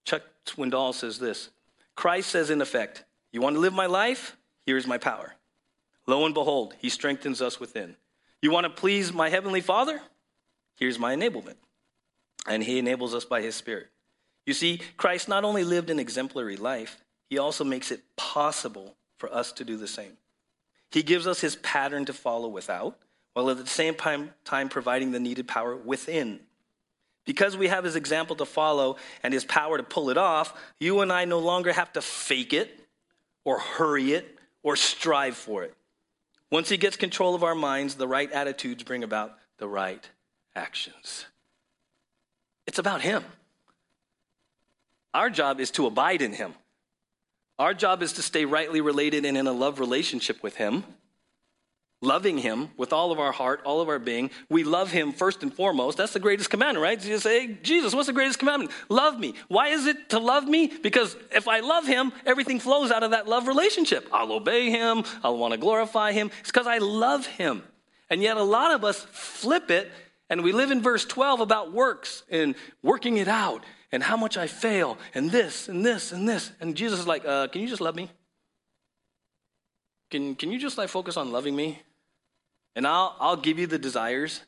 Chuck 0.06 0.24
Swindoll 0.46 0.94
says 0.94 1.18
this 1.18 1.50
Christ 1.96 2.30
says, 2.30 2.50
in 2.50 2.62
effect, 2.62 3.06
You 3.34 3.42
want 3.42 3.56
to 3.56 3.60
live 3.60 3.74
my 3.74 3.88
life? 3.88 4.38
Here's 4.66 4.88
my 4.88 4.98
power. 4.98 5.36
Lo 6.08 6.26
and 6.26 6.34
behold, 6.34 6.76
he 6.80 6.88
strengthens 6.88 7.42
us 7.42 7.60
within. 7.60 7.98
You 8.42 8.52
want 8.52 8.66
to 8.66 8.70
please 8.70 9.12
my 9.12 9.30
heavenly 9.30 9.62
Father? 9.62 10.00
Here's 10.78 11.00
my 11.00 11.16
enablement. 11.16 11.56
and 12.46 12.62
he 12.62 12.78
enables 12.78 13.14
us 13.14 13.24
by 13.24 13.42
his 13.42 13.56
Spirit. 13.56 13.88
You 14.46 14.54
see, 14.54 14.82
Christ 14.98 15.30
not 15.30 15.46
only 15.46 15.64
lived 15.64 15.90
an 15.90 16.00
exemplary 16.00 16.58
life, 16.58 17.02
he 17.30 17.38
also 17.38 17.64
makes 17.64 17.90
it 17.90 18.04
possible 18.18 18.98
for 19.18 19.34
us 19.34 19.54
to 19.54 19.64
do 19.64 19.78
the 19.78 19.88
same. 19.88 20.18
He 20.92 21.04
gives 21.04 21.26
us 21.26 21.40
his 21.40 21.56
pattern 21.56 22.04
to 22.06 22.14
follow 22.14 22.50
without, 22.50 23.00
while 23.34 23.50
at 23.50 23.58
the 23.58 23.66
same 23.66 23.96
time, 23.96 24.34
time 24.44 24.68
providing 24.68 25.12
the 25.12 25.22
needed 25.22 25.48
power 25.48 25.76
within. 25.76 26.42
Because 27.26 27.56
we 27.56 27.70
have 27.70 27.86
his 27.86 27.96
example 27.96 28.36
to 28.36 28.46
follow 28.46 28.98
and 29.24 29.34
his 29.34 29.46
power 29.46 29.78
to 29.78 29.84
pull 29.84 30.10
it 30.10 30.18
off, 30.18 30.54
you 30.82 31.00
and 31.00 31.14
I 31.14 31.24
no 31.24 31.40
longer 31.40 31.72
have 31.72 31.94
to 31.94 32.02
fake 32.02 32.52
it 32.52 32.83
or 33.46 33.60
hurry 33.60 34.14
it 34.14 34.38
or 34.62 34.76
strive 34.76 35.36
for 35.36 35.64
it. 35.64 35.74
Once 36.52 36.70
he 36.70 36.78
gets 36.78 36.96
control 36.96 37.36
of 37.36 37.44
our 37.44 37.56
minds, 37.56 37.96
the 37.96 38.08
right 38.08 38.32
attitudes 38.32 38.84
bring 38.84 39.04
about 39.04 39.38
the 39.58 39.68
right 39.68 40.08
actions. 40.56 41.26
It's 42.68 42.80
about 42.80 43.02
him. 43.02 43.24
Our 45.14 45.30
job 45.30 45.60
is 45.60 45.72
to 45.72 45.86
abide 45.86 46.22
in 46.22 46.34
him. 46.34 46.54
Our 47.60 47.74
job 47.74 48.02
is 48.02 48.14
to 48.14 48.22
stay 48.22 48.46
rightly 48.46 48.82
related 48.82 49.26
and 49.26 49.38
in 49.38 49.48
a 49.48 49.52
love 49.52 49.80
relationship 49.80 50.42
with 50.42 50.56
him 50.56 50.84
loving 52.04 52.38
him 52.38 52.70
with 52.78 52.94
all 52.94 53.12
of 53.12 53.20
our 53.20 53.32
heart, 53.32 53.62
all 53.64 53.82
of 53.82 53.90
our 53.90 54.00
being. 54.00 54.30
We 54.50 54.64
love 54.64 54.92
him 54.92 55.12
first 55.12 55.42
and 55.42 55.54
foremost. 55.54 55.98
That's 55.98 56.14
the 56.14 56.20
greatest 56.20 56.50
commandment, 56.50 56.84
right? 56.84 57.04
You 57.04 57.18
say, 57.18 57.58
Jesus, 57.64 57.96
what's 57.96 58.08
the 58.08 58.14
greatest 58.14 58.40
commandment? 58.40 58.72
Love 58.90 59.20
me. 59.20 59.36
Why 59.48 59.70
is 59.70 59.88
it 59.88 60.10
to 60.10 60.20
love 60.20 60.46
me? 60.48 60.68
Because 60.68 61.16
if 61.32 61.48
I 61.48 61.62
love 61.62 61.88
him, 61.88 62.12
everything 62.26 62.60
flows 62.60 62.92
out 62.92 63.04
of 63.04 63.12
that 63.12 63.28
love 63.28 63.48
relationship. 63.48 64.08
I'll 64.12 64.32
obey 64.32 64.70
him. 64.70 65.04
I'll 65.24 65.38
want 65.38 65.54
to 65.54 65.58
glorify 65.58 66.12
him. 66.12 66.30
It's 66.42 66.52
because 66.52 66.68
I 66.68 66.78
love 66.80 67.26
him. 67.26 67.64
And 68.10 68.22
yet 68.22 68.38
a 68.38 68.44
lot 68.44 68.72
of 68.72 68.84
us 68.84 69.06
flip 69.12 69.72
it 69.72 69.92
and 70.30 70.44
we 70.44 70.52
live 70.52 70.72
in 70.72 70.82
verse 70.82 71.06
12 71.06 71.42
about 71.42 71.74
works 71.74 72.24
and 72.30 72.56
working 72.82 73.18
it 73.18 73.28
out 73.28 73.64
and 73.92 74.02
how 74.02 74.18
much 74.18 74.38
I 74.38 74.48
fail 74.48 74.98
and 75.14 75.30
this 75.30 75.68
and 75.70 75.86
this 75.86 76.12
and 76.12 76.28
this. 76.28 76.52
And 76.60 76.76
Jesus 76.76 77.02
is 77.02 77.08
like, 77.08 77.26
uh, 77.26 77.48
can 77.48 77.62
you 77.62 77.68
just 77.68 77.82
love 77.82 77.96
me? 77.96 78.10
Can, 80.10 80.36
can 80.36 80.52
you 80.52 80.60
just 80.60 80.78
like 80.78 80.90
focus 80.90 81.18
on 81.18 81.32
loving 81.32 81.56
me? 81.56 81.82
And 82.76 82.88
I'll, 82.88 83.16
I'll 83.20 83.38
give 83.38 83.60
you 83.60 83.68
the 83.68 83.78
desires 83.78 84.42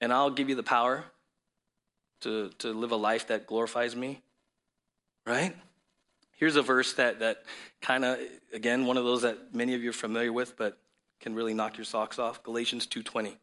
and 0.00 0.12
I'll 0.12 0.30
give 0.30 0.48
you 0.48 0.54
the 0.54 0.62
power 0.62 1.04
to, 2.22 2.50
to 2.58 2.72
live 2.72 2.90
a 2.90 2.96
life 2.96 3.28
that 3.28 3.46
glorifies 3.46 3.94
me. 3.94 4.22
Right? 5.26 5.54
Here's 6.32 6.56
a 6.56 6.62
verse 6.62 6.94
that, 6.94 7.20
that 7.20 7.44
kind 7.80 8.04
of, 8.04 8.18
again, 8.52 8.86
one 8.86 8.96
of 8.96 9.04
those 9.04 9.22
that 9.22 9.54
many 9.54 9.74
of 9.74 9.82
you 9.82 9.90
are 9.90 9.94
familiar 9.94 10.32
with, 10.32 10.56
but 10.56 10.78
can 11.20 11.34
really 11.34 11.54
knock 11.54 11.78
your 11.78 11.84
socks 11.84 12.18
off. 12.18 12.42
Galatians 12.42 12.86
2.20. 12.86 13.36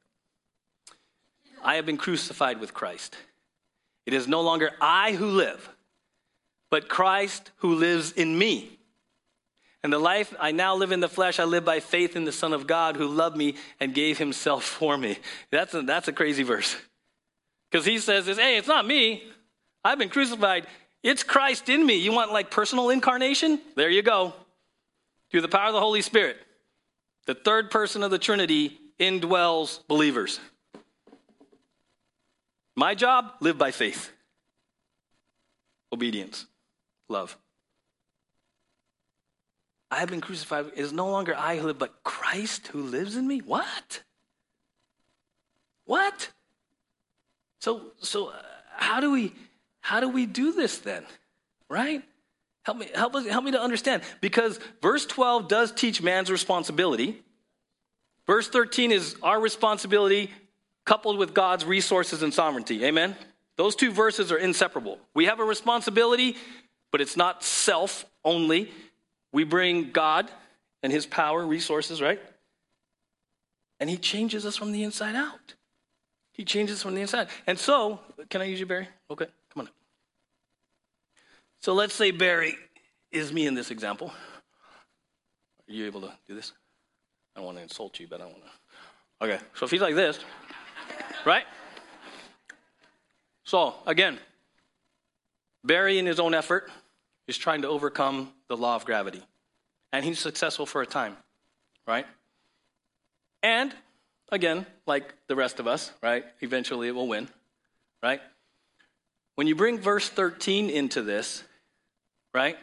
I 1.63 1.75
have 1.75 1.85
been 1.85 1.97
crucified 1.97 2.59
with 2.59 2.73
Christ. 2.73 3.17
It 4.05 4.13
is 4.13 4.27
no 4.27 4.41
longer 4.41 4.71
I 4.81 5.13
who 5.13 5.27
live, 5.27 5.69
but 6.69 6.89
Christ 6.89 7.51
who 7.57 7.75
lives 7.75 8.11
in 8.11 8.37
me. 8.37 8.79
And 9.83 9.91
the 9.91 9.99
life 9.99 10.33
I 10.39 10.51
now 10.51 10.75
live 10.75 10.91
in 10.91 10.99
the 10.99 11.09
flesh, 11.09 11.39
I 11.39 11.43
live 11.43 11.65
by 11.65 11.79
faith 11.79 12.15
in 12.15 12.23
the 12.23 12.31
Son 12.31 12.53
of 12.53 12.67
God 12.67 12.95
who 12.95 13.07
loved 13.07 13.35
me 13.35 13.55
and 13.79 13.93
gave 13.93 14.19
himself 14.19 14.63
for 14.63 14.97
me. 14.97 15.17
That's 15.49 15.73
a, 15.73 15.81
that's 15.81 16.07
a 16.07 16.13
crazy 16.13 16.43
verse. 16.43 16.75
Because 17.71 17.85
he 17.85 17.97
says 17.97 18.25
this, 18.25 18.37
hey, 18.37 18.57
it's 18.57 18.67
not 18.67 18.85
me. 18.85 19.23
I've 19.83 19.97
been 19.97 20.09
crucified. 20.09 20.67
It's 21.01 21.23
Christ 21.23 21.67
in 21.69 21.83
me. 21.83 21.95
You 21.95 22.11
want 22.11 22.31
like 22.31 22.51
personal 22.51 22.91
incarnation? 22.91 23.59
There 23.75 23.89
you 23.89 24.03
go. 24.03 24.33
Through 25.31 25.41
the 25.41 25.47
power 25.47 25.67
of 25.67 25.73
the 25.73 25.79
Holy 25.79 26.01
Spirit. 26.03 26.37
The 27.25 27.33
third 27.33 27.71
person 27.71 28.03
of 28.03 28.11
the 28.11 28.19
Trinity 28.19 28.77
indwells 28.99 29.79
believers. 29.87 30.39
My 32.75 32.93
job, 32.93 33.33
live 33.39 33.57
by 33.57 33.71
faith. 33.71 34.11
Obedience. 35.91 36.45
Love. 37.09 37.35
I 39.91 39.99
have 39.99 40.09
been 40.09 40.21
crucified. 40.21 40.67
It 40.67 40.79
is 40.79 40.93
no 40.93 41.11
longer 41.11 41.35
I 41.37 41.57
who 41.57 41.67
live, 41.67 41.77
but 41.77 42.01
Christ 42.03 42.67
who 42.67 42.81
lives 42.81 43.17
in 43.17 43.27
me. 43.27 43.39
What? 43.39 44.01
What? 45.85 46.31
So, 47.59 47.91
so 47.99 48.29
uh, 48.29 48.33
how 48.77 49.01
do 49.01 49.11
we, 49.11 49.33
how 49.81 49.99
do 49.99 50.07
we 50.07 50.25
do 50.25 50.53
this 50.53 50.77
then? 50.77 51.03
Right? 51.69 52.01
Help 52.63 52.77
me, 52.77 52.87
help, 52.95 53.15
us, 53.15 53.27
help 53.27 53.43
me 53.43 53.51
to 53.51 53.61
understand. 53.61 54.03
Because 54.21 54.59
verse 54.81 55.05
12 55.05 55.49
does 55.49 55.73
teach 55.73 56.01
man's 56.01 56.31
responsibility. 56.31 57.21
Verse 58.25 58.47
13 58.47 58.93
is 58.93 59.17
our 59.21 59.41
responsibility 59.41 60.31
coupled 60.85 61.17
with 61.17 61.33
God's 61.33 61.65
resources 61.65 62.23
and 62.23 62.33
sovereignty. 62.33 62.85
Amen? 62.85 63.15
Those 63.57 63.75
two 63.75 63.91
verses 63.91 64.31
are 64.31 64.37
inseparable. 64.37 64.99
We 65.13 65.25
have 65.25 65.39
a 65.39 65.43
responsibility, 65.43 66.37
but 66.91 67.01
it's 67.01 67.17
not 67.17 67.43
self 67.43 68.05
only. 68.23 68.71
We 69.31 69.43
bring 69.43 69.91
God 69.91 70.29
and 70.83 70.91
his 70.91 71.05
power, 71.05 71.45
resources, 71.45 72.01
right? 72.01 72.21
And 73.79 73.89
he 73.89 73.97
changes 73.97 74.45
us 74.45 74.57
from 74.57 74.71
the 74.71 74.83
inside 74.83 75.15
out. 75.15 75.55
He 76.33 76.45
changes 76.45 76.77
us 76.77 76.83
from 76.83 76.95
the 76.95 77.01
inside. 77.01 77.27
And 77.47 77.57
so, 77.57 77.99
can 78.29 78.41
I 78.41 78.45
use 78.45 78.59
you, 78.59 78.65
Barry? 78.65 78.87
Okay, 79.09 79.25
come 79.53 79.61
on 79.61 79.67
up. 79.67 79.73
So 81.61 81.73
let's 81.73 81.93
say 81.93 82.11
Barry 82.11 82.55
is 83.11 83.31
me 83.31 83.45
in 83.45 83.53
this 83.53 83.71
example. 83.71 84.07
Are 84.07 85.73
you 85.73 85.85
able 85.85 86.01
to 86.01 86.11
do 86.27 86.35
this? 86.35 86.53
I 87.35 87.39
don't 87.39 87.45
want 87.45 87.57
to 87.57 87.63
insult 87.63 87.99
you, 87.99 88.07
but 88.07 88.21
I 88.21 88.23
don't 88.23 88.33
want 88.33 88.43
to. 88.43 89.25
Okay, 89.25 89.43
so 89.55 89.65
if 89.65 89.71
he's 89.71 89.81
like 89.81 89.95
this, 89.95 90.19
right? 91.25 91.45
So, 93.43 93.75
again, 93.85 94.17
Barry, 95.63 95.99
in 95.99 96.05
his 96.05 96.19
own 96.19 96.33
effort, 96.33 96.71
is 97.31 97.37
trying 97.37 97.61
to 97.61 97.69
overcome 97.69 98.29
the 98.49 98.57
law 98.57 98.75
of 98.75 98.83
gravity. 98.83 99.21
And 99.93 100.03
he's 100.03 100.19
successful 100.19 100.65
for 100.65 100.81
a 100.81 100.85
time, 100.85 101.15
right? 101.87 102.05
And 103.41 103.73
again, 104.33 104.65
like 104.85 105.13
the 105.27 105.35
rest 105.37 105.61
of 105.61 105.65
us, 105.65 105.93
right? 106.03 106.25
Eventually 106.41 106.89
it 106.89 106.91
will 106.91 107.07
win, 107.07 107.29
right? 108.03 108.19
When 109.35 109.47
you 109.47 109.55
bring 109.55 109.79
verse 109.79 110.09
13 110.09 110.69
into 110.69 111.01
this, 111.01 111.45
right? 112.33 112.57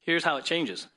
Here's 0.00 0.24
how 0.24 0.36
it 0.36 0.44
changes. 0.44 0.88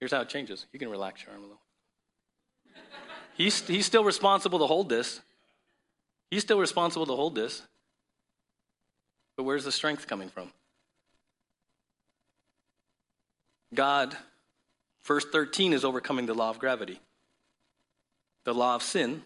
Here's 0.00 0.10
how 0.10 0.22
it 0.22 0.28
changes. 0.28 0.66
You 0.72 0.80
can 0.80 0.88
relax 0.88 1.22
your 1.22 1.30
arm 1.30 1.42
a 1.42 1.46
little. 1.46 1.60
He's, 3.34 3.64
he's 3.68 3.86
still 3.86 4.02
responsible 4.02 4.58
to 4.58 4.66
hold 4.66 4.88
this. 4.88 5.20
He's 6.32 6.40
still 6.40 6.58
responsible 6.58 7.04
to 7.04 7.14
hold 7.14 7.34
this. 7.34 7.60
But 9.36 9.42
where's 9.42 9.66
the 9.66 9.70
strength 9.70 10.06
coming 10.06 10.30
from? 10.30 10.50
God, 13.74 14.16
verse 15.04 15.26
13 15.30 15.74
is 15.74 15.84
overcoming 15.84 16.24
the 16.24 16.32
law 16.32 16.48
of 16.48 16.58
gravity. 16.58 16.98
The 18.46 18.54
law 18.54 18.74
of 18.76 18.82
sin, 18.82 19.24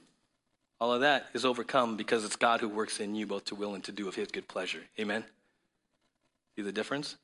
all 0.80 0.92
of 0.92 1.02
that 1.02 1.28
is 1.32 1.44
overcome 1.44 1.96
because 1.96 2.24
it's 2.24 2.34
God 2.34 2.58
who 2.58 2.68
works 2.68 2.98
in 2.98 3.14
you 3.14 3.24
both 3.24 3.44
to 3.44 3.54
will 3.54 3.76
and 3.76 3.84
to 3.84 3.92
do 3.92 4.08
of 4.08 4.16
his 4.16 4.26
good 4.26 4.48
pleasure. 4.48 4.82
Amen? 4.98 5.22
See 6.56 6.62
the 6.62 6.72
difference? 6.72 7.14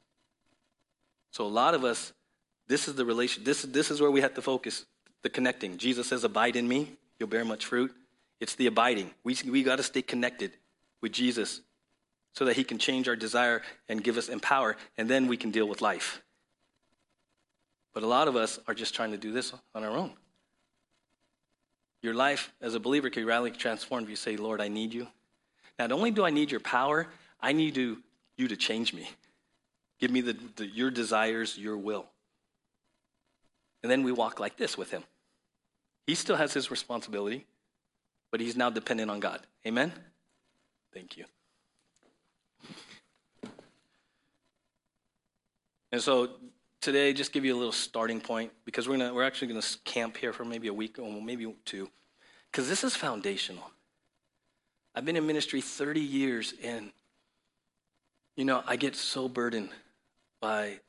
So 1.32 1.44
a 1.44 1.48
lot 1.48 1.74
of 1.74 1.82
us, 1.82 2.12
this 2.68 2.86
is 2.86 2.94
the 2.94 3.04
relation, 3.04 3.42
this, 3.42 3.62
this 3.62 3.90
is 3.90 4.00
where 4.00 4.12
we 4.12 4.20
have 4.20 4.34
to 4.34 4.42
focus, 4.42 4.84
the 5.24 5.28
connecting. 5.28 5.76
Jesus 5.76 6.06
says, 6.06 6.22
Abide 6.22 6.54
in 6.54 6.68
me, 6.68 6.92
you'll 7.18 7.28
bear 7.28 7.44
much 7.44 7.66
fruit. 7.66 7.92
It's 8.42 8.56
the 8.56 8.66
abiding. 8.66 9.08
We, 9.22 9.36
we 9.48 9.62
got 9.62 9.76
to 9.76 9.84
stay 9.84 10.02
connected 10.02 10.50
with 11.00 11.12
Jesus 11.12 11.60
so 12.32 12.44
that 12.46 12.56
he 12.56 12.64
can 12.64 12.76
change 12.76 13.06
our 13.06 13.14
desire 13.14 13.62
and 13.88 14.02
give 14.02 14.18
us 14.18 14.28
empower, 14.28 14.76
and 14.98 15.08
then 15.08 15.28
we 15.28 15.36
can 15.36 15.52
deal 15.52 15.68
with 15.68 15.80
life. 15.80 16.20
But 17.94 18.02
a 18.02 18.08
lot 18.08 18.26
of 18.26 18.34
us 18.34 18.58
are 18.66 18.74
just 18.74 18.96
trying 18.96 19.12
to 19.12 19.16
do 19.16 19.30
this 19.30 19.52
on 19.76 19.84
our 19.84 19.96
own. 19.96 20.10
Your 22.02 22.14
life 22.14 22.52
as 22.60 22.74
a 22.74 22.80
believer 22.80 23.10
can 23.10 23.24
radically 23.24 23.52
transform 23.52 24.02
if 24.02 24.10
you 24.10 24.16
say, 24.16 24.36
Lord, 24.36 24.60
I 24.60 24.66
need 24.66 24.92
you. 24.92 25.06
Not 25.78 25.92
only 25.92 26.10
do 26.10 26.24
I 26.24 26.30
need 26.30 26.50
your 26.50 26.58
power, 26.58 27.06
I 27.40 27.52
need 27.52 27.76
you, 27.76 28.02
you 28.36 28.48
to 28.48 28.56
change 28.56 28.92
me. 28.92 29.08
Give 30.00 30.10
me 30.10 30.20
the, 30.20 30.36
the, 30.56 30.66
your 30.66 30.90
desires, 30.90 31.56
your 31.56 31.76
will. 31.76 32.06
And 33.84 33.92
then 33.92 34.02
we 34.02 34.10
walk 34.10 34.40
like 34.40 34.56
this 34.56 34.76
with 34.76 34.90
him. 34.90 35.04
He 36.08 36.16
still 36.16 36.34
has 36.34 36.52
his 36.52 36.72
responsibility, 36.72 37.46
but 38.32 38.40
he's 38.40 38.56
now 38.56 38.70
dependent 38.70 39.10
on 39.10 39.20
God. 39.20 39.40
Amen? 39.64 39.92
Thank 40.92 41.16
you. 41.16 41.24
And 45.92 46.00
so 46.00 46.30
today, 46.80 47.12
just 47.12 47.32
give 47.32 47.44
you 47.44 47.54
a 47.54 47.58
little 47.58 47.70
starting 47.70 48.20
point 48.20 48.50
because 48.64 48.88
we're 48.88 48.96
gonna 48.96 49.14
we're 49.14 49.24
actually 49.24 49.48
gonna 49.48 49.62
camp 49.84 50.16
here 50.16 50.32
for 50.32 50.44
maybe 50.44 50.68
a 50.68 50.74
week 50.74 50.98
or 50.98 51.22
maybe 51.22 51.54
two, 51.66 51.88
because 52.50 52.68
this 52.68 52.82
is 52.82 52.96
foundational. 52.96 53.70
I've 54.94 55.04
been 55.04 55.16
in 55.16 55.26
ministry 55.26 55.60
30 55.60 56.00
years, 56.00 56.54
and 56.64 56.90
you 58.36 58.46
know 58.46 58.62
I 58.66 58.76
get 58.76 58.96
so 58.96 59.28
burdened 59.28 59.68
by 60.40 60.80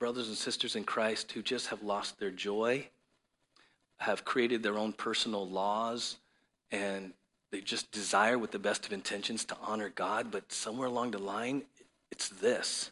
brothers 0.00 0.26
and 0.26 0.36
sisters 0.36 0.74
in 0.74 0.82
Christ 0.82 1.30
who 1.30 1.42
just 1.42 1.68
have 1.68 1.82
lost 1.82 2.18
their 2.18 2.30
joy. 2.30 2.88
have 4.00 4.24
created 4.24 4.62
their 4.62 4.78
own 4.78 4.92
personal 4.92 5.48
laws 5.48 6.18
and 6.70 7.12
they 7.50 7.60
just 7.60 7.90
desire 7.92 8.38
with 8.38 8.50
the 8.50 8.58
best 8.58 8.86
of 8.86 8.92
intentions 8.92 9.44
to 9.46 9.56
honor 9.62 9.88
God, 9.88 10.30
but 10.30 10.52
somewhere 10.52 10.88
along 10.88 11.12
the 11.12 11.18
line, 11.18 11.62
it's 12.10 12.28
this. 12.28 12.90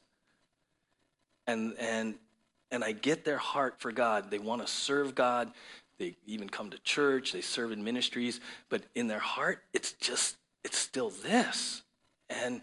And, 1.46 1.74
and, 1.78 2.14
and 2.70 2.82
I 2.82 2.92
get 2.92 3.24
their 3.24 3.36
heart 3.38 3.76
for 3.78 3.92
God. 3.92 4.30
They 4.30 4.38
want 4.38 4.62
to 4.62 4.72
serve 4.72 5.14
God. 5.14 5.52
They 5.98 6.16
even 6.26 6.48
come 6.48 6.70
to 6.70 6.78
church. 6.78 7.32
They 7.32 7.40
serve 7.40 7.72
in 7.72 7.84
ministries. 7.84 8.40
But 8.68 8.82
in 8.94 9.08
their 9.08 9.18
heart, 9.18 9.62
it's 9.72 9.92
just, 9.92 10.36
it's 10.64 10.78
still 10.78 11.10
this. 11.10 11.82
And 12.30 12.62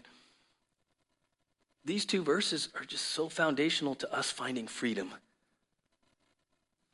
these 1.84 2.04
two 2.04 2.22
verses 2.22 2.68
are 2.74 2.84
just 2.84 3.06
so 3.06 3.28
foundational 3.28 3.94
to 3.96 4.12
us 4.12 4.30
finding 4.30 4.66
freedom. 4.66 5.12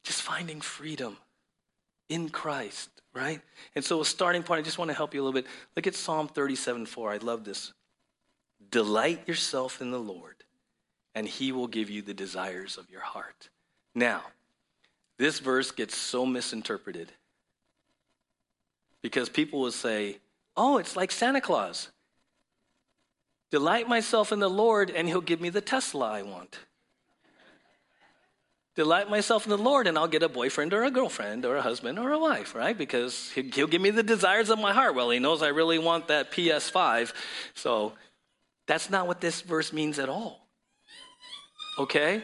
Just 0.04 0.22
finding 0.22 0.60
freedom 0.60 1.16
in 2.10 2.28
Christ, 2.28 2.90
right? 3.14 3.40
And 3.74 3.82
so, 3.82 4.02
a 4.02 4.04
starting 4.04 4.42
point, 4.42 4.58
I 4.58 4.62
just 4.62 4.76
want 4.76 4.90
to 4.90 4.96
help 4.96 5.14
you 5.14 5.22
a 5.22 5.24
little 5.24 5.40
bit. 5.40 5.46
Look 5.76 5.86
at 5.86 5.94
Psalm 5.94 6.28
37 6.28 6.84
4. 6.84 7.12
I 7.12 7.16
love 7.16 7.44
this. 7.44 7.72
Delight 8.70 9.26
yourself 9.26 9.80
in 9.80 9.90
the 9.90 9.98
Lord, 9.98 10.36
and 11.14 11.26
he 11.26 11.52
will 11.52 11.68
give 11.68 11.88
you 11.88 12.02
the 12.02 12.12
desires 12.12 12.76
of 12.76 12.90
your 12.90 13.00
heart. 13.00 13.48
Now, 13.94 14.24
this 15.16 15.38
verse 15.38 15.70
gets 15.70 15.96
so 15.96 16.26
misinterpreted 16.26 17.12
because 19.02 19.28
people 19.28 19.60
will 19.60 19.72
say, 19.72 20.18
oh, 20.56 20.78
it's 20.78 20.96
like 20.96 21.10
Santa 21.10 21.40
Claus. 21.40 21.88
Delight 23.50 23.88
myself 23.88 24.30
in 24.30 24.38
the 24.38 24.50
Lord, 24.50 24.90
and 24.90 25.08
he'll 25.08 25.20
give 25.20 25.40
me 25.40 25.48
the 25.48 25.60
Tesla 25.60 26.10
I 26.10 26.22
want 26.22 26.58
delight 28.76 29.10
myself 29.10 29.44
in 29.44 29.50
the 29.50 29.58
Lord 29.58 29.86
and 29.86 29.98
I'll 29.98 30.08
get 30.08 30.22
a 30.22 30.28
boyfriend 30.28 30.72
or 30.72 30.84
a 30.84 30.90
girlfriend 30.90 31.44
or 31.44 31.56
a 31.56 31.62
husband 31.62 31.98
or 31.98 32.12
a 32.12 32.18
wife, 32.18 32.54
right? 32.54 32.76
Because 32.76 33.30
he'll 33.30 33.66
give 33.66 33.80
me 33.80 33.90
the 33.90 34.02
desires 34.02 34.50
of 34.50 34.58
my 34.58 34.72
heart. 34.72 34.94
Well, 34.94 35.10
he 35.10 35.18
knows 35.18 35.42
I 35.42 35.48
really 35.48 35.78
want 35.78 36.08
that 36.08 36.30
PS5. 36.30 37.12
So 37.54 37.92
that's 38.66 38.90
not 38.90 39.06
what 39.06 39.20
this 39.20 39.40
verse 39.40 39.72
means 39.72 39.98
at 39.98 40.08
all. 40.08 40.46
Okay? 41.78 42.22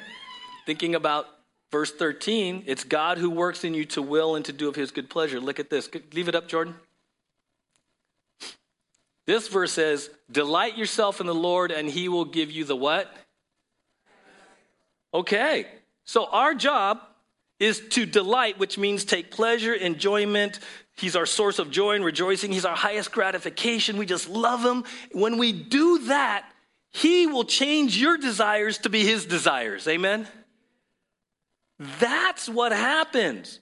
Thinking 0.64 0.94
about 0.94 1.26
verse 1.70 1.92
13, 1.92 2.64
it's 2.66 2.84
God 2.84 3.18
who 3.18 3.30
works 3.30 3.64
in 3.64 3.74
you 3.74 3.84
to 3.86 4.02
will 4.02 4.36
and 4.36 4.44
to 4.44 4.52
do 4.52 4.68
of 4.68 4.76
his 4.76 4.90
good 4.90 5.10
pleasure. 5.10 5.40
Look 5.40 5.58
at 5.58 5.70
this. 5.70 5.88
Leave 6.12 6.28
it 6.28 6.34
up, 6.34 6.48
Jordan. 6.48 6.74
This 9.26 9.48
verse 9.48 9.72
says, 9.72 10.08
Delight 10.30 10.78
yourself 10.78 11.20
in 11.20 11.26
the 11.26 11.34
Lord, 11.34 11.72
and 11.72 11.88
he 11.88 12.08
will 12.08 12.24
give 12.24 12.50
you 12.50 12.64
the 12.64 12.76
what? 12.76 13.12
Okay. 15.12 15.66
So 16.06 16.26
our 16.26 16.54
job 16.54 17.00
is 17.58 17.82
to 17.90 18.06
delight, 18.06 18.58
which 18.58 18.78
means 18.78 19.04
take 19.04 19.30
pleasure, 19.30 19.74
enjoyment. 19.74 20.60
He's 20.96 21.16
our 21.16 21.26
source 21.26 21.58
of 21.58 21.70
joy 21.70 21.96
and 21.96 22.04
rejoicing. 22.04 22.52
He's 22.52 22.64
our 22.64 22.76
highest 22.76 23.12
gratification. 23.12 23.98
We 23.98 24.06
just 24.06 24.28
love 24.28 24.64
him. 24.64 24.84
When 25.12 25.36
we 25.36 25.52
do 25.52 25.98
that, 26.06 26.48
he 26.90 27.26
will 27.26 27.44
change 27.44 27.98
your 27.98 28.16
desires 28.16 28.78
to 28.78 28.88
be 28.88 29.04
his 29.04 29.26
desires. 29.26 29.86
Amen? 29.88 30.28
That's 31.78 32.48
what 32.48 32.72
happens. 32.72 33.60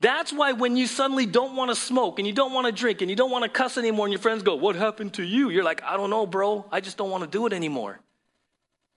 That's 0.00 0.32
why 0.32 0.52
when 0.52 0.76
you 0.76 0.86
suddenly 0.86 1.26
don't 1.26 1.56
want 1.56 1.70
to 1.70 1.74
smoke 1.74 2.20
and 2.20 2.26
you 2.26 2.32
don't 2.32 2.52
want 2.52 2.66
to 2.66 2.72
drink 2.72 3.00
and 3.02 3.10
you 3.10 3.16
don't 3.16 3.32
want 3.32 3.42
to 3.42 3.50
cuss 3.50 3.76
anymore, 3.76 4.06
and 4.06 4.12
your 4.12 4.20
friends 4.20 4.44
go, 4.44 4.54
What 4.54 4.76
happened 4.76 5.14
to 5.14 5.24
you? 5.24 5.50
You're 5.50 5.64
like, 5.64 5.82
I 5.82 5.96
don't 5.96 6.08
know, 6.08 6.24
bro. 6.24 6.64
I 6.70 6.80
just 6.80 6.96
don't 6.96 7.10
want 7.10 7.24
to 7.24 7.28
do 7.28 7.46
it 7.46 7.52
anymore. 7.52 8.00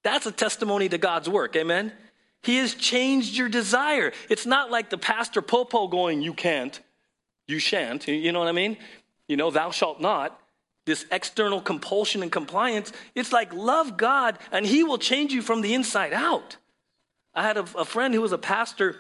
That's 0.04 0.28
a 0.28 0.32
testimony 0.32 0.90
to 0.90 0.98
God's 1.00 1.28
work. 1.28 1.56
Amen? 1.56 1.92
He 2.44 2.58
has 2.58 2.74
changed 2.74 3.38
your 3.38 3.50
desire. 3.50 4.14
It's 4.30 4.46
not 4.46 4.72
like 4.72 4.90
the 4.90 4.98
pastor 4.98 5.42
popo 5.42 5.88
going, 5.88 6.22
you 6.22 6.34
can't, 6.34 6.80
you 7.48 7.60
shan't. 7.60 8.08
You 8.08 8.32
know 8.32 8.40
what 8.40 8.48
I 8.48 8.54
mean? 8.54 8.78
You 9.28 9.38
know, 9.38 9.52
thou 9.52 9.72
shalt 9.72 10.02
not. 10.02 10.38
This 10.86 11.06
external 11.12 11.62
compulsion 11.62 12.24
and 12.24 12.32
compliance. 12.32 12.92
It's 13.14 13.32
like 13.32 13.54
love 13.54 13.98
God 13.98 14.40
and 14.52 14.66
he 14.66 14.84
will 14.84 14.98
change 14.98 15.32
you 15.32 15.44
from 15.44 15.62
the 15.62 15.76
inside 15.76 16.14
out. 16.14 16.58
I 17.36 17.44
had 17.44 17.58
a, 17.58 17.66
a 17.78 17.86
friend 17.86 18.14
who 18.14 18.22
was 18.22 18.32
a 18.32 18.38
pastor 18.38 18.96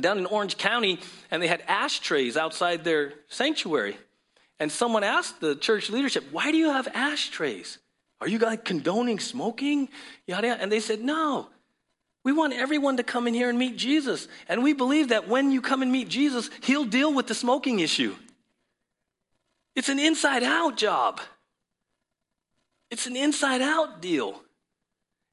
down 0.00 0.16
in 0.18 0.24
Orange 0.26 0.56
County 0.56 0.98
and 1.30 1.42
they 1.42 1.46
had 1.46 1.62
ashtrays 1.68 2.38
outside 2.38 2.84
their 2.84 3.12
sanctuary. 3.28 3.98
And 4.58 4.72
someone 4.72 5.04
asked 5.04 5.40
the 5.40 5.54
church 5.54 5.90
leadership, 5.90 6.24
why 6.32 6.50
do 6.50 6.56
you 6.56 6.70
have 6.70 6.88
ashtrays? 6.88 7.78
Are 8.20 8.28
you 8.28 8.38
guys 8.38 8.58
condoning 8.64 9.18
smoking? 9.18 9.88
Yada, 10.26 10.56
And 10.60 10.72
they 10.72 10.80
said, 10.80 11.00
no. 11.00 11.48
We 12.22 12.32
want 12.32 12.52
everyone 12.52 12.98
to 12.98 13.02
come 13.02 13.26
in 13.26 13.34
here 13.34 13.48
and 13.48 13.58
meet 13.58 13.76
Jesus. 13.76 14.28
And 14.48 14.62
we 14.62 14.72
believe 14.72 15.08
that 15.08 15.28
when 15.28 15.50
you 15.50 15.60
come 15.62 15.82
and 15.82 15.90
meet 15.90 16.08
Jesus, 16.08 16.50
he'll 16.62 16.84
deal 16.84 17.12
with 17.12 17.26
the 17.26 17.34
smoking 17.34 17.80
issue. 17.80 18.14
It's 19.74 19.88
an 19.88 19.98
inside 19.98 20.42
out 20.42 20.76
job. 20.76 21.20
It's 22.90 23.06
an 23.06 23.16
inside 23.16 23.62
out 23.62 24.02
deal. 24.02 24.42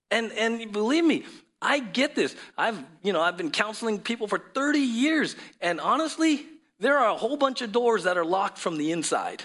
And 0.10 0.32
and 0.32 0.72
believe 0.72 1.04
me, 1.04 1.26
I 1.62 1.80
get 1.80 2.16
this. 2.16 2.36
I've, 2.58 2.82
you 3.04 3.12
know, 3.12 3.22
I've 3.22 3.36
been 3.36 3.52
counseling 3.52 4.00
people 4.00 4.28
for 4.28 4.38
30 4.38 4.80
years 4.80 5.36
and 5.60 5.82
honestly, 5.82 6.46
there 6.80 7.00
are 7.00 7.10
a 7.10 7.18
whole 7.18 7.36
bunch 7.36 7.62
of 7.62 7.72
doors 7.72 8.04
that 8.04 8.18
are 8.18 8.24
locked 8.26 8.58
from 8.58 8.78
the 8.78 8.92
inside. 8.94 9.44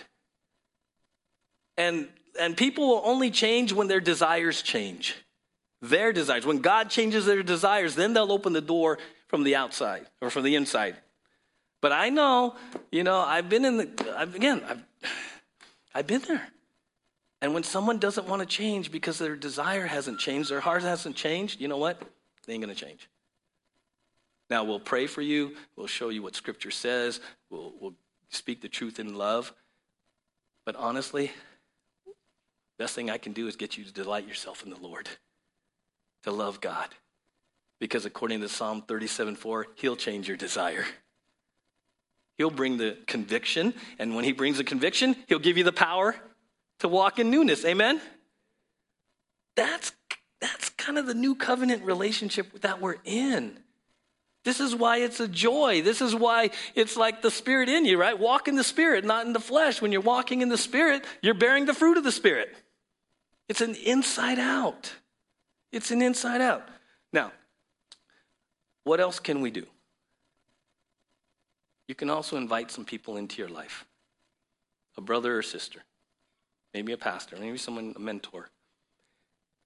And 1.77 2.09
and 2.39 2.57
people 2.57 2.87
will 2.87 3.03
only 3.05 3.31
change 3.31 3.73
when 3.73 3.89
their 3.89 4.01
desires 4.01 4.63
change 4.63 5.17
their 5.83 6.13
desires. 6.13 6.47
When 6.47 6.61
God 6.61 6.89
changes 6.89 7.27
their 7.27 7.43
desires, 7.43 7.97
then 7.97 8.15
they'll 8.15 8.33
open 8.33 8.53
the 8.53 8.61
door 8.61 8.99
from 9.27 9.43
the 9.43 9.57
outside 9.57 10.07
or 10.21 10.31
from 10.31 10.45
the 10.45 10.55
inside. 10.55 10.97
But 11.81 11.93
I 11.93 12.09
know, 12.09 12.55
you 12.93 13.03
know, 13.03 13.19
I've 13.19 13.49
been 13.49 13.65
in 13.65 13.77
the, 13.77 14.15
I've, 14.17 14.35
again, 14.35 14.63
I've, 14.67 14.83
I've 15.95 16.07
been 16.07 16.23
there. 16.23 16.49
And 17.43 17.53
when 17.53 17.65
someone 17.65 17.99
doesn't 17.99 18.29
want 18.29 18.41
to 18.41 18.47
change 18.47 18.93
because 18.93 19.19
their 19.19 19.35
desire 19.35 19.85
hasn't 19.87 20.21
changed, 20.21 20.49
their 20.49 20.61
heart 20.61 20.83
hasn't 20.83 21.17
changed, 21.17 21.61
you 21.61 21.67
know 21.67 21.77
what? 21.77 22.01
They 22.47 22.55
ain't 22.55 22.63
going 22.63 22.75
to 22.75 22.81
change. 22.81 23.09
Now, 24.49 24.63
we'll 24.65 24.81
pray 24.81 25.09
for 25.09 25.23
you. 25.23 25.57
We'll 25.77 25.89
show 25.89 26.11
you 26.11 26.23
what 26.23 26.37
Scripture 26.37 26.71
says. 26.71 27.21
We'll, 27.51 27.73
we'll 27.81 27.95
speak 28.31 28.61
the 28.61 28.69
truth 28.69 29.01
in 29.01 29.15
love. 29.17 29.53
But 30.65 30.77
honestly, 30.77 31.33
best 32.79 32.95
thing 32.95 33.11
I 33.11 33.19
can 33.19 33.33
do 33.33 33.49
is 33.49 33.57
get 33.57 33.77
you 33.77 33.85
to 33.85 33.93
delight 33.93 34.29
yourself 34.29 34.63
in 34.63 34.71
the 34.71 34.79
Lord 34.79 35.09
to 36.25 36.31
love 36.31 36.61
God. 36.61 36.89
Because 37.81 38.05
according 38.05 38.41
to 38.41 38.49
Psalm 38.49 38.83
37 38.83 39.37
4, 39.37 39.67
He'll 39.77 39.97
change 39.97 40.29
your 40.29 40.37
desire. 40.37 40.85
He'll 42.39 42.51
bring 42.51 42.77
the 42.77 42.97
conviction, 43.07 43.75
and 43.99 44.15
when 44.15 44.25
He 44.25 44.33
brings 44.33 44.59
the 44.59 44.65
conviction, 44.65 45.17
He'll 45.27 45.39
give 45.39 45.59
you 45.59 45.65
the 45.65 45.73
power 45.73 46.15
to 46.81 46.89
walk 46.89 47.19
in 47.19 47.31
newness. 47.31 47.65
Amen? 47.65 48.01
That's, 49.57 49.93
that's 50.41 50.71
kind 50.71 50.99
of 50.99 51.07
the 51.07 51.15
new 51.15 51.35
covenant 51.35 51.85
relationship 51.85 52.63
that 52.63 52.81
we're 52.81 52.97
in. 53.05 53.59
This 54.45 54.59
is 54.59 54.75
why 54.75 54.99
it's 54.99 55.21
a 55.21 55.29
joy. 55.29 55.83
This 55.83 56.01
is 56.01 56.15
why 56.15 56.51
it's 56.75 56.97
like 56.97 57.23
the 57.23 57.31
Spirit 57.31 57.69
in 57.69 57.85
you, 57.85 57.99
right? 57.99 58.19
Walk 58.19 58.49
in 58.49 58.57
the 58.57 58.65
Spirit, 58.65 59.05
not 59.05 59.27
in 59.27 59.33
the 59.33 59.41
flesh. 59.41 59.81
When 59.81 59.93
you're 59.93 60.01
walking 60.01 60.41
in 60.41 60.49
the 60.49 60.59
Spirit, 60.59 61.05
you're 61.21 61.35
bearing 61.35 61.67
the 61.67 61.75
fruit 61.75 61.97
of 61.97 62.05
the 62.05 62.13
Spirit. 62.13 62.55
It's 63.49 63.61
an 63.61 63.77
inside 63.77 64.39
out. 64.39 64.93
It's 65.73 65.91
an 65.91 66.03
inside 66.03 66.43
out. 66.43 66.69
Now, 67.13 67.33
what 68.85 69.01
else 69.01 69.19
can 69.19 69.41
we 69.41 69.51
do? 69.51 69.67
You 71.89 71.95
can 71.95 72.11
also 72.11 72.37
invite 72.37 72.71
some 72.71 72.85
people 72.85 73.17
into 73.17 73.39
your 73.39 73.49
life 73.49 73.87
a 74.99 75.01
brother 75.01 75.39
or 75.39 75.43
sister, 75.43 75.81
maybe 76.75 76.93
a 76.93 76.99
pastor, 76.99 77.37
maybe 77.41 77.57
someone, 77.57 77.95
a 77.97 77.99
mentor. 77.99 78.51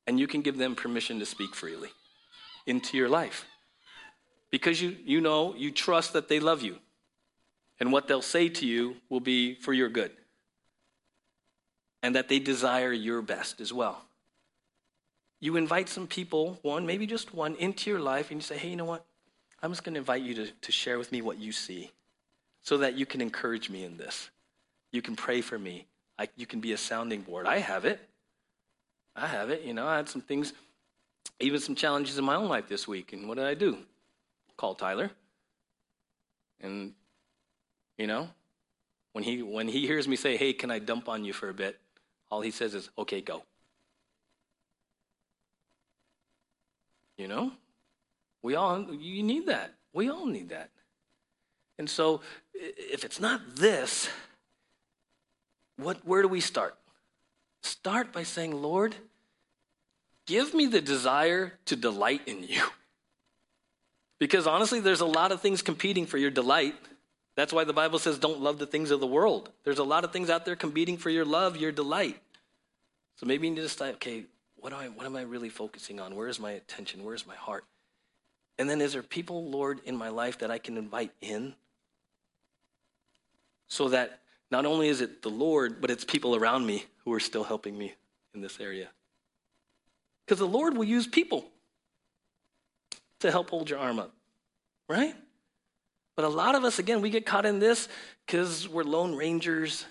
And 0.06 0.20
you 0.20 0.28
can 0.28 0.40
give 0.40 0.56
them 0.56 0.76
permission 0.76 1.18
to 1.18 1.26
speak 1.26 1.52
freely 1.56 1.88
into 2.64 2.96
your 2.96 3.08
life. 3.08 3.44
Because 4.50 4.80
you, 4.80 4.96
you 5.04 5.20
know, 5.20 5.52
you 5.56 5.72
trust 5.72 6.12
that 6.12 6.28
they 6.28 6.38
love 6.38 6.62
you. 6.62 6.76
And 7.80 7.90
what 7.90 8.06
they'll 8.06 8.22
say 8.22 8.48
to 8.48 8.66
you 8.66 8.96
will 9.08 9.20
be 9.20 9.56
for 9.56 9.72
your 9.72 9.88
good. 9.88 10.12
And 12.04 12.14
that 12.14 12.28
they 12.28 12.38
desire 12.38 12.92
your 12.92 13.20
best 13.20 13.60
as 13.60 13.72
well 13.72 14.06
you 15.40 15.56
invite 15.56 15.88
some 15.88 16.06
people, 16.06 16.58
one, 16.62 16.86
maybe 16.86 17.06
just 17.06 17.34
one, 17.34 17.54
into 17.56 17.90
your 17.90 18.00
life, 18.00 18.30
and 18.30 18.40
you 18.40 18.42
say, 18.42 18.56
hey, 18.56 18.68
you 18.68 18.76
know 18.76 18.84
what? 18.84 19.04
I'm 19.62 19.70
just 19.70 19.84
going 19.84 19.94
to 19.94 20.00
invite 20.00 20.22
you 20.22 20.34
to, 20.34 20.50
to 20.50 20.72
share 20.72 20.98
with 20.98 21.12
me 21.12 21.22
what 21.22 21.38
you 21.38 21.52
see 21.52 21.90
so 22.62 22.78
that 22.78 22.94
you 22.94 23.06
can 23.06 23.20
encourage 23.20 23.70
me 23.70 23.84
in 23.84 23.96
this. 23.96 24.30
You 24.92 25.02
can 25.02 25.16
pray 25.16 25.40
for 25.40 25.58
me. 25.58 25.86
I, 26.18 26.28
you 26.36 26.46
can 26.46 26.60
be 26.60 26.72
a 26.72 26.76
sounding 26.76 27.22
board. 27.22 27.46
I 27.46 27.58
have 27.58 27.84
it. 27.84 28.00
I 29.14 29.26
have 29.26 29.50
it. 29.50 29.62
You 29.62 29.74
know, 29.74 29.86
I 29.86 29.96
had 29.96 30.08
some 30.08 30.22
things, 30.22 30.52
even 31.40 31.60
some 31.60 31.74
challenges 31.74 32.18
in 32.18 32.24
my 32.24 32.34
own 32.34 32.48
life 32.48 32.68
this 32.68 32.88
week. 32.88 33.12
And 33.12 33.28
what 33.28 33.36
did 33.36 33.46
I 33.46 33.54
do? 33.54 33.78
Call 34.56 34.74
Tyler. 34.74 35.10
And, 36.60 36.94
you 37.98 38.06
know, 38.06 38.28
when 39.12 39.24
he, 39.24 39.42
when 39.42 39.68
he 39.68 39.86
hears 39.86 40.08
me 40.08 40.16
say, 40.16 40.36
hey, 40.36 40.52
can 40.52 40.70
I 40.70 40.78
dump 40.78 41.08
on 41.08 41.24
you 41.24 41.32
for 41.32 41.48
a 41.48 41.54
bit? 41.54 41.78
All 42.30 42.40
he 42.40 42.50
says 42.50 42.74
is, 42.74 42.90
okay, 42.98 43.20
go. 43.20 43.42
You 47.16 47.28
know? 47.28 47.52
We 48.42 48.54
all, 48.54 48.92
you 48.92 49.22
need 49.22 49.46
that. 49.46 49.74
We 49.92 50.10
all 50.10 50.26
need 50.26 50.50
that. 50.50 50.70
And 51.78 51.88
so 51.88 52.20
if 52.54 53.04
it's 53.04 53.20
not 53.20 53.56
this, 53.56 54.08
what, 55.76 56.06
where 56.06 56.22
do 56.22 56.28
we 56.28 56.40
start? 56.40 56.76
Start 57.62 58.12
by 58.12 58.22
saying, 58.22 58.62
Lord, 58.62 58.94
give 60.26 60.54
me 60.54 60.66
the 60.66 60.80
desire 60.80 61.54
to 61.66 61.76
delight 61.76 62.22
in 62.26 62.42
you. 62.44 62.62
Because 64.18 64.46
honestly, 64.46 64.80
there's 64.80 65.00
a 65.00 65.06
lot 65.06 65.32
of 65.32 65.40
things 65.40 65.60
competing 65.60 66.06
for 66.06 66.16
your 66.16 66.30
delight. 66.30 66.74
That's 67.36 67.52
why 67.52 67.64
the 67.64 67.74
Bible 67.74 67.98
says 67.98 68.18
don't 68.18 68.40
love 68.40 68.58
the 68.58 68.66
things 68.66 68.90
of 68.90 69.00
the 69.00 69.06
world. 69.06 69.50
There's 69.64 69.78
a 69.78 69.84
lot 69.84 70.04
of 70.04 70.12
things 70.12 70.30
out 70.30 70.46
there 70.46 70.56
competing 70.56 70.96
for 70.96 71.10
your 71.10 71.26
love, 71.26 71.56
your 71.56 71.72
delight. 71.72 72.16
So 73.16 73.26
maybe 73.26 73.46
you 73.46 73.54
need 73.54 73.60
to 73.60 73.62
decide, 73.62 73.94
okay, 73.96 74.24
what, 74.56 74.70
do 74.70 74.76
I, 74.76 74.88
what 74.88 75.06
am 75.06 75.16
I 75.16 75.22
really 75.22 75.48
focusing 75.48 76.00
on? 76.00 76.14
Where 76.14 76.28
is 76.28 76.40
my 76.40 76.52
attention? 76.52 77.04
Where 77.04 77.14
is 77.14 77.26
my 77.26 77.34
heart? 77.34 77.64
And 78.58 78.68
then 78.68 78.80
is 78.80 78.94
there 78.94 79.02
people, 79.02 79.50
Lord, 79.50 79.80
in 79.84 79.96
my 79.96 80.08
life 80.08 80.38
that 80.38 80.50
I 80.50 80.58
can 80.58 80.76
invite 80.76 81.12
in? 81.20 81.54
So 83.68 83.88
that 83.90 84.20
not 84.50 84.64
only 84.64 84.88
is 84.88 85.00
it 85.00 85.22
the 85.22 85.28
Lord, 85.28 85.80
but 85.80 85.90
it's 85.90 86.04
people 86.04 86.34
around 86.36 86.66
me 86.66 86.84
who 87.04 87.12
are 87.12 87.20
still 87.20 87.44
helping 87.44 87.76
me 87.76 87.94
in 88.34 88.40
this 88.40 88.60
area. 88.60 88.88
Because 90.24 90.38
the 90.38 90.46
Lord 90.46 90.76
will 90.76 90.84
use 90.84 91.06
people 91.06 91.44
to 93.20 93.30
help 93.30 93.50
hold 93.50 93.70
your 93.70 93.78
arm 93.78 93.98
up, 93.98 94.12
right? 94.88 95.14
But 96.16 96.24
a 96.24 96.28
lot 96.28 96.54
of 96.54 96.64
us, 96.64 96.78
again, 96.78 97.02
we 97.02 97.10
get 97.10 97.26
caught 97.26 97.44
in 97.44 97.58
this 97.58 97.88
because 98.26 98.68
we're 98.68 98.84
lone 98.84 99.14
rangers. 99.14 99.84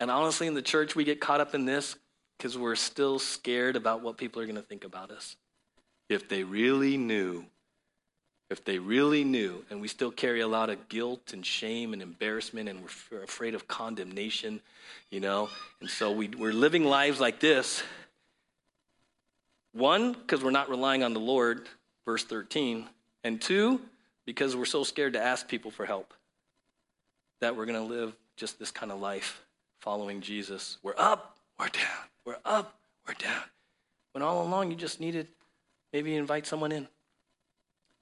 And 0.00 0.10
honestly, 0.10 0.46
in 0.46 0.54
the 0.54 0.62
church, 0.62 0.94
we 0.94 1.04
get 1.04 1.20
caught 1.20 1.40
up 1.40 1.54
in 1.54 1.64
this 1.64 1.96
because 2.36 2.56
we're 2.56 2.76
still 2.76 3.18
scared 3.18 3.76
about 3.76 4.02
what 4.02 4.16
people 4.16 4.42
are 4.42 4.46
going 4.46 4.56
to 4.56 4.62
think 4.62 4.84
about 4.84 5.10
us. 5.10 5.36
If 6.08 6.28
they 6.28 6.44
really 6.44 6.96
knew, 6.96 7.44
if 8.48 8.64
they 8.64 8.78
really 8.78 9.24
knew, 9.24 9.64
and 9.70 9.80
we 9.80 9.88
still 9.88 10.10
carry 10.10 10.40
a 10.40 10.48
lot 10.48 10.70
of 10.70 10.88
guilt 10.88 11.32
and 11.32 11.44
shame 11.44 11.92
and 11.92 12.00
embarrassment, 12.00 12.68
and 12.68 12.80
we're 12.80 13.24
afraid 13.24 13.54
of 13.54 13.66
condemnation, 13.66 14.60
you 15.10 15.20
know, 15.20 15.48
and 15.80 15.90
so 15.90 16.12
we, 16.12 16.28
we're 16.28 16.52
living 16.52 16.84
lives 16.84 17.18
like 17.18 17.40
this. 17.40 17.82
One, 19.72 20.12
because 20.12 20.42
we're 20.42 20.50
not 20.52 20.70
relying 20.70 21.02
on 21.02 21.12
the 21.12 21.20
Lord, 21.20 21.68
verse 22.04 22.24
13, 22.24 22.86
and 23.24 23.40
two, 23.40 23.80
because 24.24 24.54
we're 24.54 24.64
so 24.64 24.84
scared 24.84 25.14
to 25.14 25.22
ask 25.22 25.48
people 25.48 25.70
for 25.70 25.84
help 25.84 26.14
that 27.40 27.56
we're 27.56 27.66
going 27.66 27.86
to 27.86 27.94
live 27.94 28.14
just 28.36 28.58
this 28.58 28.70
kind 28.70 28.92
of 28.92 29.00
life 29.00 29.42
following 29.80 30.20
Jesus. 30.20 30.78
We're 30.82 30.94
up, 30.96 31.36
we're 31.58 31.68
down, 31.68 32.08
we're 32.26 32.36
up, 32.44 32.78
we're 33.06 33.14
down. 33.14 33.44
When 34.12 34.22
all 34.22 34.46
along 34.46 34.70
you 34.70 34.76
just 34.76 35.00
needed 35.00 35.28
maybe 35.92 36.14
invite 36.14 36.46
someone 36.46 36.72
in 36.72 36.88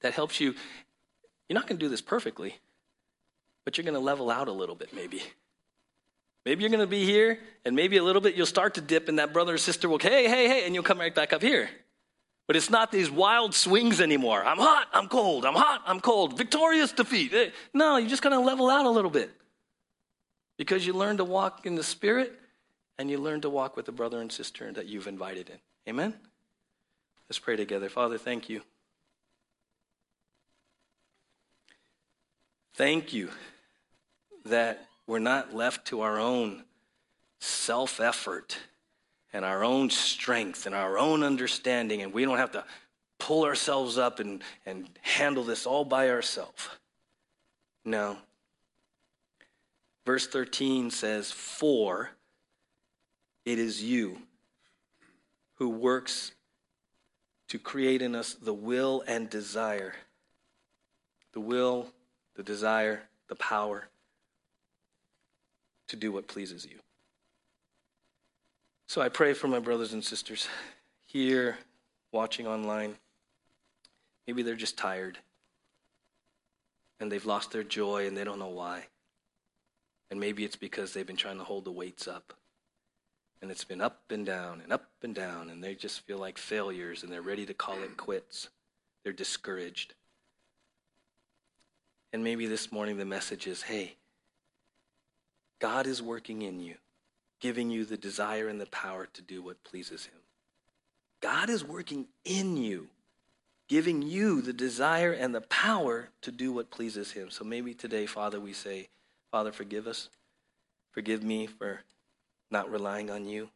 that 0.00 0.14
helps 0.14 0.40
you. 0.40 0.54
You're 1.48 1.54
not 1.54 1.68
going 1.68 1.78
to 1.78 1.84
do 1.84 1.90
this 1.90 2.00
perfectly, 2.00 2.56
but 3.64 3.76
you're 3.76 3.84
going 3.84 3.94
to 3.94 4.00
level 4.00 4.30
out 4.30 4.48
a 4.48 4.52
little 4.52 4.74
bit 4.74 4.92
maybe. 4.94 5.22
Maybe 6.44 6.62
you're 6.62 6.70
going 6.70 6.80
to 6.80 6.86
be 6.86 7.04
here, 7.04 7.38
and 7.64 7.74
maybe 7.74 7.96
a 7.96 8.02
little 8.02 8.20
bit 8.20 8.34
you'll 8.34 8.44
start 8.44 8.74
to 8.74 8.82
dip, 8.82 9.08
and 9.08 9.18
that 9.18 9.32
brother 9.32 9.54
or 9.54 9.58
sister 9.58 9.88
will, 9.88 9.98
hey, 9.98 10.28
hey, 10.28 10.46
hey, 10.46 10.66
and 10.66 10.74
you'll 10.74 10.84
come 10.84 10.98
right 10.98 11.14
back 11.14 11.32
up 11.32 11.40
here. 11.40 11.70
But 12.46 12.56
it's 12.56 12.68
not 12.68 12.92
these 12.92 13.10
wild 13.10 13.54
swings 13.54 13.98
anymore. 13.98 14.44
I'm 14.44 14.58
hot, 14.58 14.88
I'm 14.92 15.08
cold, 15.08 15.46
I'm 15.46 15.54
hot, 15.54 15.82
I'm 15.86 16.00
cold, 16.00 16.36
victorious 16.36 16.92
defeat. 16.92 17.32
Eh, 17.32 17.50
no, 17.72 17.96
you're 17.96 18.10
just 18.10 18.22
going 18.22 18.34
to 18.34 18.44
level 18.44 18.68
out 18.68 18.84
a 18.84 18.90
little 18.90 19.10
bit 19.10 19.30
because 20.58 20.86
you 20.86 20.92
learn 20.92 21.16
to 21.16 21.24
walk 21.24 21.64
in 21.64 21.76
the 21.76 21.82
Spirit 21.82 22.38
and 22.98 23.10
you 23.10 23.18
learn 23.18 23.40
to 23.40 23.50
walk 23.50 23.76
with 23.76 23.86
the 23.86 23.92
brother 23.92 24.20
and 24.20 24.30
sister 24.30 24.72
that 24.72 24.86
you've 24.86 25.06
invited 25.06 25.50
in. 25.50 25.58
Amen? 25.88 26.14
Let's 27.28 27.38
pray 27.38 27.56
together. 27.56 27.88
Father, 27.88 28.18
thank 28.18 28.48
you. 28.48 28.62
Thank 32.74 33.12
you 33.12 33.30
that 34.44 34.86
we're 35.06 35.18
not 35.18 35.54
left 35.54 35.86
to 35.88 36.00
our 36.00 36.18
own 36.18 36.64
self 37.40 38.00
effort 38.00 38.58
and 39.32 39.44
our 39.44 39.64
own 39.64 39.90
strength 39.90 40.66
and 40.66 40.74
our 40.74 40.98
own 40.98 41.22
understanding, 41.22 42.02
and 42.02 42.12
we 42.12 42.24
don't 42.24 42.38
have 42.38 42.52
to 42.52 42.64
pull 43.18 43.44
ourselves 43.44 43.98
up 43.98 44.20
and, 44.20 44.42
and 44.66 44.88
handle 45.02 45.44
this 45.44 45.66
all 45.66 45.84
by 45.84 46.10
ourselves. 46.10 46.68
No. 47.84 48.16
Verse 50.06 50.26
13 50.26 50.90
says, 50.90 51.30
For 51.30 52.10
it 53.44 53.58
is 53.58 53.82
you 53.82 54.18
who 55.54 55.68
works 55.68 56.32
to 57.48 57.58
create 57.58 58.02
in 58.02 58.14
us 58.14 58.34
the 58.34 58.54
will 58.54 59.02
and 59.06 59.28
desire. 59.30 59.94
The 61.32 61.40
will, 61.40 61.88
the 62.34 62.42
desire, 62.42 63.02
the 63.28 63.36
power 63.36 63.88
to 65.88 65.96
do 65.96 66.10
what 66.12 66.26
pleases 66.26 66.64
you. 66.64 66.78
So 68.86 69.02
I 69.02 69.08
pray 69.08 69.34
for 69.34 69.48
my 69.48 69.58
brothers 69.58 69.92
and 69.92 70.04
sisters 70.04 70.48
here, 71.06 71.58
watching 72.12 72.46
online. 72.46 72.96
Maybe 74.26 74.42
they're 74.42 74.54
just 74.54 74.78
tired 74.78 75.18
and 77.00 77.10
they've 77.10 77.26
lost 77.26 77.50
their 77.50 77.64
joy 77.64 78.06
and 78.06 78.16
they 78.16 78.24
don't 78.24 78.38
know 78.38 78.48
why. 78.48 78.84
And 80.10 80.20
maybe 80.20 80.44
it's 80.44 80.56
because 80.56 80.92
they've 80.92 81.06
been 81.06 81.16
trying 81.16 81.38
to 81.38 81.44
hold 81.44 81.64
the 81.64 81.72
weights 81.72 82.06
up. 82.06 82.34
And 83.44 83.50
it's 83.50 83.64
been 83.64 83.82
up 83.82 84.00
and 84.08 84.24
down 84.24 84.62
and 84.62 84.72
up 84.72 84.88
and 85.02 85.14
down, 85.14 85.50
and 85.50 85.62
they 85.62 85.74
just 85.74 86.00
feel 86.06 86.16
like 86.16 86.38
failures 86.38 87.02
and 87.02 87.12
they're 87.12 87.20
ready 87.20 87.44
to 87.44 87.52
call 87.52 87.76
it 87.82 87.98
quits. 87.98 88.48
They're 89.02 89.12
discouraged. 89.12 89.92
And 92.10 92.24
maybe 92.24 92.46
this 92.46 92.72
morning 92.72 92.96
the 92.96 93.04
message 93.04 93.46
is 93.46 93.60
hey, 93.60 93.96
God 95.60 95.86
is 95.86 96.00
working 96.00 96.40
in 96.40 96.58
you 96.58 96.76
giving 97.44 97.68
you 97.68 97.84
the 97.84 97.98
desire 97.98 98.48
and 98.48 98.58
the 98.58 98.64
power 98.64 99.06
to 99.12 99.20
do 99.20 99.42
what 99.42 99.62
pleases 99.64 100.06
Him. 100.06 100.18
God 101.20 101.50
is 101.50 101.62
working 101.62 102.06
in 102.24 102.56
you, 102.56 102.88
giving 103.68 104.00
you 104.00 104.40
the 104.40 104.54
desire 104.54 105.12
and 105.12 105.34
the 105.34 105.42
power 105.42 106.08
to 106.22 106.32
do 106.32 106.52
what 106.52 106.70
pleases 106.70 107.12
Him. 107.12 107.28
So 107.28 107.44
maybe 107.44 107.74
today, 107.74 108.06
Father, 108.06 108.40
we 108.40 108.54
say, 108.54 108.88
Father, 109.30 109.52
forgive 109.52 109.86
us. 109.86 110.08
Forgive 110.92 111.22
me 111.22 111.46
for 111.46 111.82
not 112.54 112.70
relying 112.70 113.10
on 113.10 113.26
you. 113.26 113.50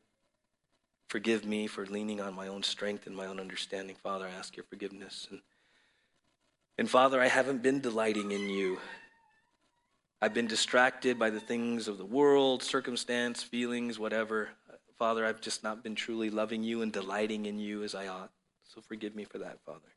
Forgive 1.09 1.47
me 1.47 1.67
for 1.67 1.87
leaning 1.87 2.21
on 2.21 2.35
my 2.35 2.49
own 2.49 2.63
strength 2.63 3.07
and 3.07 3.17
my 3.17 3.25
own 3.25 3.41
understanding. 3.41 3.97
Father, 4.03 4.27
I 4.27 4.39
ask 4.39 4.55
your 4.55 4.65
forgiveness. 4.65 5.27
And, 5.31 5.41
and 6.77 6.91
Father, 6.91 7.19
I 7.23 7.29
haven't 7.29 7.63
been 7.63 7.81
delighting 7.81 8.33
in 8.33 8.51
you 8.51 8.79
I've 10.21 10.35
been 10.35 10.49
distracted 10.49 11.17
by 11.17 11.31
the 11.31 11.39
things 11.39 11.87
of 11.87 11.97
the 11.97 12.05
world, 12.05 12.63
circumstance, 12.63 13.43
feelings, 13.43 14.01
whatever. 14.01 14.49
Father, 14.99 15.25
I've 15.25 15.41
just 15.41 15.63
not 15.63 15.85
been 15.85 15.95
truly 15.95 16.29
loving 16.29 16.65
you 16.65 16.83
and 16.83 16.93
delighting 16.93 17.47
in 17.47 17.61
you 17.61 17.85
as 17.85 17.95
I 17.95 18.09
ought. 18.09 18.33
So 18.65 18.81
forgive 18.81 19.15
me 19.15 19.25
for 19.25 19.39
that, 19.39 19.61
Father. 19.65 19.95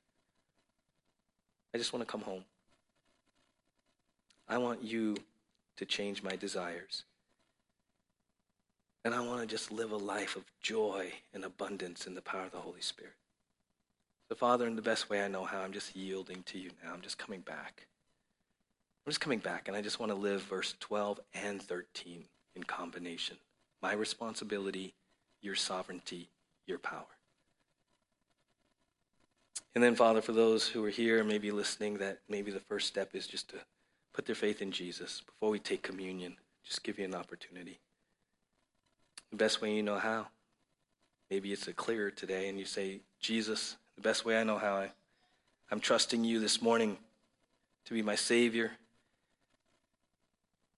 I 1.74 1.80
just 1.80 1.92
want 1.92 2.08
to 2.08 2.12
come 2.12 2.22
home. 2.22 2.44
I 4.48 4.60
want 4.60 4.84
you 4.84 5.18
to 5.78 5.86
change 5.86 6.22
my 6.22 6.36
desires. 6.36 7.04
And 9.04 9.16
I 9.16 9.22
want 9.22 9.42
to 9.42 9.48
just 9.48 9.72
live 9.72 9.92
a 9.92 9.98
life 9.98 10.36
of 10.36 10.44
joy 10.62 11.12
and 11.34 11.44
abundance 11.44 12.06
in 12.06 12.14
the 12.14 12.22
power 12.22 12.46
of 12.46 12.52
the 12.52 12.60
Holy 12.60 12.82
Spirit. 12.82 13.14
So, 14.30 14.36
Father, 14.36 14.68
in 14.68 14.76
the 14.76 14.82
best 14.82 15.10
way 15.10 15.24
I 15.24 15.28
know 15.28 15.44
how, 15.44 15.62
I'm 15.62 15.74
just 15.74 15.96
yielding 15.96 16.44
to 16.44 16.60
you 16.60 16.70
now. 16.84 16.94
I'm 16.94 17.02
just 17.02 17.18
coming 17.18 17.42
back. 17.42 17.88
I'm 19.06 19.10
just 19.10 19.20
coming 19.20 19.40
back 19.40 19.68
and 19.68 19.76
I 19.76 19.82
just 19.82 20.00
want 20.00 20.12
to 20.12 20.18
live 20.18 20.44
verse 20.44 20.76
12 20.80 21.20
and 21.34 21.62
13 21.62 22.26
in 22.56 22.64
combination. 22.64 23.38
My 23.82 23.94
responsibility, 23.94 24.94
your 25.42 25.56
sovereignty, 25.56 26.30
your 26.68 26.78
power. 26.78 27.06
And 29.74 29.84
then, 29.84 29.96
Father, 29.96 30.22
for 30.22 30.34
those 30.34 30.68
who 30.68 30.86
are 30.86 30.90
here 30.90 31.24
maybe 31.24 31.52
listening, 31.52 31.98
that 31.98 32.20
maybe 32.30 32.52
the 32.52 32.60
first 32.60 32.88
step 32.88 33.16
is 33.16 33.26
just 33.26 33.50
to 33.50 33.56
put 34.14 34.26
their 34.26 34.36
faith 34.36 34.62
in 34.62 34.72
Jesus 34.72 35.22
before 35.26 35.50
we 35.50 35.60
take 35.60 35.82
communion. 35.82 36.36
Just 36.64 36.84
give 36.84 37.00
you 37.00 37.06
an 37.06 37.16
opportunity. 37.16 37.80
The 39.32 39.38
best 39.38 39.62
way 39.62 39.74
you 39.74 39.84
know 39.84 39.98
how. 39.98 40.28
Maybe 41.30 41.54
it's 41.54 41.68
a 41.68 41.74
clearer 41.74 42.12
today, 42.12 42.50
and 42.50 42.60
you 42.60 42.66
say, 42.66 43.00
Jesus, 43.20 43.78
the 43.96 44.02
best 44.02 44.26
way 44.26 44.38
I 44.38 44.44
know 44.44 44.58
how, 44.58 44.76
I, 44.76 44.92
I'm 45.72 45.80
trusting 45.80 46.24
you 46.24 46.40
this 46.40 46.62
morning 46.62 46.98
to 47.86 47.94
be 47.94 48.02
my 48.02 48.16
Savior, 48.16 48.72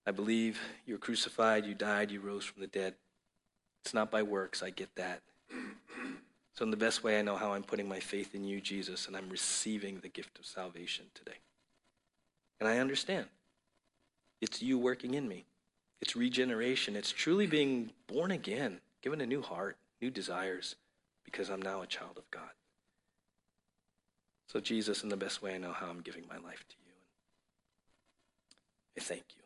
I 0.05 0.11
believe 0.11 0.59
you 0.85 0.95
were 0.95 0.99
crucified, 0.99 1.65
you 1.65 1.73
died, 1.73 2.11
you 2.11 2.19
rose 2.19 2.43
from 2.43 2.61
the 2.61 2.67
dead. 2.67 2.95
It's 3.81 3.93
not 3.93 4.11
by 4.11 4.23
works, 4.23 4.61
I 4.61 4.69
get 4.69 4.93
that. 4.95 5.21
So, 6.53 6.63
in 6.63 6.71
the 6.71 6.77
best 6.77 7.03
way 7.03 7.17
I 7.17 7.23
know 7.23 7.35
how, 7.35 7.53
I'm 7.53 7.63
putting 7.63 7.87
my 7.87 7.99
faith 7.99 8.35
in 8.35 8.43
you, 8.43 8.61
Jesus, 8.61 9.07
and 9.07 9.17
I'm 9.17 9.29
receiving 9.29 9.99
the 9.99 10.09
gift 10.09 10.37
of 10.37 10.45
salvation 10.45 11.05
today. 11.15 11.37
And 12.59 12.69
I 12.69 12.77
understand. 12.77 13.25
It's 14.39 14.61
you 14.61 14.77
working 14.77 15.15
in 15.15 15.27
me, 15.27 15.45
it's 16.03 16.17
regeneration, 16.17 16.97
it's 16.97 17.13
truly 17.13 17.47
being 17.47 17.89
born 18.07 18.29
again, 18.29 18.81
given 19.01 19.21
a 19.21 19.25
new 19.25 19.41
heart, 19.41 19.77
new 20.01 20.11
desires, 20.11 20.75
because 21.23 21.47
I'm 21.49 21.61
now 21.61 21.81
a 21.81 21.87
child 21.87 22.17
of 22.17 22.29
God. 22.29 22.49
So, 24.47 24.59
Jesus, 24.59 25.03
in 25.03 25.07
the 25.07 25.15
best 25.15 25.41
way 25.41 25.55
I 25.55 25.57
know 25.59 25.71
how, 25.71 25.87
I'm 25.87 26.01
giving 26.01 26.25
my 26.27 26.35
life 26.35 26.65
to 26.67 26.75
you. 26.85 26.91
I 28.97 28.99
thank 28.99 29.23
you. 29.37 29.43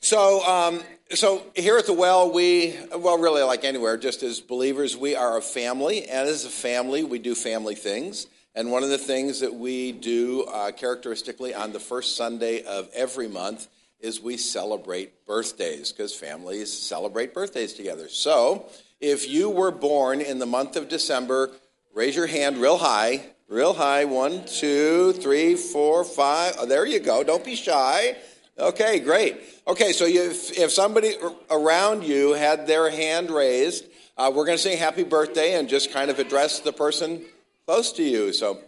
So, 0.00 0.42
um, 0.46 0.80
so 1.12 1.42
here 1.54 1.76
at 1.76 1.84
the 1.84 1.92
well, 1.92 2.32
we 2.32 2.74
well, 2.96 3.18
really 3.18 3.42
like 3.42 3.64
anywhere, 3.64 3.98
just 3.98 4.22
as 4.22 4.40
believers, 4.40 4.96
we 4.96 5.14
are 5.14 5.36
a 5.36 5.42
family, 5.42 6.08
and 6.08 6.26
as 6.26 6.46
a 6.46 6.48
family, 6.48 7.04
we 7.04 7.18
do 7.18 7.34
family 7.34 7.74
things. 7.74 8.28
And 8.54 8.72
one 8.72 8.82
of 8.82 8.88
the 8.88 8.96
things 8.96 9.40
that 9.40 9.52
we 9.52 9.92
do 9.92 10.44
uh, 10.44 10.72
characteristically 10.72 11.54
on 11.54 11.72
the 11.72 11.78
first 11.78 12.16
Sunday 12.16 12.62
of 12.62 12.88
every 12.94 13.28
month 13.28 13.68
is 14.00 14.20
we 14.20 14.36
celebrate 14.36 15.26
birthdays 15.26 15.92
because 15.92 16.14
families 16.14 16.72
celebrate 16.72 17.34
birthdays 17.34 17.74
together. 17.74 18.08
So, 18.08 18.66
if 19.00 19.28
you 19.28 19.48
were 19.48 19.70
born 19.70 20.20
in 20.20 20.38
the 20.38 20.46
month 20.46 20.76
of 20.76 20.88
December, 20.88 21.50
raise 21.94 22.16
your 22.16 22.26
hand 22.26 22.58
real 22.58 22.78
high, 22.78 23.22
real 23.48 23.74
high. 23.74 24.04
One, 24.04 24.44
two, 24.46 25.12
three, 25.14 25.54
four, 25.54 26.04
five. 26.04 26.54
Oh, 26.58 26.66
there 26.66 26.86
you 26.86 27.00
go. 27.00 27.24
Don't 27.24 27.44
be 27.44 27.56
shy. 27.56 28.16
Okay, 28.58 29.00
great. 29.00 29.40
Okay, 29.66 29.92
so 29.92 30.04
you, 30.04 30.30
if, 30.30 30.58
if 30.58 30.70
somebody 30.70 31.14
around 31.50 32.04
you 32.04 32.34
had 32.34 32.66
their 32.66 32.90
hand 32.90 33.30
raised, 33.30 33.86
uh, 34.18 34.30
we're 34.34 34.44
going 34.44 34.58
to 34.58 34.62
sing 34.62 34.76
happy 34.76 35.02
birthday 35.02 35.54
and 35.54 35.68
just 35.68 35.92
kind 35.92 36.10
of 36.10 36.18
address 36.18 36.60
the 36.60 36.72
person 36.72 37.22
close 37.64 37.92
to 37.92 38.02
you. 38.02 38.32
So, 38.32 38.60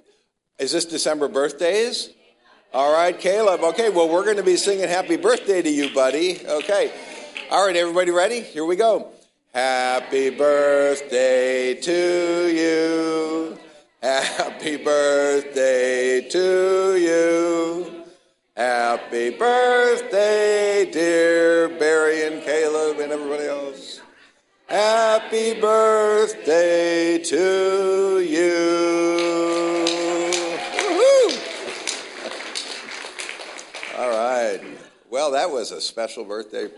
is 0.58 0.72
this 0.72 0.84
December 0.84 1.28
birthdays? 1.28 2.10
All 2.74 2.90
right, 2.90 3.18
Caleb. 3.18 3.60
Okay, 3.60 3.90
well, 3.90 4.08
we're 4.08 4.24
going 4.24 4.38
to 4.38 4.42
be 4.42 4.56
singing 4.56 4.88
happy 4.88 5.16
birthday 5.16 5.60
to 5.60 5.68
you, 5.68 5.92
buddy. 5.92 6.40
Okay. 6.46 6.90
All 7.50 7.66
right, 7.66 7.76
everybody 7.76 8.10
ready? 8.10 8.40
Here 8.40 8.64
we 8.64 8.76
go. 8.76 9.08
Happy 9.52 10.30
birthday 10.30 11.74
to 11.74 12.48
you. 12.48 13.58
Happy 14.02 14.78
birthday 14.78 16.26
to 16.30 16.96
you. 16.96 18.04
Happy 18.56 19.28
birthday, 19.30 20.90
dear 20.90 21.68
Barry 21.78 22.26
and 22.26 22.42
Caleb 22.42 23.00
and 23.00 23.12
everybody 23.12 23.44
else. 23.44 24.00
Happy 24.66 25.60
birthday 25.60 27.18
to 27.18 28.20
you. 28.20 29.51
All 33.98 34.08
right. 34.08 34.58
Well, 35.10 35.32
that 35.32 35.50
was 35.50 35.70
a 35.70 35.78
special 35.78 36.24
birthday 36.24 36.70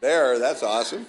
there. 0.00 0.36
That's 0.40 0.64
awesome. 0.64 1.06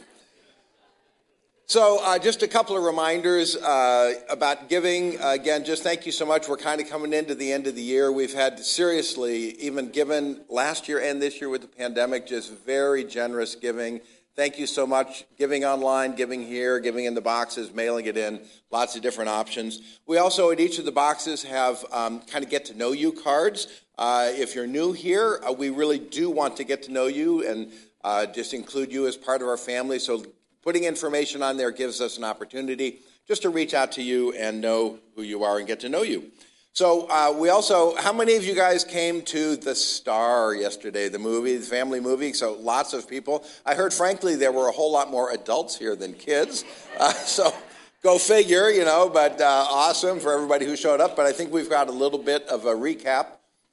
So, 1.66 2.00
uh, 2.04 2.20
just 2.20 2.44
a 2.44 2.48
couple 2.48 2.78
of 2.78 2.84
reminders 2.84 3.56
uh, 3.56 4.14
about 4.30 4.70
giving. 4.70 5.20
Uh, 5.20 5.30
again, 5.30 5.66
just 5.66 5.82
thank 5.82 6.06
you 6.06 6.12
so 6.12 6.28
much. 6.28 6.48
We're 6.48 6.58
kind 6.58 6.80
of 6.80 6.88
coming 6.88 7.12
into 7.12 7.34
the 7.34 7.52
end 7.52 7.66
of 7.66 7.76
the 7.76 7.82
year. 7.82 8.12
We've 8.12 8.34
had, 8.34 8.60
seriously, 8.60 9.60
even 9.60 9.90
given 9.90 10.42
last 10.48 10.88
year 10.88 11.02
and 11.02 11.20
this 11.20 11.42
year 11.42 11.50
with 11.50 11.62
the 11.62 11.68
pandemic, 11.68 12.28
just 12.28 12.54
very 12.54 13.04
generous 13.04 13.56
giving. 13.56 14.02
Thank 14.34 14.58
you 14.58 14.66
so 14.66 14.88
much. 14.88 15.26
Giving 15.38 15.66
online, 15.66 16.16
giving 16.16 16.42
here, 16.42 16.80
giving 16.80 17.04
in 17.04 17.16
the 17.16 17.22
boxes, 17.22 17.74
mailing 17.74 18.06
it 18.06 18.16
in, 18.16 18.40
lots 18.72 18.96
of 18.96 19.02
different 19.02 19.30
options. 19.30 20.00
We 20.08 20.20
also, 20.20 20.52
at 20.52 20.60
each 20.62 20.80
of 20.80 20.86
the 20.86 20.92
boxes, 20.92 21.44
have 21.44 21.84
um, 21.92 22.22
kind 22.22 22.44
of 22.44 22.50
get 22.50 22.64
to 22.66 22.74
know 22.74 22.94
you 22.94 23.12
cards. 23.12 23.68
Uh, 23.98 24.30
if 24.32 24.56
you're 24.56 24.68
new 24.68 24.94
here, 24.94 25.42
uh, 25.46 25.52
we 25.52 25.70
really 25.70 26.00
do 26.00 26.30
want 26.30 26.56
to 26.58 26.64
get 26.64 26.84
to 26.84 26.92
know 26.94 27.08
you 27.08 27.46
and 27.46 27.74
uh, 28.06 28.26
just 28.26 28.54
include 28.54 28.94
you 28.94 29.06
as 29.06 29.18
part 29.18 29.42
of 29.42 29.50
our 29.50 29.58
family. 29.58 30.00
So 30.00 30.26
putting 30.62 30.86
information 30.86 31.44
on 31.44 31.58
there 31.58 31.72
gives 31.72 32.00
us 32.00 32.18
an 32.18 32.24
opportunity 32.24 33.00
just 33.28 33.42
to 33.42 33.50
reach 33.50 33.74
out 33.74 33.92
to 33.94 34.02
you 34.02 34.32
and 34.34 34.62
know 34.62 34.98
who 35.16 35.24
you 35.24 35.44
are 35.44 35.58
and 35.60 35.68
get 35.68 35.82
to 35.82 35.90
know 35.90 36.04
you. 36.04 36.32
So 36.74 37.06
uh, 37.10 37.34
we 37.38 37.50
also, 37.50 37.96
how 37.98 38.14
many 38.14 38.38
of 38.38 38.46
you 38.46 38.56
guys 38.56 38.86
came 38.86 39.24
to 39.24 39.58
The 39.58 39.76
Star 39.76 40.56
yesterday, 40.56 41.10
the 41.10 41.20
movie, 41.20 41.58
the 41.58 41.66
family 41.66 42.00
movie? 42.00 42.32
So 42.32 42.54
lots 42.54 42.94
of 42.94 43.10
people. 43.10 43.44
I 43.66 43.76
heard, 43.76 43.94
frankly, 43.94 44.38
there 44.38 44.54
were 44.54 44.70
a 44.70 44.72
whole 44.72 44.92
lot 44.92 45.12
more 45.12 45.32
adults 45.32 45.78
here 45.78 45.98
than 45.98 46.14
kids. 46.14 46.64
Uh, 46.98 47.12
so 47.26 47.54
go 48.02 48.18
figure, 48.18 48.70
you 48.70 48.86
know, 48.86 49.10
but 49.10 49.42
uh, 49.42 49.66
awesome 49.70 50.22
for 50.22 50.34
everybody 50.34 50.66
who 50.66 50.78
showed 50.78 51.02
up. 51.02 51.18
But 51.18 51.26
I 51.26 51.34
think 51.34 51.52
we've 51.52 51.70
got 51.70 51.90
a 51.90 51.92
little 51.92 52.20
bit 52.20 52.48
of 52.48 52.66
a 52.66 52.74
recap 52.74 53.28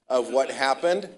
of 0.09 0.33
what 0.33 0.51
happened. 0.51 1.09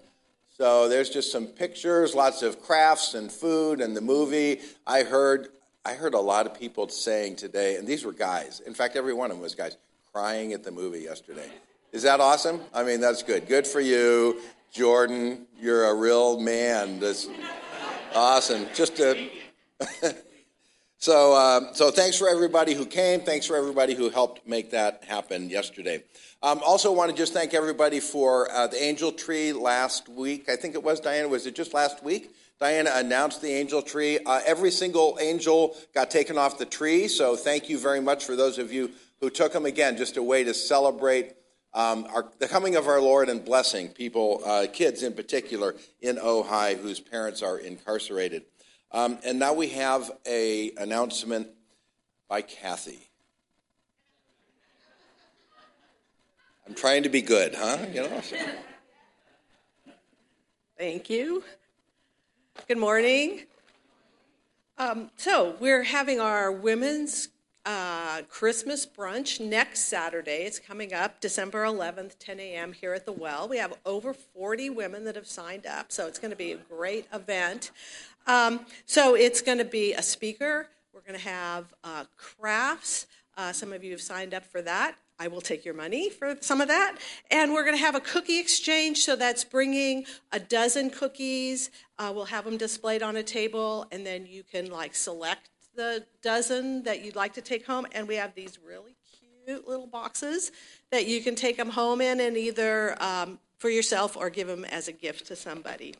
So 0.59 0.87
there's 0.87 1.09
just 1.09 1.33
some 1.33 1.47
pictures, 1.47 2.15
lots 2.15 2.43
of 2.43 2.61
crafts 2.61 3.15
and 3.15 3.33
food 3.33 3.81
and 3.81 3.97
the 3.97 4.03
movie. 4.03 4.61
I 4.87 5.03
heard 5.03 5.49
I 5.87 5.95
heard 5.95 6.13
a 6.13 6.21
lot 6.21 6.45
of 6.45 6.53
people 6.53 6.87
saying 6.91 7.37
today, 7.37 7.77
and 7.77 7.89
these 7.89 8.05
were 8.05 8.13
guys. 8.13 8.61
In 8.61 8.75
fact, 8.75 8.97
every 8.97 9.15
one 9.15 9.31
of 9.31 9.39
them 9.39 9.43
was 9.43 9.55
guys 9.55 9.79
crying 10.13 10.53
at 10.53 10.63
the 10.63 10.71
movie 10.71 11.01
yesterday. 11.01 11.51
Is 11.93 12.05
that 12.05 12.21
awesome? 12.21 12.61
I 12.73 12.85
mean, 12.85 13.01
that's 13.01 13.25
good. 13.25 13.49
Good 13.49 13.67
for 13.67 13.81
you, 13.81 14.41
Jordan. 14.73 15.47
You're 15.59 15.87
a 15.87 15.95
real 15.95 16.39
man. 16.39 17.01
That's 17.01 17.27
awesome. 18.15 18.67
Just 18.75 18.97
so, 20.99 21.35
uh, 21.35 21.73
so 21.73 21.91
thanks 21.91 22.17
for 22.17 22.29
everybody 22.29 22.75
who 22.75 22.87
came. 22.87 23.23
Thanks 23.23 23.45
for 23.45 23.57
everybody 23.57 23.95
who 23.95 24.09
helped 24.09 24.47
make 24.47 24.71
that 24.71 25.03
happen 25.03 25.51
yesterday. 25.51 26.05
Um, 26.45 26.61
also, 26.65 26.93
want 26.93 27.11
to 27.11 27.17
just 27.17 27.33
thank 27.33 27.55
everybody 27.55 27.99
for 27.99 28.49
uh, 28.53 28.69
the 28.69 28.81
angel 28.81 29.11
tree 29.11 29.53
last 29.53 30.09
week. 30.09 30.49
I 30.49 30.55
think 30.55 30.77
it 30.77 30.85
was 30.85 31.01
Diana. 31.01 31.27
Was 31.27 31.47
it 31.47 31.57
just 31.57 31.75
last 31.75 32.05
week? 32.05 32.31
Diana 32.61 32.93
announced 32.95 33.43
the 33.43 33.51
angel 33.51 33.83
tree. 33.83 34.21
Uh, 34.25 34.43
every 34.47 34.71
single 34.71 35.19
angel 35.21 35.77
got 35.93 36.09
taken 36.09 36.39
off 36.39 36.57
the 36.57 36.67
tree. 36.67 37.09
So, 37.09 37.35
thank 37.35 37.69
you 37.69 37.81
very 37.81 38.01
much 38.01 38.25
for 38.25 38.37
those 38.37 38.59
of 38.59 38.73
you 38.73 38.93
who 39.21 39.29
took 39.29 39.53
them. 39.53 39.67
Again, 39.67 39.97
just 39.97 40.17
a 40.17 40.23
way 40.23 40.45
to 40.45 40.55
celebrate 40.55 41.35
um, 41.73 42.07
our, 42.13 42.29
the 42.39 42.49
coming 42.49 42.77
of 42.77 42.89
our 42.89 43.01
Lord 43.01 43.29
and 43.29 43.45
blessing 43.45 43.89
people, 43.89 44.43
uh, 44.45 44.67
kids 44.73 45.03
in 45.03 45.13
particular, 45.13 45.77
in 46.01 46.17
Ojai 46.17 46.79
whose 46.79 47.01
parents 47.01 47.43
are 47.43 47.59
incarcerated. 47.59 48.45
Um, 48.93 49.19
and 49.25 49.39
now 49.39 49.53
we 49.53 49.69
have 49.69 50.11
a 50.27 50.73
announcement 50.77 51.49
by 52.29 52.43
Kathy. 52.43 53.11
I'm 56.67 56.75
trying 56.75 57.05
to 57.05 57.09
be 57.09 57.23
good, 57.23 57.55
huh? 57.55 57.79
You 57.93 58.03
know. 58.03 58.23
Thank 60.79 61.11
you. 61.11 61.45
Good 62.69 62.79
morning. 62.79 63.43
Um, 64.79 65.11
so 65.17 65.57
we're 65.61 65.83
having 65.83 66.21
our 66.21 66.51
women's 66.51 67.29
uh, 67.67 68.23
Christmas 68.29 68.87
brunch 68.87 69.41
next 69.41 69.81
Saturday. 69.81 70.45
It's 70.45 70.59
coming 70.59 70.93
up 70.95 71.21
December 71.21 71.65
11th, 71.65 72.19
10 72.19 72.41
a.m. 72.41 72.73
here 72.73 72.95
at 72.95 73.07
the 73.07 73.13
Well. 73.13 73.49
We 73.49 73.59
have 73.59 73.75
over 73.85 74.15
40 74.15 74.71
women 74.71 75.05
that 75.05 75.17
have 75.17 75.27
signed 75.27 75.67
up, 75.67 75.93
so 75.93 76.07
it's 76.07 76.19
going 76.19 76.31
to 76.31 76.37
be 76.37 76.53
a 76.53 76.57
great 76.57 77.07
event. 77.13 77.71
Um, 78.27 78.67
so 78.87 79.15
it's 79.15 79.41
going 79.41 79.59
to 79.59 79.65
be 79.65 79.93
a 79.93 80.03
speaker. 80.03 80.69
We're 80.95 81.03
going 81.03 81.19
to 81.19 81.29
have 81.29 81.75
uh, 81.85 82.05
crafts. 82.17 83.07
Uh, 83.37 83.53
some 83.53 83.73
of 83.73 83.85
you 83.85 83.93
have 83.93 84.01
signed 84.01 84.35
up 84.35 84.45
for 84.45 84.63
that. 84.63 84.97
I 85.19 85.29
will 85.29 85.43
take 85.43 85.67
your 85.67 85.75
money 85.75 86.09
for 86.09 86.39
some 86.41 86.63
of 86.63 86.69
that. 86.69 86.97
And 87.31 87.53
we're 87.53 87.65
going 87.65 87.77
to 87.77 87.85
have 87.85 87.95
a 87.95 88.01
cookie 88.01 88.39
exchange. 88.39 89.05
So 89.05 89.17
that's 89.17 89.45
bringing 89.45 90.07
a 90.33 90.41
dozen 90.41 90.89
cookies. 90.89 91.71
Uh, 91.99 92.11
we'll 92.15 92.25
have 92.25 92.47
them 92.47 92.57
displayed 92.57 93.03
on 93.03 93.17
a 93.17 93.23
table, 93.23 93.87
and 93.93 94.07
then 94.07 94.25
you 94.25 94.43
can 94.43 94.71
like 94.71 94.95
select 94.95 95.50
the 95.75 96.05
dozen 96.23 96.83
that 96.85 97.05
you'd 97.05 97.17
like 97.17 97.35
to 97.35 97.41
take 97.41 97.67
home. 97.67 97.87
And 97.93 98.09
we 98.09 98.17
have 98.17 98.35
these 98.35 98.59
really 98.67 98.97
cute 99.47 99.67
little 99.67 99.87
boxes 99.87 100.53
that 100.91 101.07
you 101.07 101.23
can 101.23 101.35
take 101.35 101.57
them 101.57 101.71
home 101.71 102.01
in 102.01 102.21
and 102.21 102.37
either 102.37 103.01
um, 103.03 103.39
for 103.59 103.71
yourself 103.71 104.17
or 104.17 104.31
give 104.31 104.49
them 104.49 104.65
as 104.65 104.89
a 104.89 104.93
gift 104.93 105.27
to 105.27 105.37
somebody. 105.37 105.95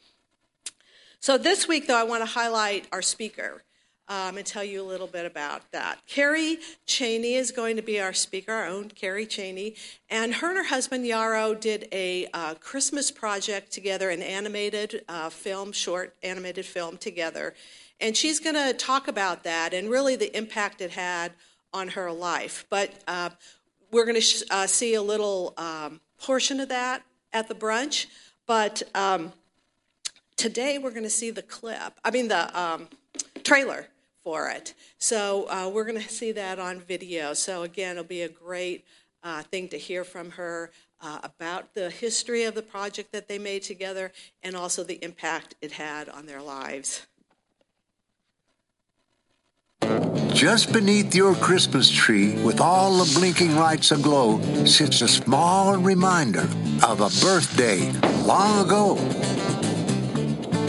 So 1.21 1.37
this 1.37 1.69
week, 1.69 1.87
though, 1.87 1.99
I 1.99 2.05
want 2.05 2.23
to 2.23 2.31
highlight 2.31 2.87
our 2.93 3.03
speaker 3.03 3.63
um, 4.11 4.39
and 4.39 4.45
tell 4.45 4.65
you 4.65 4.83
a 4.83 4.89
little 4.89 5.07
bit 5.07 5.25
about 5.25 5.71
that. 5.71 5.99
Carrie 6.07 6.59
Cheney 6.85 7.35
is 7.35 7.53
going 7.53 7.77
to 7.77 7.83
be 7.83 8.01
our 8.01 8.13
speaker, 8.13 8.53
our 8.53 8.67
own 8.67 8.89
Carrie 8.89 9.27
Cheney. 9.27 9.77
And 10.11 10.35
her 10.35 10.49
and 10.49 10.57
her 10.57 10.65
husband, 10.65 11.07
Yarrow, 11.07 11.55
did 11.55 11.87
a 11.93 12.27
uh, 12.35 12.55
Christmas 12.55 13.13
project 13.13 13.71
together, 13.71 14.11
an 14.11 14.21
animated 14.21 15.05
uh, 15.09 15.31
film, 15.31 15.71
short 15.71 16.17
animated 16.25 16.67
film 16.67 16.97
together. 16.97 17.55
And 18.01 18.17
she's 18.17 18.41
going 18.41 18.57
to 18.57 18.73
talk 18.73 19.09
about 19.09 19.45
that 19.45 19.75
and 19.75 19.91
really 19.91 20.17
the 20.17 20.35
impact 20.37 20.81
it 20.81 20.93
had 20.93 21.33
on 21.73 21.89
her 21.89 22.11
life. 22.11 22.67
But 22.71 22.93
uh, 23.07 23.31
we're 23.91 24.05
going 24.05 24.17
to 24.17 24.21
sh- 24.21 24.43
uh, 24.51 24.67
see 24.67 24.95
a 24.95 25.03
little 25.03 25.55
um, 25.57 26.01
portion 26.19 26.61
of 26.61 26.69
that 26.69 27.03
at 27.33 27.49
the 27.49 27.55
brunch. 27.55 28.07
But 28.47 28.83
um, 28.95 29.33
today 30.37 30.79
we're 30.79 30.91
going 30.91 31.05
to 31.05 31.11
see 31.11 31.31
the 31.31 31.43
clip, 31.43 32.01
I 32.05 32.11
mean, 32.11 32.29
the 32.29 32.59
um, 32.59 32.89
trailer 33.45 33.87
for 34.25 34.49
it. 34.51 34.75
So 34.99 35.47
uh, 35.49 35.71
we're 35.73 35.85
going 35.85 36.01
to 36.01 36.09
see 36.09 36.33
that 36.33 36.59
on 36.59 36.81
video. 36.81 37.35
So 37.35 37.63
again, 37.63 37.93
it'll 37.93 38.05
be 38.05 38.23
a 38.23 38.29
great 38.29 38.85
uh, 39.23 39.43
thing 39.43 39.69
to 39.69 39.79
hear 39.79 40.05
from 40.05 40.31
her 40.33 40.71
uh, 41.01 41.21
about 41.23 41.75
the 41.75 41.91
history 41.91 42.45
of 42.45 42.55
the 42.55 42.63
project 42.63 43.13
that 43.13 43.29
they 43.29 43.39
made 43.39 43.63
together 43.63 44.13
and 44.43 44.55
also 44.55 44.85
the 44.85 45.03
impact 45.05 45.55
it 45.61 45.73
had 45.73 46.09
on 46.09 46.27
their 46.27 46.43
lives. 46.43 47.07
Just 50.35 50.73
beneath 50.73 51.15
your 51.15 51.35
Christmas 51.35 51.91
tree, 51.91 52.35
with 52.43 52.61
all 52.61 52.97
the 52.99 53.19
blinking 53.19 53.57
lights 53.57 53.91
aglow, 53.91 54.41
sits 54.65 55.03
a 55.03 55.09
small 55.09 55.77
reminder 55.77 56.49
of 56.83 57.01
a 57.01 57.11
birthday 57.25 57.91
long 58.25 58.65
ago. 58.65 58.97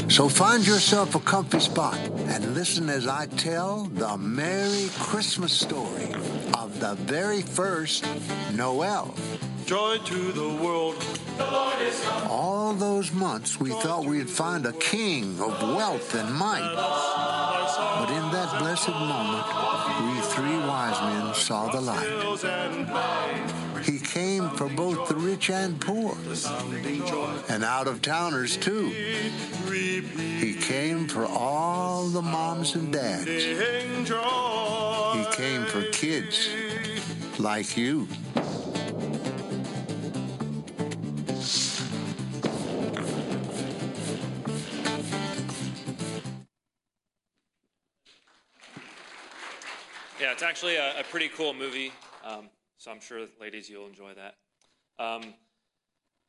So 0.09 0.28
find 0.28 0.66
yourself 0.66 1.16
a 1.16 1.20
comfy 1.20 1.59
spot 1.59 1.97
and 2.28 2.53
listen 2.53 2.89
as 2.89 3.07
I 3.07 3.28
tell 3.28 3.84
the 3.93 4.18
Merry 4.18 4.89
Christmas 4.99 5.53
story 5.53 6.12
of 6.55 6.80
the 6.80 6.95
very 6.95 7.41
first 7.41 8.05
Noel. 8.53 9.16
Joy 9.66 9.99
to 9.99 10.32
the 10.34 10.49
world. 10.62 10.95
The 11.38 12.28
All 12.30 12.74
those 12.74 13.14
months 13.14 13.59
we 13.59 13.70
thought 13.70 14.03
we'd 14.03 14.30
find 14.30 14.66
a 14.66 14.74
king 14.74 15.39
of 15.39 15.62
wealth 15.62 16.14
and 16.14 16.34
might. 16.34 17.40
But 17.99 18.09
in 18.09 18.32
that 18.32 18.59
blessed 18.59 18.89
moment, 18.89 19.45
we 20.03 20.21
three 20.34 20.57
wise 20.67 20.99
men 21.01 21.34
saw 21.34 21.69
the 21.71 21.82
light. 21.82 22.07
He 23.84 23.97
came 23.97 24.49
for 24.51 24.69
both 24.69 25.07
the 25.09 25.15
rich 25.15 25.49
and 25.49 25.82
poor, 25.82 26.15
and 27.49 27.63
out 27.63 27.88
of 27.88 28.01
towners 28.01 28.57
too. 28.57 28.89
He 28.89 30.53
came 30.53 31.07
for 31.07 31.25
all 31.25 32.07
the 32.07 32.21
moms 32.21 32.75
and 32.75 32.93
dads. 32.93 33.25
He 33.25 33.55
came 35.36 35.65
for 35.65 35.84
kids 35.91 36.49
like 37.39 37.75
you. 37.75 38.07
Yeah, 50.32 50.36
it's 50.36 50.43
actually 50.43 50.77
a, 50.77 50.97
a 50.97 51.03
pretty 51.03 51.27
cool 51.27 51.53
movie. 51.53 51.91
Um, 52.23 52.47
so 52.77 52.89
I'm 52.89 53.01
sure, 53.01 53.25
ladies, 53.41 53.69
you'll 53.69 53.88
enjoy 53.88 54.13
that. 54.13 54.36
Um, 54.97 55.34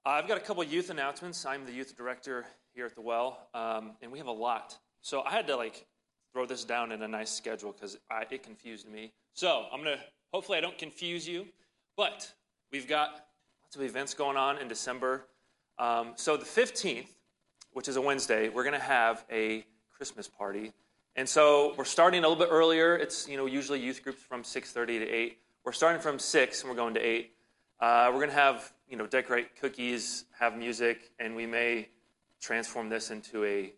I've 0.05 0.27
got 0.27 0.37
a 0.37 0.41
couple 0.41 0.65
youth 0.65 0.91
announcements. 0.91 1.47
I'm 1.47 1.65
the 1.65 1.73
youth 1.73 1.97
director 1.97 2.45
here 2.75 2.85
at 2.85 2.97
the 2.97 3.01
Well, 3.01 3.47
um, 3.55 3.93
and 4.03 4.11
we 4.11 4.19
have 4.19 4.27
a 4.27 4.33
lot. 4.33 4.77
So 5.03 5.23
I 5.23 5.31
had 5.31 5.47
to 5.47 5.55
like 5.55 5.87
throw 6.33 6.47
this 6.47 6.65
down 6.65 6.91
in 6.91 7.01
a 7.03 7.07
nice 7.07 7.31
schedule 7.31 7.71
because 7.71 7.97
it 8.29 8.43
confused 8.43 8.89
me. 8.89 9.13
So 9.35 9.67
I'm 9.73 9.79
gonna. 9.85 10.01
Hopefully, 10.33 10.59
I 10.59 10.63
don't 10.63 10.79
confuse 10.79 11.29
you, 11.29 11.47
but 11.97 12.29
we've 12.73 12.89
got 12.89 13.27
lots 13.63 13.77
of 13.77 13.83
events 13.83 14.15
going 14.15 14.37
on 14.37 14.59
in 14.59 14.67
December. 14.67 15.29
Um, 15.79 16.15
so 16.17 16.37
the 16.37 16.45
15th, 16.45 17.07
which 17.73 17.87
is 17.87 17.95
a 17.95 18.01
Wednesday, 18.01 18.49
we're 18.49 18.65
gonna 18.65 18.81
have 18.81 19.25
a 19.31 19.65
Christmas 19.97 20.27
party. 20.27 20.73
And 21.15 21.29
so 21.29 21.75
we're 21.77 21.85
starting 21.85 22.25
a 22.25 22.29
little 22.29 22.43
bit 22.43 22.51
earlier. 22.51 22.97
It's 22.97 23.29
you 23.29 23.37
know 23.37 23.47
usually 23.47 23.81
youth 23.81 24.03
groups 24.03 24.23
from 24.23 24.43
6:30 24.43 25.01
to 25.01 25.09
8. 25.09 25.39
We're 25.65 25.73
starting 25.73 26.01
from 26.01 26.19
6 26.19 26.63
and 26.63 26.71
we're 26.71 26.77
going 26.77 26.95
to 26.95 27.01
8. 27.01 27.31
Uh, 27.81 28.09
we're 28.09 28.19
going 28.19 28.31
to 28.31 28.35
have 28.35 28.73
you 28.89 28.97
know 28.97 29.07
decorate 29.07 29.55
cookies, 29.61 30.25
have 30.39 30.57
music, 30.57 31.11
and 31.19 31.37
we 31.37 31.47
may 31.47 31.89
transform 32.41 32.89
this 32.89 33.11
into 33.11 33.45
a 33.45 33.73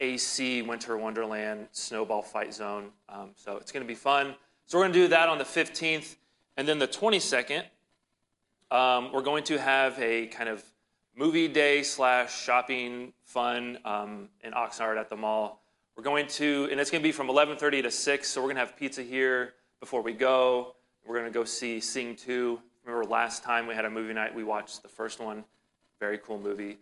AC 0.00 0.62
Winter 0.62 0.96
Wonderland 0.96 1.68
snowball 1.72 2.22
fight 2.22 2.54
zone. 2.54 2.90
Um, 3.08 3.30
so 3.34 3.56
it's 3.56 3.72
going 3.72 3.84
to 3.84 3.88
be 3.88 3.94
fun. 3.94 4.34
So 4.66 4.78
we're 4.78 4.84
going 4.84 4.94
to 4.94 4.98
do 5.00 5.08
that 5.08 5.28
on 5.28 5.38
the 5.38 5.44
15th, 5.44 6.16
and 6.56 6.66
then 6.66 6.78
the 6.78 6.88
22nd, 6.88 7.64
um, 8.70 9.12
we're 9.12 9.22
going 9.22 9.44
to 9.44 9.58
have 9.58 9.98
a 9.98 10.26
kind 10.28 10.48
of 10.48 10.64
movie 11.14 11.48
day 11.48 11.82
slash 11.82 12.40
shopping 12.42 13.12
fun 13.24 13.78
um, 13.84 14.28
in 14.42 14.52
Oxnard 14.52 14.98
at 14.98 15.08
the 15.08 15.16
mall. 15.16 15.61
We're 15.96 16.04
going 16.04 16.26
to, 16.28 16.68
and 16.70 16.80
it's 16.80 16.90
going 16.90 17.02
to 17.02 17.08
be 17.08 17.12
from 17.12 17.28
11:30 17.28 17.82
to 17.82 17.90
6. 17.90 18.28
So 18.28 18.40
we're 18.40 18.46
going 18.46 18.56
to 18.56 18.60
have 18.60 18.76
pizza 18.76 19.02
here 19.02 19.54
before 19.80 20.02
we 20.02 20.12
go. 20.12 20.74
We're 21.06 21.18
going 21.18 21.30
to 21.30 21.38
go 21.38 21.44
see 21.44 21.80
Sing 21.80 22.16
2. 22.16 22.60
Remember 22.84 23.08
last 23.08 23.44
time 23.44 23.66
we 23.66 23.74
had 23.74 23.84
a 23.84 23.90
movie 23.90 24.12
night, 24.12 24.34
we 24.34 24.42
watched 24.44 24.82
the 24.82 24.88
first 24.88 25.20
one. 25.20 25.44
Very 26.00 26.18
cool 26.18 26.38
movie. 26.38 26.78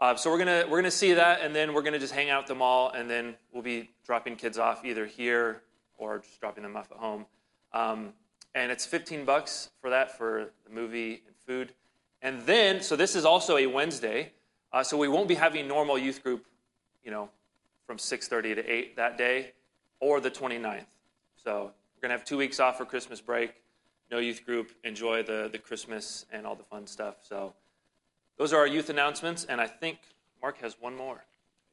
Uh, 0.00 0.16
so 0.16 0.30
we're 0.30 0.38
gonna 0.38 0.64
we're 0.68 0.78
gonna 0.78 0.90
see 0.90 1.12
that, 1.12 1.42
and 1.42 1.54
then 1.54 1.72
we're 1.72 1.82
gonna 1.82 1.98
just 1.98 2.12
hang 2.12 2.28
out 2.28 2.42
at 2.42 2.48
the 2.48 2.54
mall, 2.54 2.90
and 2.90 3.08
then 3.08 3.36
we'll 3.52 3.62
be 3.62 3.90
dropping 4.04 4.34
kids 4.34 4.58
off 4.58 4.84
either 4.84 5.06
here 5.06 5.62
or 5.96 6.18
just 6.18 6.40
dropping 6.40 6.62
them 6.64 6.76
off 6.76 6.90
at 6.90 6.98
home. 6.98 7.24
Um, 7.72 8.12
and 8.54 8.72
it's 8.72 8.84
15 8.84 9.24
bucks 9.24 9.70
for 9.80 9.90
that 9.90 10.16
for 10.16 10.50
the 10.64 10.74
movie 10.74 11.22
and 11.26 11.36
food. 11.46 11.74
And 12.20 12.44
then, 12.46 12.82
so 12.82 12.96
this 12.96 13.14
is 13.14 13.24
also 13.24 13.56
a 13.56 13.66
Wednesday, 13.66 14.32
uh, 14.72 14.82
so 14.82 14.96
we 14.96 15.08
won't 15.08 15.28
be 15.28 15.34
having 15.34 15.68
normal 15.68 15.96
youth 15.96 16.22
group, 16.22 16.46
you 17.04 17.10
know, 17.10 17.28
from 17.92 17.98
6:30 17.98 18.54
to 18.54 18.66
8 18.66 18.96
that 18.96 19.18
day, 19.18 19.52
or 20.00 20.18
the 20.18 20.30
29th. 20.30 20.86
So 21.36 21.74
we're 21.94 22.00
gonna 22.00 22.14
have 22.14 22.24
two 22.24 22.38
weeks 22.38 22.58
off 22.58 22.78
for 22.78 22.86
Christmas 22.86 23.20
break. 23.20 23.52
No 24.10 24.16
youth 24.16 24.46
group. 24.46 24.72
Enjoy 24.82 25.22
the 25.22 25.50
the 25.52 25.58
Christmas 25.58 26.24
and 26.32 26.46
all 26.46 26.54
the 26.54 26.64
fun 26.64 26.86
stuff. 26.86 27.16
So 27.20 27.52
those 28.38 28.54
are 28.54 28.60
our 28.60 28.66
youth 28.66 28.88
announcements, 28.88 29.44
and 29.44 29.60
I 29.60 29.66
think 29.66 29.98
Mark 30.40 30.56
has 30.62 30.80
one 30.80 30.96
more. 30.96 31.22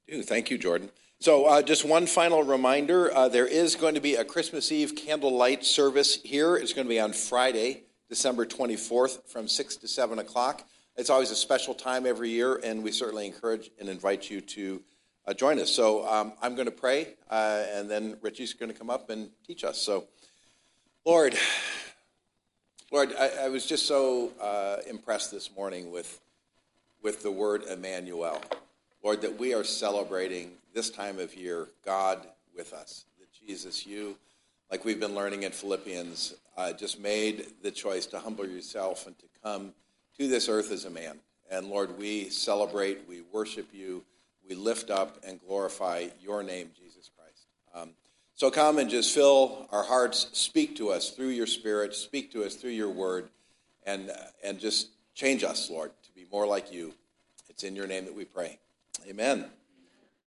do. 0.10 0.22
Thank 0.22 0.52
you, 0.52 0.58
Jordan. 0.58 0.90
So, 1.22 1.46
uh, 1.46 1.62
just 1.62 1.86
one 1.86 2.06
final 2.06 2.44
reminder 2.44 3.14
uh, 3.16 3.30
there 3.30 3.48
is 3.48 3.78
going 3.78 3.96
to 3.96 4.02
be 4.02 4.16
a 4.16 4.26
Christmas 4.26 4.74
Eve 4.74 4.96
candlelight 4.98 5.64
service 5.64 6.22
here. 6.22 6.58
It's 6.58 6.74
going 6.74 6.86
to 6.86 6.90
be 6.90 7.00
on 7.00 7.14
Friday, 7.14 7.84
December 8.10 8.46
24th, 8.46 9.24
from 9.24 9.48
6 9.48 9.78
to 9.78 9.88
7 9.88 10.20
o'clock. 10.20 10.68
It's 10.98 11.10
always 11.10 11.32
a 11.32 11.36
special 11.36 11.74
time 11.74 12.06
every 12.06 12.30
year, 12.30 12.60
and 12.62 12.84
we 12.84 12.92
certainly 12.92 13.26
encourage 13.26 13.72
and 13.80 13.88
invite 13.88 14.30
you 14.30 14.42
to 14.42 14.82
uh, 15.30 15.34
join 15.34 15.60
us. 15.60 15.72
So, 15.72 16.08
um, 16.10 16.34
I'm 16.42 16.56
going 16.56 16.66
to 16.66 16.72
pray, 16.72 17.10
uh, 17.30 17.64
and 17.74 17.88
then 17.88 18.18
Richie's 18.22 18.54
going 18.54 18.72
to 18.72 18.78
come 18.78 18.90
up 18.90 19.12
and 19.12 19.30
teach 19.46 19.64
us. 19.64 19.78
So, 19.78 20.06
Lord, 21.06 21.36
Lord, 22.92 23.14
I, 23.20 23.46
I 23.46 23.50
was 23.50 23.68
just 23.68 23.86
so 23.86 24.32
uh, 24.42 24.78
impressed 24.90 25.32
this 25.32 25.56
morning 25.56 25.92
with 25.92 26.20
with 27.04 27.22
the 27.22 27.32
word 27.32 27.64
Emmanuel. 27.70 28.42
Lord, 29.04 29.22
that 29.22 29.38
we 29.40 29.54
are 29.54 29.64
celebrating 29.64 30.54
this 30.74 30.90
time 30.90 31.20
of 31.20 31.36
year 31.36 31.68
God 31.86 32.26
with 32.58 32.74
us. 32.74 33.06
That 33.20 33.32
Jesus, 33.32 33.86
you, 33.86 34.18
like 34.72 34.84
we've 34.84 35.00
been 35.00 35.16
learning 35.16 35.44
in 35.44 35.52
Philippians, 35.52 36.34
uh, 36.58 36.74
just 36.74 37.00
made 37.00 37.46
the 37.62 37.72
choice 37.72 38.08
to 38.08 38.20
humble 38.20 38.48
yourself 38.48 39.06
and 39.06 39.18
to 39.20 39.26
come 39.44 39.74
to 40.18 40.28
this 40.28 40.50
earth 40.50 40.72
as 40.72 40.86
a 40.86 40.90
man. 40.90 41.20
And 41.52 41.68
Lord, 41.68 41.98
we 42.00 42.30
celebrate, 42.30 43.08
we 43.08 43.22
worship 43.32 43.68
you, 43.72 44.04
we 44.50 44.56
lift 44.56 44.90
up 44.90 45.24
and 45.26 45.40
glorify 45.40 46.08
your 46.20 46.42
name, 46.42 46.72
Jesus 46.76 47.12
Christ. 47.16 47.46
Um, 47.74 47.92
so 48.34 48.50
come 48.50 48.80
and 48.80 48.90
just 48.90 49.14
fill 49.14 49.68
our 49.72 49.84
hearts, 49.84 50.28
speak 50.34 50.76
to 50.78 50.90
us 50.90 51.12
through 51.12 51.30
your 51.30 51.46
Spirit, 51.46 51.94
speak 51.94 52.32
to 52.32 52.44
us 52.44 52.56
through 52.56 52.72
your 52.72 52.90
word, 52.90 53.30
and, 53.86 54.10
uh, 54.10 54.16
and 54.44 54.60
just 54.60 54.90
change 55.14 55.44
us, 55.44 55.70
Lord, 55.70 55.92
to 56.04 56.12
be 56.14 56.26
more 56.32 56.48
like 56.48 56.74
you. 56.74 56.94
It's 57.48 57.64
in 57.64 57.76
your 57.76 57.88
name 57.88 58.06
that 58.06 58.16
we 58.16 58.26
pray. 58.26 58.58
Amen. 59.08 59.46